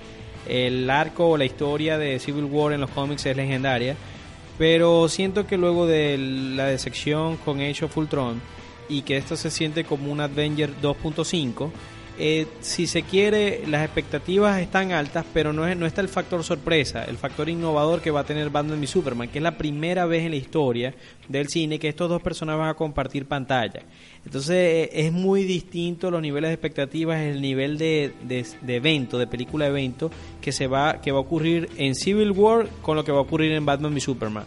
el 0.47 0.89
arco 0.89 1.29
o 1.29 1.37
la 1.37 1.45
historia 1.45 1.97
de 1.97 2.19
Civil 2.19 2.45
War 2.45 2.73
en 2.73 2.81
los 2.81 2.89
cómics 2.89 3.25
es 3.25 3.35
legendaria, 3.35 3.95
pero 4.57 5.09
siento 5.09 5.45
que 5.45 5.57
luego 5.57 5.85
de 5.85 6.17
la 6.17 6.65
decepción 6.65 7.37
con 7.37 7.59
Age 7.59 7.85
of 7.85 7.97
Ultron 7.97 8.41
y 8.87 9.01
que 9.01 9.17
esto 9.17 9.35
se 9.35 9.51
siente 9.51 9.83
como 9.83 10.11
un 10.11 10.21
Avenger 10.21 10.71
2.5, 10.81 11.71
eh, 12.17 12.47
si 12.61 12.87
se 12.87 13.03
quiere, 13.03 13.63
las 13.67 13.83
expectativas 13.83 14.61
están 14.61 14.93
altas, 14.93 15.25
pero 15.33 15.51
no, 15.51 15.67
es, 15.67 15.75
no 15.75 15.85
está 15.85 15.99
el 15.99 16.07
factor 16.07 16.43
sorpresa, 16.43 17.03
el 17.03 17.17
factor 17.17 17.49
innovador 17.49 18.01
que 18.01 18.11
va 18.11 18.21
a 18.21 18.23
tener 18.23 18.49
Batman 18.49 18.81
y 18.81 18.87
Superman, 18.87 19.27
que 19.27 19.39
es 19.39 19.43
la 19.43 19.57
primera 19.57 20.05
vez 20.05 20.23
en 20.23 20.31
la 20.31 20.37
historia 20.37 20.93
del 21.27 21.49
cine 21.49 21.77
que 21.77 21.89
estos 21.89 22.09
dos 22.09 22.21
personajes 22.21 22.59
van 22.59 22.69
a 22.69 22.73
compartir 22.75 23.25
pantalla. 23.25 23.81
Entonces 24.25 24.55
eh, 24.55 24.89
es 24.93 25.11
muy 25.11 25.43
distinto 25.43 26.09
los 26.09 26.21
niveles 26.21 26.49
de 26.49 26.53
expectativas, 26.53 27.19
el 27.19 27.41
nivel 27.41 27.77
de, 27.77 28.13
de, 28.23 28.75
evento, 28.75 29.17
de 29.17 29.27
película 29.27 29.65
de 29.65 29.71
evento 29.71 30.09
que 30.39 30.53
se 30.53 30.67
va 30.67 31.01
que 31.01 31.11
va 31.11 31.17
a 31.17 31.21
ocurrir 31.21 31.69
en 31.77 31.95
Civil 31.95 32.31
War 32.31 32.69
con 32.81 32.95
lo 32.95 33.03
que 33.03 33.11
va 33.11 33.17
a 33.17 33.21
ocurrir 33.21 33.51
en 33.51 33.65
Batman 33.65 33.95
y 33.97 33.99
Superman. 33.99 34.45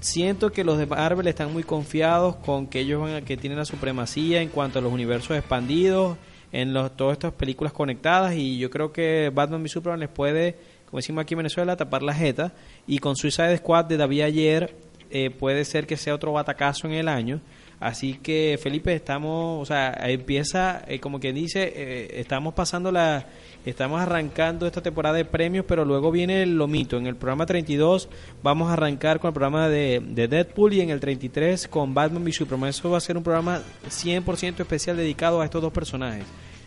Siento 0.00 0.52
que 0.52 0.62
los 0.62 0.78
de 0.78 0.86
Marvel 0.86 1.26
están 1.26 1.52
muy 1.52 1.64
confiados 1.64 2.36
con 2.36 2.68
que 2.68 2.78
ellos 2.80 3.00
van 3.02 3.14
a, 3.14 3.22
que 3.22 3.36
tienen 3.36 3.58
la 3.58 3.64
supremacía 3.64 4.40
en 4.40 4.50
cuanto 4.50 4.78
a 4.78 4.82
los 4.82 4.92
universos 4.92 5.36
expandidos 5.36 6.16
en 6.52 6.72
los, 6.72 6.96
todas 6.96 7.14
estas 7.14 7.32
películas 7.32 7.72
conectadas 7.72 8.34
y 8.34 8.58
yo 8.58 8.70
creo 8.70 8.92
que 8.92 9.30
Batman 9.34 9.62
v 9.62 9.68
Superman 9.68 10.00
les 10.00 10.08
puede, 10.08 10.56
como 10.86 10.98
decimos 10.98 11.22
aquí 11.22 11.34
en 11.34 11.38
Venezuela, 11.38 11.76
tapar 11.76 12.02
la 12.02 12.14
jeta 12.14 12.52
y 12.86 12.98
con 12.98 13.16
Suicide 13.16 13.56
Squad 13.58 13.86
de 13.86 13.96
David 13.96 14.22
ayer 14.22 14.74
eh, 15.10 15.30
puede 15.30 15.64
ser 15.64 15.86
que 15.86 15.96
sea 15.96 16.14
otro 16.14 16.32
batacazo 16.32 16.86
en 16.86 16.94
el 16.94 17.08
año. 17.08 17.40
Así 17.80 18.14
que 18.14 18.58
Felipe, 18.60 18.92
estamos, 18.92 19.62
o 19.62 19.64
sea, 19.64 19.96
empieza, 20.08 20.82
eh, 20.88 20.98
como 20.98 21.20
que 21.20 21.32
dice, 21.32 21.72
eh, 21.76 22.20
estamos 22.20 22.54
pasando 22.54 22.90
la, 22.90 23.26
estamos 23.68 24.00
arrancando 24.00 24.66
esta 24.66 24.82
temporada 24.82 25.16
de 25.16 25.24
premios, 25.24 25.64
pero 25.66 25.84
luego 25.84 26.10
viene 26.10 26.42
el 26.42 26.56
lomito. 26.56 26.96
En 26.96 27.06
el 27.06 27.16
programa 27.16 27.46
32 27.46 28.08
vamos 28.42 28.70
a 28.70 28.74
arrancar 28.74 29.20
con 29.20 29.28
el 29.28 29.34
programa 29.34 29.68
de, 29.68 30.02
de 30.04 30.28
Deadpool 30.28 30.74
y 30.74 30.80
en 30.80 30.90
el 30.90 31.00
33 31.00 31.68
con 31.68 31.94
Batman 31.94 32.22
v 32.22 32.32
Superman. 32.32 32.70
Eso 32.70 32.90
va 32.90 32.98
a 32.98 33.00
ser 33.00 33.16
un 33.16 33.22
programa 33.22 33.62
100% 33.88 34.60
especial 34.60 34.96
dedicado 34.96 35.40
a 35.40 35.44
estos 35.44 35.62
dos 35.62 35.72
personajes. 35.72 36.24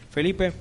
Felipe, 0.10 0.52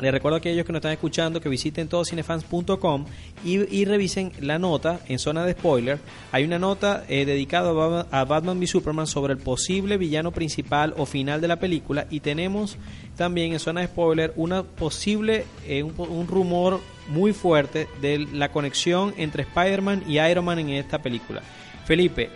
Les 0.00 0.12
recuerdo 0.12 0.36
a 0.36 0.38
aquellos 0.38 0.64
que 0.64 0.72
nos 0.72 0.78
están 0.78 0.92
escuchando 0.92 1.40
que 1.40 1.48
visiten 1.48 1.88
todoscinefans.com 1.88 3.04
y, 3.44 3.76
y 3.76 3.84
revisen 3.84 4.30
la 4.40 4.58
nota 4.58 5.00
en 5.08 5.18
zona 5.18 5.44
de 5.44 5.54
spoiler. 5.54 5.98
Hay 6.30 6.44
una 6.44 6.60
nota 6.60 7.04
eh, 7.08 7.24
dedicada 7.24 7.70
a 7.70 7.72
Batman, 7.72 8.06
a 8.12 8.24
Batman 8.24 8.58
v 8.58 8.66
Superman 8.68 9.06
sobre 9.08 9.32
el 9.32 9.40
posible 9.40 9.96
villano 9.96 10.30
principal 10.30 10.94
o 10.96 11.04
final 11.04 11.40
de 11.40 11.48
la 11.48 11.58
película 11.58 12.06
y 12.10 12.20
tenemos 12.20 12.76
también 13.16 13.52
en 13.52 13.58
zona 13.58 13.80
de 13.80 13.88
spoiler 13.88 14.32
una 14.36 14.62
posible, 14.62 15.46
eh, 15.66 15.82
un, 15.82 15.94
un 15.98 16.28
rumor 16.28 16.80
muy 17.08 17.32
fuerte 17.32 17.88
de 18.00 18.18
la 18.18 18.52
conexión 18.52 19.14
entre 19.16 19.42
Spider-Man 19.42 20.04
y 20.06 20.20
Iron 20.20 20.44
Man 20.44 20.60
en 20.60 20.68
esta 20.70 21.02
película. 21.02 21.42
Felipe, 21.86 22.30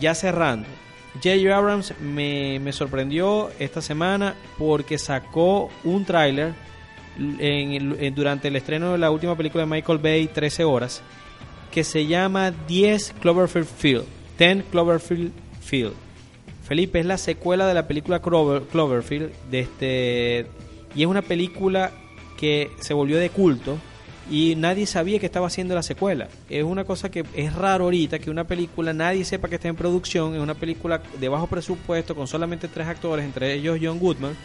ya 0.00 0.16
cerrando, 0.16 0.66
J.J. 1.14 1.56
Abrams 1.56 1.94
me, 2.00 2.58
me 2.58 2.72
sorprendió 2.72 3.50
esta 3.58 3.80
semana 3.80 4.34
porque 4.58 4.98
sacó 4.98 5.70
un 5.84 6.04
tráiler 6.04 6.54
en 7.18 7.92
en- 8.00 8.14
durante 8.14 8.48
el 8.48 8.56
estreno 8.56 8.92
de 8.92 8.98
la 8.98 9.10
última 9.10 9.36
película 9.36 9.64
de 9.64 9.70
Michael 9.70 9.98
Bay, 9.98 10.26
13 10.28 10.64
horas, 10.64 11.02
que 11.72 11.84
se 11.84 12.06
llama 12.06 12.52
10 12.66 13.14
Cloverfield 13.20 13.66
Field. 13.66 14.04
10 14.38 14.64
Cloverfield 14.70 15.32
Field. 15.60 15.92
Felipe 16.64 17.00
es 17.00 17.06
la 17.06 17.18
secuela 17.18 17.66
de 17.66 17.74
la 17.74 17.86
película 17.88 18.20
Clover- 18.20 18.62
Cloverfield 18.70 19.30
este 19.52 20.46
y 20.94 21.02
es 21.02 21.06
una 21.08 21.22
película 21.22 21.92
que 22.38 22.70
se 22.80 22.94
volvió 22.94 23.18
de 23.18 23.30
culto 23.30 23.78
y 24.30 24.54
nadie 24.56 24.86
sabía 24.86 25.18
que 25.18 25.26
estaba 25.26 25.46
haciendo 25.46 25.74
la 25.74 25.82
secuela. 25.82 26.28
Es 26.50 26.62
una 26.64 26.84
cosa 26.84 27.10
que 27.10 27.24
es 27.34 27.54
raro 27.54 27.84
ahorita 27.84 28.18
que 28.18 28.30
una 28.30 28.44
película 28.44 28.92
nadie 28.92 29.24
sepa 29.24 29.48
que 29.48 29.54
está 29.56 29.68
en 29.68 29.76
producción, 29.76 30.34
es 30.34 30.40
una 30.40 30.54
película 30.54 31.00
de 31.18 31.28
bajo 31.28 31.46
presupuesto 31.46 32.14
con 32.14 32.26
solamente 32.26 32.68
tres 32.68 32.86
actores, 32.86 33.24
entre 33.24 33.54
ellos 33.54 33.78
John 33.82 33.98
Goodman. 33.98 34.36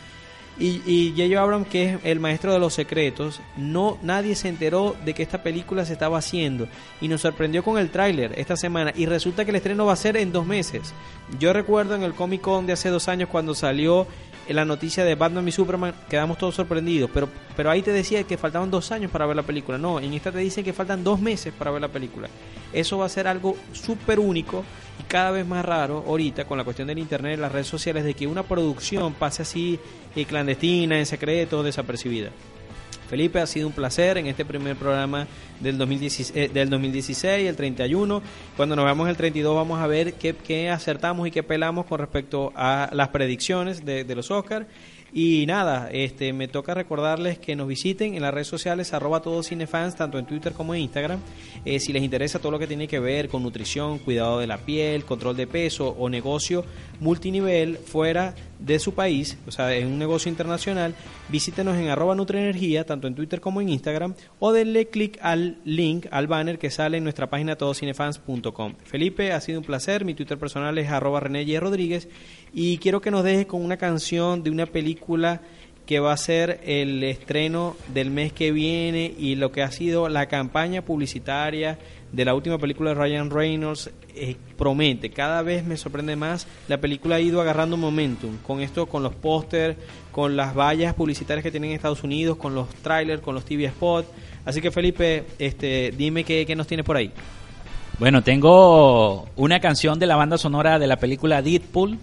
Y, 0.60 0.82
y 0.86 1.12
J.J. 1.18 1.42
Abrams, 1.42 1.68
que 1.68 1.86
es 1.86 2.00
el 2.04 2.20
maestro 2.20 2.54
de 2.54 2.60
los 2.60 2.74
secretos, 2.74 3.42
no 3.58 3.98
nadie 4.04 4.36
se 4.36 4.50
enteró 4.50 4.96
de 5.04 5.14
que 5.14 5.24
esta 5.24 5.42
película 5.42 5.86
se 5.86 5.94
estaba 5.94 6.20
haciendo 6.20 6.68
y 7.02 7.08
nos 7.08 7.22
sorprendió 7.22 7.64
con 7.64 7.80
el 7.80 7.90
tráiler 7.90 8.34
esta 8.38 8.56
semana 8.56 8.94
y 8.96 9.08
resulta 9.08 9.46
que 9.46 9.52
el 9.52 9.58
estreno 9.58 9.86
va 9.86 9.94
a 9.94 9.98
ser 9.98 10.18
en 10.18 10.32
dos 10.32 10.46
meses. 10.46 10.94
Yo 11.40 11.54
recuerdo 11.54 11.96
en 11.96 12.04
el 12.04 12.14
Comic 12.14 12.42
Con 12.42 12.68
de 12.68 12.74
hace 12.74 12.90
dos 12.90 13.08
años 13.08 13.30
cuando 13.30 13.56
salió 13.56 14.08
la 14.50 14.66
noticia 14.66 15.04
de 15.04 15.16
Batman 15.16 15.48
y 15.48 15.52
Superman, 15.52 15.94
quedamos 16.10 16.38
todos 16.38 16.56
sorprendidos, 16.56 17.10
pero, 17.14 17.30
pero 17.56 17.70
ahí 17.72 17.82
te 17.82 17.92
decía 17.92 18.24
que 18.24 18.38
faltaban 18.38 18.70
dos 18.72 18.92
años 18.92 19.12
para 19.12 19.26
ver 19.26 19.36
la 19.36 19.44
película. 19.44 19.78
No, 19.78 20.00
en 20.00 20.14
esta 20.14 20.32
te 20.32 20.40
dicen 20.40 20.64
que 20.64 20.74
faltan 20.74 21.04
dos 21.04 21.20
meses 21.20 21.54
para 21.54 21.72
ver 21.72 21.82
la 21.82 21.88
película. 21.88 22.28
Eso 22.72 22.98
va 22.98 23.06
a 23.06 23.10
ser 23.10 23.28
algo 23.28 23.56
súper 23.72 24.20
único 24.20 24.64
y 25.00 25.04
cada 25.04 25.32
vez 25.32 25.46
más 25.46 25.64
raro 25.64 26.04
ahorita 26.08 26.46
con 26.46 26.58
la 26.58 26.64
cuestión 26.64 26.88
del 26.88 27.00
internet 27.00 27.40
las 27.40 27.52
redes 27.52 27.68
sociales 27.68 28.04
de 28.04 28.14
que 28.14 28.28
una 28.28 28.44
producción 28.44 29.14
pase 29.14 29.44
así 29.44 29.80
eh, 30.16 30.26
clandestina, 30.26 30.98
en 30.98 31.06
secreto, 31.06 31.64
desapercibida. 31.64 32.32
Felipe, 33.10 33.40
ha 33.40 33.48
sido 33.48 33.68
un 33.68 33.74
placer 33.74 34.18
en 34.18 34.28
este 34.28 34.46
primer 34.46 34.76
programa 34.76 35.28
del 35.60 35.78
2016, 35.78 36.34
eh, 36.36 36.50
del 36.54 36.70
2016 36.70 37.48
el 37.48 37.56
31. 37.56 38.22
Cuando 38.56 38.76
nos 38.76 38.86
veamos 38.86 39.10
el 39.10 39.18
32 39.18 39.56
vamos 39.56 39.80
a 39.80 39.88
ver 39.88 40.14
qué, 40.14 40.70
acertamos 40.70 41.28
y 41.28 41.32
qué 41.32 41.44
pelamos 41.44 41.86
con 41.86 42.00
respecto 42.00 42.52
a 42.56 42.90
las 42.94 43.10
predicciones 43.10 43.86
de, 43.86 44.04
de 44.04 44.16
los 44.16 44.32
Oscars. 44.32 44.66
Y 45.16 45.46
nada, 45.46 45.90
este, 45.92 46.34
me 46.34 46.48
toca 46.48 46.74
recordarles 46.74 47.38
que 47.38 47.56
nos 47.56 47.68
visiten 47.68 48.16
en 48.16 48.24
las 48.24 48.34
redes 48.34 48.48
sociales 48.48 48.94
arroba 48.94 49.22
todos 49.22 49.46
cinefans, 49.48 49.96
tanto 49.96 50.18
en 50.18 50.26
Twitter 50.26 50.54
como 50.54 50.74
en 50.74 50.82
Instagram. 50.82 51.20
Eh, 51.66 51.80
si 51.80 51.94
les 51.94 52.02
interesa 52.02 52.40
todo 52.40 52.54
lo 52.54 52.58
que 52.58 52.66
tiene 52.66 52.88
que 52.88 53.00
ver 53.00 53.30
con 53.30 53.44
nutrición, 53.44 54.00
cuidado 54.00 54.40
de 54.40 54.48
la 54.48 54.58
piel, 54.58 55.06
control 55.06 55.38
de 55.38 55.46
peso 55.46 55.90
o 56.00 56.10
negocio 56.10 56.66
multinivel 57.00 57.78
fuera 57.78 58.34
de 58.64 58.80
su 58.80 58.94
país, 58.94 59.38
o 59.46 59.52
sea, 59.52 59.74
en 59.76 59.88
un 59.88 60.00
negocio 60.00 60.30
internacional, 60.30 60.96
visítenos 61.30 61.78
en 61.78 61.90
arroba 61.90 62.16
nutrienergía, 62.16 62.86
tanto 62.86 63.08
en 63.08 63.16
Twitter 63.16 63.42
como 63.42 63.60
en 63.60 63.70
Instagram, 63.70 64.16
o 64.40 64.54
denle 64.54 64.88
clic 64.88 65.20
al 65.22 65.58
link, 65.66 66.08
al 66.12 66.28
banner 66.28 66.58
que 66.58 66.72
sale 66.72 66.98
en 66.98 67.04
nuestra 67.04 67.30
página 67.30 67.58
todocinefans.com. 67.58 68.76
Felipe, 68.86 69.34
ha 69.34 69.42
sido 69.42 69.60
un 69.60 69.66
placer, 69.66 70.06
mi 70.06 70.14
Twitter 70.14 70.38
personal 70.38 70.78
es 70.78 70.90
arroba 70.90 71.20
René. 71.20 71.44
Rodríguez, 71.60 72.08
y 72.54 72.78
quiero 72.78 73.02
que 73.02 73.12
nos 73.12 73.24
dejes 73.24 73.46
con 73.46 73.64
una 73.64 73.78
canción 73.78 74.44
de 74.44 74.50
una 74.50 74.66
película 74.66 75.42
que 75.86 76.00
va 76.00 76.14
a 76.14 76.18
ser 76.18 76.62
el 76.64 77.04
estreno 77.04 77.76
del 77.94 78.10
mes 78.10 78.32
que 78.32 78.52
viene 78.52 79.14
y 79.18 79.36
lo 79.36 79.52
que 79.52 79.62
ha 79.62 79.72
sido 79.72 80.08
la 80.08 80.28
campaña 80.28 80.84
publicitaria 80.84 81.78
de 82.14 82.26
la 82.26 82.36
última 82.36 82.60
película 82.60 82.92
de 82.92 82.96
Ryan 82.96 83.30
Reynolds 83.30 83.90
eh, 84.16 84.38
promete, 84.56 85.10
cada 85.10 85.42
vez 85.42 85.66
me 85.66 85.76
sorprende 85.76 86.16
más, 86.16 86.48
la 86.68 86.78
película 86.80 87.16
ha 87.16 87.20
ido 87.20 87.42
agarrando 87.42 87.76
momentum 87.76 88.38
con 88.46 88.62
esto, 88.62 88.86
con 88.86 89.02
los 89.04 89.16
pósters, 89.16 89.76
con 90.12 90.38
las 90.38 90.56
vallas 90.56 90.94
publicitarias 90.94 91.44
que 91.44 91.52
tienen 91.52 91.72
en 91.72 91.76
Estados 91.76 92.04
Unidos, 92.04 92.38
con 92.38 92.54
los 92.54 92.70
trailers, 92.76 93.22
con 93.22 93.34
los 93.34 93.44
TV 93.44 93.68
spots, 93.70 94.08
así 94.46 94.62
que 94.62 94.70
Felipe, 94.70 95.26
este, 95.40 95.92
dime 95.98 96.24
qué, 96.24 96.46
qué 96.46 96.56
nos 96.56 96.68
tienes 96.68 96.86
por 96.86 96.96
ahí. 96.96 97.12
Bueno, 97.98 98.22
tengo 98.22 99.28
una 99.36 99.60
canción 99.60 99.98
de 99.98 100.06
la 100.06 100.16
banda 100.16 100.38
sonora 100.38 100.78
de 100.78 100.88
la 100.88 100.98
película 100.98 101.42
Deadpool, 101.42 101.98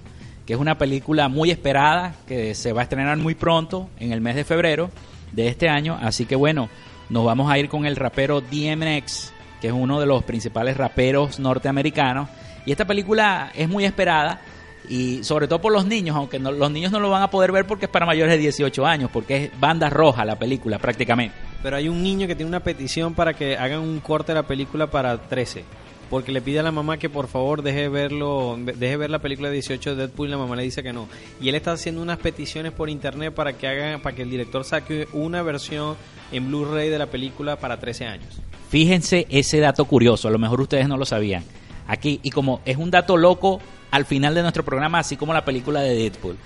que 0.45 0.55
es 0.55 0.59
una 0.59 0.79
película 0.79 1.29
muy 1.29 1.53
esperada, 1.53 2.17
que 2.27 2.57
se 2.57 2.73
va 2.73 2.81
a 2.81 2.85
estrenar 2.85 3.17
muy 3.19 3.37
pronto, 3.37 3.89
en 4.01 4.13
el 4.13 4.21
mes 4.21 4.35
de 4.35 4.45
febrero 4.45 4.91
de 5.31 5.47
este 5.47 5.69
año. 5.69 5.97
Así 6.01 6.27
que 6.27 6.35
bueno, 6.35 6.69
nos 7.09 7.25
vamos 7.25 7.51
a 7.51 7.59
ir 7.59 7.69
con 7.69 7.87
el 7.87 7.97
rapero 7.97 8.41
DMX, 8.41 9.33
que 9.61 9.69
es 9.69 9.73
uno 9.73 10.01
de 10.01 10.07
los 10.07 10.23
principales 10.25 10.77
raperos 10.77 11.39
norteamericanos. 11.39 12.29
Y 12.67 12.73
esta 12.73 12.85
película 12.87 13.51
es 13.55 13.69
muy 13.69 13.85
esperada, 13.85 14.41
y 14.89 15.23
sobre 15.23 15.47
todo 15.47 15.61
por 15.61 15.73
los 15.73 15.87
niños, 15.87 16.17
aunque 16.17 16.39
no- 16.39 16.51
los 16.53 16.71
niños 16.71 16.91
no 16.91 16.99
lo 17.01 17.11
van 17.11 17.23
a 17.23 17.31
poder 17.31 17.53
ver 17.53 17.67
porque 17.67 17.85
es 17.85 17.91
para 17.91 18.07
mayores 18.07 18.33
de 18.35 18.39
18 18.39 18.85
años, 18.87 19.11
porque 19.13 19.45
es 19.45 19.61
banda 19.61 19.89
roja 19.91 20.25
la 20.25 20.37
película 20.39 20.79
prácticamente. 20.79 21.35
Pero 21.63 21.77
hay 21.77 21.89
un 21.89 22.03
niño 22.03 22.27
que 22.27 22.35
tiene 22.35 22.49
una 22.49 22.61
petición 22.61 23.15
para 23.15 23.35
que 23.35 23.57
hagan 23.57 23.81
un 23.81 24.01
corte 24.01 24.33
de 24.33 24.37
la 24.37 24.43
película 24.47 24.89
para 24.89 25.17
13. 25.19 25.65
Porque 26.09 26.33
le 26.33 26.41
pide 26.43 26.59
a 26.59 26.65
la 26.65 26.73
mamá 26.73 26.97
que 26.99 27.09
por 27.09 27.29
favor 27.29 27.63
deje 27.63 27.89
verlo, 27.89 28.59
deje 28.59 28.97
ver 28.97 29.11
la 29.11 29.21
película 29.21 29.49
de 29.49 29.55
18 29.55 29.91
de 29.91 29.97
Deadpool 29.97 30.27
y 30.27 30.31
la 30.33 30.39
mamá 30.39 30.57
le 30.57 30.65
dice 30.65 30.83
que 30.83 30.93
no. 30.93 31.07
Y 31.41 31.49
él 31.51 31.55
está 31.55 31.71
haciendo 31.73 32.03
unas 32.03 32.19
peticiones 32.19 32.73
por 32.73 32.91
internet 32.91 33.33
para 33.33 33.53
que 33.53 33.69
hagan, 33.69 34.01
para 34.01 34.17
que 34.17 34.23
el 34.23 34.31
director 34.31 34.65
saque 34.65 35.07
una 35.13 35.43
versión 35.43 35.95
en 36.33 36.49
Blu-ray 36.49 36.89
de 36.89 36.99
la 36.99 37.07
película 37.07 37.57
para 37.57 37.79
13 37.79 38.07
años. 38.07 38.41
Fíjense 38.69 39.27
ese 39.31 39.59
dato 39.59 39.85
curioso, 39.85 40.29
a 40.29 40.31
lo 40.31 40.39
mejor 40.39 40.61
ustedes 40.61 40.89
no 40.89 40.97
lo 40.97 41.05
sabían. 41.05 41.43
Aquí, 41.89 42.21
y 42.23 42.31
como 42.31 42.61
es 42.65 42.77
un 42.77 42.91
dato 42.91 43.17
loco 43.17 43.61
al 43.91 44.05
final 44.05 44.35
de 44.35 44.43
nuestro 44.43 44.65
programa, 44.65 45.01
así 45.01 45.17
como 45.17 45.35
la 45.35 45.45
película 45.45 45.81
de 45.81 45.95
Deadpool. 45.95 46.37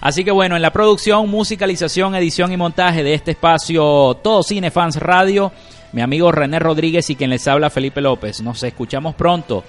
Así 0.00 0.24
que 0.24 0.30
bueno, 0.30 0.56
en 0.56 0.62
la 0.62 0.72
producción, 0.72 1.28
musicalización, 1.28 2.14
edición 2.14 2.52
y 2.52 2.56
montaje 2.56 3.02
de 3.02 3.14
este 3.14 3.32
espacio 3.32 4.18
Todo 4.22 4.42
Cine 4.42 4.70
Fans 4.70 4.96
Radio, 4.96 5.52
mi 5.92 6.02
amigo 6.02 6.32
René 6.32 6.58
Rodríguez 6.58 7.08
y 7.10 7.16
quien 7.16 7.30
les 7.30 7.46
habla 7.48 7.70
Felipe 7.70 8.00
López. 8.00 8.42
Nos 8.42 8.62
escuchamos 8.62 9.14
pronto 9.14 9.64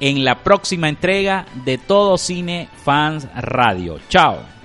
en 0.00 0.24
la 0.24 0.42
próxima 0.42 0.88
entrega 0.88 1.46
de 1.64 1.78
Todo 1.78 2.18
Cine 2.18 2.68
Fans 2.84 3.26
Radio. 3.34 3.98
Chao. 4.08 4.55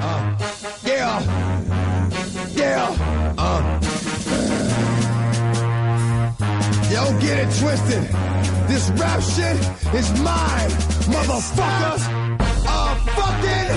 Uh, 0.00 0.36
yeah. 0.84 1.20
Yeah. 2.50 3.34
Uh. 3.36 3.80
Yo, 6.90 7.20
get 7.20 7.38
it 7.38 7.50
twisted. 7.58 8.02
This 8.68 8.90
rap 8.90 9.20
shit 9.22 9.56
is 9.94 10.20
mine, 10.20 10.70
motherfuckers. 11.10 12.02
A 12.66 12.94
fucking 13.16 13.74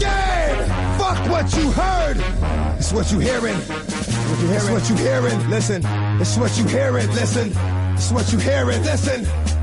game. 0.00 0.98
Fuck 0.98 1.30
what 1.30 1.54
you 1.56 1.70
heard. 1.72 2.16
It's 2.78 2.92
what 2.92 3.12
you 3.12 3.18
hearing. 3.18 3.56
What 3.56 4.40
you 4.40 4.46
hearing. 4.48 4.56
It's 4.56 4.70
what 4.70 4.90
you 4.90 4.96
hearing. 4.96 5.50
Listen. 5.50 5.82
It's 6.20 6.36
what 6.36 6.58
you 6.58 6.64
hearing. 6.64 7.06
Listen. 7.08 7.52
It's 7.94 8.10
what 8.10 8.32
you 8.32 8.38
hearing. 8.38 8.82
Listen. 8.82 9.57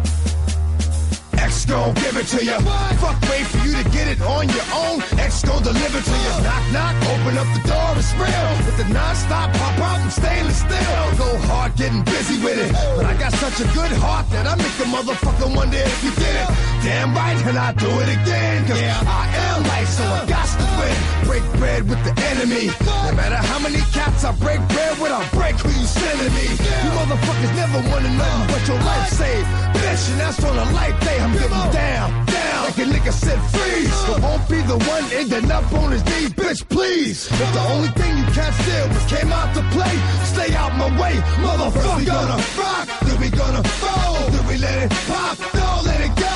X 1.65 1.71
gon' 1.73 1.93
give 1.95 2.17
it 2.17 2.27
to 2.27 2.45
you. 2.45 2.59
Fuck, 3.01 3.17
wait 3.25 3.45
for 3.49 3.57
you 3.65 3.73
to 3.73 3.89
get 3.89 4.07
it 4.07 4.21
on 4.21 4.47
your 4.49 4.67
own. 4.85 5.01
X 5.17 5.41
gon' 5.41 5.63
deliver 5.63 5.97
to 5.97 6.15
you. 6.25 6.33
Knock, 6.45 6.63
knock, 6.71 6.95
open 7.09 7.37
up 7.41 7.49
the 7.57 7.63
door, 7.65 7.89
it's 7.97 8.13
real. 8.13 8.49
With 8.65 8.77
the 8.77 8.85
non-stop 8.93 9.49
pop 9.53 9.79
out 9.81 9.99
and 10.01 10.11
stainless 10.11 10.59
steel. 10.61 11.01
Go 11.17 11.25
hard 11.49 11.75
getting 11.75 12.03
busy 12.03 12.37
with 12.43 12.61
it. 12.61 12.71
But 12.95 13.05
I 13.05 13.17
got 13.17 13.33
such 13.33 13.65
a 13.65 13.67
good 13.73 13.91
heart 13.97 14.29
that 14.29 14.45
I 14.45 14.53
make 14.61 14.77
a 14.77 14.85
motherfucker 14.93 15.49
wonder 15.55 15.77
if 15.77 16.03
you 16.03 16.11
did 16.13 16.35
it. 16.37 16.47
Damn 16.85 17.15
right, 17.15 17.39
and 17.49 17.57
I 17.57 17.73
do 17.73 17.89
it 17.97 18.09
again. 18.13 18.67
Cause 18.67 18.77
I 18.77 19.25
am 19.49 19.63
life, 19.65 19.89
so 19.89 20.05
I 20.05 20.21
got 20.29 20.45
to 20.45 20.67
win. 20.77 20.95
Break 21.25 21.45
bread 21.57 21.89
with 21.89 22.01
the 22.05 22.13
enemy. 22.29 22.69
No 23.09 23.11
matter 23.17 23.41
how 23.41 23.57
many 23.57 23.81
cats 23.89 24.23
I 24.23 24.37
break 24.37 24.61
bread 24.69 25.01
with, 25.01 25.11
I'll 25.11 25.25
break 25.33 25.57
who 25.57 25.73
you 25.73 25.87
sending 25.89 26.29
me. 26.37 26.45
You 26.61 26.89
motherfuckers 26.93 27.53
never 27.57 27.81
wanna 27.89 28.13
know 28.13 28.35
what 28.53 28.61
your 28.69 28.77
life 28.85 29.09
saved. 29.09 29.49
Bitch, 29.81 30.13
and 30.13 30.19
that's 30.21 30.43
on 30.45 30.53
a 30.53 30.67
life 30.77 30.93
day. 31.01 31.17
I'm 31.19 31.33
getting 31.33 31.54
down, 31.71 32.07
down. 32.25 32.61
Like 32.65 32.77
a 32.77 32.85
nigga 32.93 33.13
said 33.13 33.39
freeze. 33.53 33.95
But 34.07 34.21
won't 34.21 34.45
be 34.49 34.59
the 34.61 34.77
one 34.93 35.05
ending 35.13 35.51
up 35.51 35.67
on 35.73 35.91
his 35.91 36.03
knees, 36.05 36.31
bitch, 36.33 36.61
please. 36.69 37.27
If 37.31 37.53
the 37.53 37.63
only 37.73 37.91
thing 37.99 38.17
you 38.17 38.27
can't 38.37 38.55
steal 38.61 38.87
was 38.89 39.05
came 39.05 39.31
out 39.31 39.53
to 39.55 39.61
play, 39.75 39.95
stay 40.33 40.53
out 40.55 40.73
my 40.77 40.89
way, 41.01 41.15
motherfucker. 41.43 41.73
First 41.73 41.97
we 41.99 42.05
gonna 42.05 42.39
rock, 42.59 42.85
then 43.05 43.17
we 43.21 43.29
gonna 43.29 43.63
fold, 43.81 44.33
then 44.33 44.43
we 44.47 44.55
let 44.57 44.77
it 44.85 44.91
pop, 45.07 45.35
don't 45.53 45.83
let 45.85 45.99
it 46.01 46.13
go. 46.15 46.35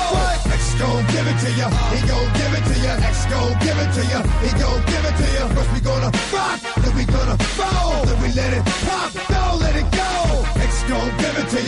X 0.56 0.62
gon' 0.80 1.04
give 1.14 1.26
it 1.32 1.38
to 1.44 1.50
you. 1.58 1.68
He 1.94 2.00
gon' 2.10 2.28
give 2.40 2.52
it 2.58 2.64
to 2.70 2.76
you. 2.84 2.94
X 3.12 3.16
gon' 3.32 3.52
give 3.64 3.78
it 3.84 3.90
to 3.96 4.02
you. 4.12 4.20
He 4.44 4.50
gon' 4.62 4.80
give 4.92 5.04
it 5.10 5.16
to 5.20 5.26
you. 5.34 5.44
First 5.54 5.70
we 5.74 5.80
gonna 5.80 6.10
rock, 6.32 6.58
then 6.82 6.92
we 6.96 7.04
gonna 7.04 7.36
roll, 7.58 8.04
then 8.06 8.18
we 8.22 8.28
let 8.40 8.52
it 8.58 8.64
pop, 8.86 9.10
don't 9.28 9.49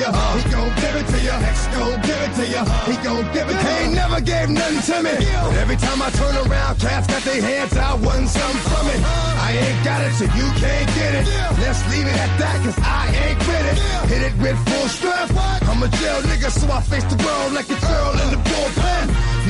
give 0.03 0.17
it 0.17 0.43
to 0.43 0.43
you. 0.43 0.43
He 0.43 0.51
gon' 0.51 0.75
give 0.83 0.97
it 0.97 1.07
to 1.07 1.19
you. 1.21 1.31
X 1.31 1.67
gon' 1.69 2.01
give 2.03 2.21
it 2.23 2.33
to 2.35 2.45
you. 2.47 2.63
He 2.91 2.95
gon' 3.03 3.25
give 3.33 3.49
it 3.49 3.55
to 3.55 3.63
you. 3.63 3.77
He 3.77 3.85
ain't 3.85 3.95
never 3.95 4.21
gave 4.21 4.49
nothing 4.51 4.83
to 4.83 5.03
me. 5.03 5.15
But 5.15 5.57
every 5.57 5.77
time 5.77 6.03
I 6.03 6.11
turn 6.11 6.35
around, 6.37 6.81
cats 6.81 7.07
got 7.07 7.23
their 7.23 7.43
hands 7.43 7.77
out, 7.77 8.01
wanting 8.01 8.27
something 8.27 8.63
from 8.71 8.87
it. 8.91 9.01
I 9.39 9.53
ain't 9.53 9.85
got 9.85 10.03
it, 10.03 10.13
so 10.15 10.25
you 10.25 10.47
can't 10.59 10.89
get 10.95 11.13
it. 11.15 11.25
Let's 11.61 11.83
leave 11.91 12.07
it 12.07 12.17
at 12.17 12.33
that, 12.39 12.57
cause 12.65 12.79
I 12.83 13.03
ain't 13.25 13.39
with 13.47 13.67
it. 13.71 13.77
Hit 14.11 14.23
it 14.29 14.35
with 14.43 14.59
full 14.69 14.89
strength. 14.89 15.33
I'm 15.69 15.83
a 15.83 15.89
jail 15.89 16.21
nigga, 16.23 16.51
so 16.51 16.71
I 16.71 16.81
face 16.81 17.05
the 17.05 17.19
world 17.25 17.53
like 17.53 17.69
a 17.71 17.79
girl 17.81 18.13
in 18.23 18.31
the 18.31 18.41
bullpen. 18.49 18.82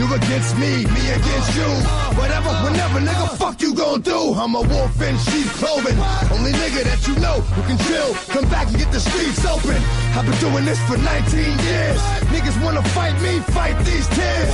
You 0.03 0.13
against 0.15 0.59
me, 0.59 0.83
me 0.83 1.03
against 1.15 1.55
you. 1.55 1.71
Whatever, 2.19 2.51
whenever, 2.67 2.99
nigga, 2.99 3.39
fuck 3.39 3.63
you 3.63 3.73
gon' 3.73 4.01
do. 4.01 4.35
I'm 4.35 4.53
a 4.57 4.61
wolf 4.61 5.01
in 5.01 5.17
sheep's 5.17 5.55
clothing. 5.63 5.95
Only 6.35 6.51
nigga 6.51 6.83
that 6.91 7.07
you 7.07 7.15
know 7.23 7.39
who 7.55 7.63
can 7.71 7.79
chill. 7.87 8.11
Come 8.35 8.51
back 8.51 8.67
and 8.67 8.79
get 8.79 8.91
the 8.91 8.99
streets 8.99 9.47
open. 9.47 9.79
I've 10.19 10.27
been 10.27 10.35
doing 10.43 10.65
this 10.65 10.83
for 10.91 10.99
19 10.99 11.07
years. 11.39 11.99
Niggas 12.35 12.59
wanna 12.65 12.83
fight 12.91 13.15
me, 13.23 13.39
fight 13.55 13.79
these 13.87 14.09
tears. 14.11 14.51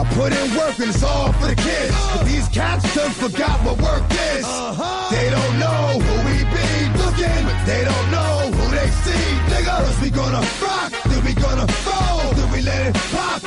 I 0.00 0.02
put 0.16 0.32
in 0.32 0.56
work 0.56 0.80
and 0.80 0.88
it's 0.88 1.02
all 1.02 1.30
for 1.36 1.48
the 1.52 1.56
kids. 1.60 1.92
But 2.16 2.24
these 2.24 2.48
cats 2.48 2.88
done 2.96 3.12
forgot 3.12 3.60
what 3.68 3.76
work 3.76 4.02
is. 4.32 4.48
Uh-huh. 4.48 5.12
They 5.12 5.28
don't 5.28 5.54
know 5.60 6.00
who 6.00 6.14
we 6.24 6.36
be 6.56 6.68
looking, 7.04 7.40
but 7.44 7.60
they 7.68 7.84
don't 7.84 8.08
know 8.16 8.48
who 8.48 8.64
they 8.72 8.88
see. 9.04 9.26
Nigga, 9.52 9.76
first 9.84 10.00
we 10.00 10.08
gonna 10.08 10.40
rock, 10.64 10.88
then 11.04 11.20
we 11.20 11.34
gonna 11.36 11.68
fold, 11.84 12.32
then 12.36 12.48
we 12.50 12.62
let 12.62 12.80
it 12.88 12.96
pop, 13.12 13.42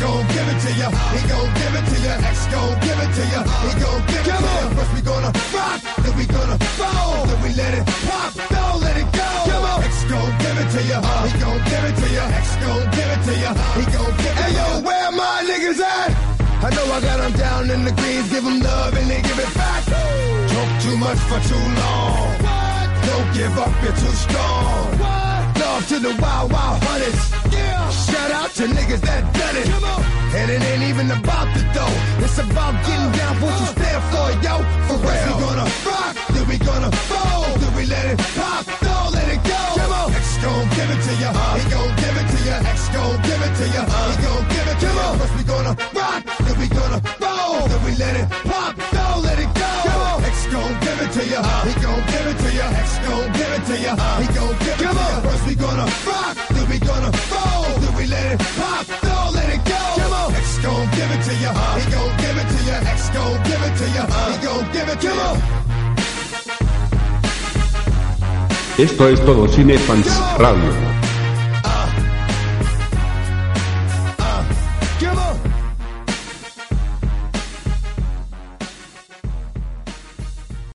gon' 0.00 0.24
give 0.34 0.48
it 0.52 0.58
to 0.64 0.70
ya, 0.80 0.88
he 1.14 1.20
gon' 1.28 1.50
give 1.58 1.74
it 1.78 1.84
to 1.90 1.96
ya. 2.06 2.14
X 2.32 2.38
gon' 2.52 2.74
give 2.80 2.98
it 3.04 3.10
to 3.16 3.22
ya, 3.32 3.40
he 3.64 3.70
gon' 3.82 4.02
give 4.06 4.24
it 4.24 4.24
to 4.24 4.46
ya. 4.48 4.68
First 4.76 4.92
we 4.94 5.00
gonna 5.02 5.30
rock, 5.54 5.80
then 6.02 6.14
we 6.16 6.24
gonna 6.26 6.58
fold, 6.78 7.28
then 7.28 7.38
we 7.42 7.50
let 7.54 7.72
it 7.74 7.84
pop, 8.06 8.32
don't 8.48 8.80
let 8.80 8.96
it 8.96 9.08
go. 9.12 9.30
X 9.82 9.94
gon' 10.10 10.32
give 10.42 10.56
it 10.62 10.68
to 10.74 10.80
ya, 10.90 10.98
he 11.26 11.30
gon' 11.42 11.60
give 11.70 11.84
it 11.88 11.96
to 12.00 12.08
ya. 12.14 12.24
X 12.42 12.46
gon' 12.62 12.84
give 12.96 13.10
it 13.14 13.20
to 13.26 13.34
ya, 13.42 13.50
he 13.78 13.84
gon' 13.94 14.12
give 14.22 14.34
it 14.34 14.46
to 14.46 14.48
ya. 14.48 14.48
Hey 14.48 14.52
yo, 14.58 14.66
where 14.86 15.10
my 15.12 15.36
niggas 15.48 15.80
at? 15.80 16.10
I 16.60 16.70
know 16.74 16.86
I 16.90 17.00
got 17.00 17.18
them 17.22 17.32
down 17.32 17.70
in 17.70 17.84
the 17.84 17.92
greens, 17.92 18.28
give 18.30 18.44
them 18.44 18.60
love 18.60 18.94
and 18.96 19.08
they 19.10 19.22
give 19.22 19.38
it 19.38 19.54
back. 19.54 19.84
Talk 19.84 20.70
too 20.82 20.96
much 20.96 21.18
for 21.30 21.40
too 21.50 21.66
long. 21.82 22.34
Don't 23.08 23.28
give 23.32 23.58
up, 23.58 23.72
you're 23.82 23.92
too 23.92 24.14
strong. 24.26 25.27
Love 25.58 25.88
to 25.88 25.98
the 25.98 26.14
wild, 26.22 26.52
wild 26.52 26.82
hunters. 26.84 27.18
Yeah. 27.52 27.90
Shout 27.90 28.30
out 28.30 28.50
to 28.58 28.64
niggas 28.66 29.02
that 29.02 29.22
done 29.34 29.56
it. 29.58 29.68
And 30.38 30.50
it 30.54 30.62
ain't 30.62 30.84
even 30.90 31.10
about 31.10 31.48
the 31.56 31.62
dough. 31.74 31.98
It's 32.22 32.38
about 32.38 32.74
getting 32.86 33.10
down 33.18 33.34
what 33.42 33.54
you 33.58 33.66
stand 33.74 34.02
for, 34.12 34.26
yo. 34.44 34.54
For 34.86 34.98
real. 35.02 35.26
We 35.26 35.34
gonna 35.42 35.66
rock, 35.88 36.14
then 36.30 36.44
we 36.46 36.56
gonna 36.62 36.90
fold, 37.10 37.58
then 37.58 37.72
we 37.74 37.84
let 37.86 38.04
it 38.06 38.18
pop, 38.38 38.62
don't 38.86 39.10
let 39.18 39.28
it 39.34 39.42
go. 39.42 39.62
Come 39.82 39.92
on. 39.98 40.14
X 40.14 40.38
gon' 40.38 40.68
give 40.78 40.90
it 40.94 41.00
to 41.06 41.12
ya. 41.22 41.30
He 41.58 41.64
gon' 41.74 41.92
give 42.02 42.16
it 42.22 42.28
to 42.32 42.38
ya. 42.46 42.56
X 42.74 42.80
gon' 42.94 43.16
give 43.26 43.42
it 43.42 43.54
to 43.58 43.66
ya. 43.74 43.82
He 43.82 44.16
gon' 44.22 44.44
give 44.54 44.68
it 44.72 44.78
to 44.78 44.88
ya. 44.94 45.06
First 45.18 45.34
we 45.38 45.42
gonna 45.42 45.74
rock, 45.98 46.20
then 46.46 46.56
we 46.60 46.66
gonna 46.70 47.00
roll, 47.18 47.66
then 47.66 47.80
we 47.82 47.92
let 47.98 48.14
it 48.14 48.26
pop, 48.46 48.72
don't 48.94 49.20
let 49.26 49.38
it 49.42 49.50
go. 49.58 49.74
X 50.22 50.36
gon' 50.54 50.74
give 50.86 50.98
it 51.02 51.10
to 51.18 51.22
ya. 51.26 51.40
He 51.66 51.74
gon' 51.82 52.02
give 52.12 52.26
it 52.30 52.38
to 52.46 52.50
ya. 52.54 52.66
X 52.84 52.87
gon' 53.68 53.76
give 53.76 53.84
it 53.84 53.84
to 53.84 53.84
ya. 53.84 54.18
He 54.20 54.26
gon' 54.34 54.58
give 54.58 54.68
it 54.68 54.78
to 54.78 54.84
ya. 54.84 55.20
First 55.20 55.46
we 55.46 55.54
gonna 55.54 55.86
rock, 56.06 56.36
then 56.48 56.68
we 56.70 56.78
gonna 56.78 57.10
roll, 57.32 57.78
then 57.80 57.94
we 57.96 58.06
let 58.06 58.32
it 58.32 58.40
pop, 58.56 58.86
don't 59.02 59.34
let 59.34 59.48
it 59.54 59.62
go. 59.64 59.82
X 60.34 60.58
gon' 60.58 60.86
give 60.96 61.10
it 61.10 61.22
to 61.24 61.34
ya. 61.42 61.52
He 61.76 61.84
gon' 61.92 62.16
give 62.22 62.36
it 62.42 62.48
to 62.48 62.58
ya. 62.68 62.76
X 62.96 63.10
gon' 63.10 63.42
give 63.44 63.62
it 63.68 63.74
to 63.80 63.86
ya. 63.96 64.04
He 64.30 64.36
gon' 64.46 64.72
give 64.72 64.88
it 64.88 65.00
to 65.00 65.08
ya. 65.08 65.36
Esto 68.78 69.08
es 69.08 69.20
todo 69.24 69.48
Cinefans 69.48 70.06
Radio. 70.38 71.07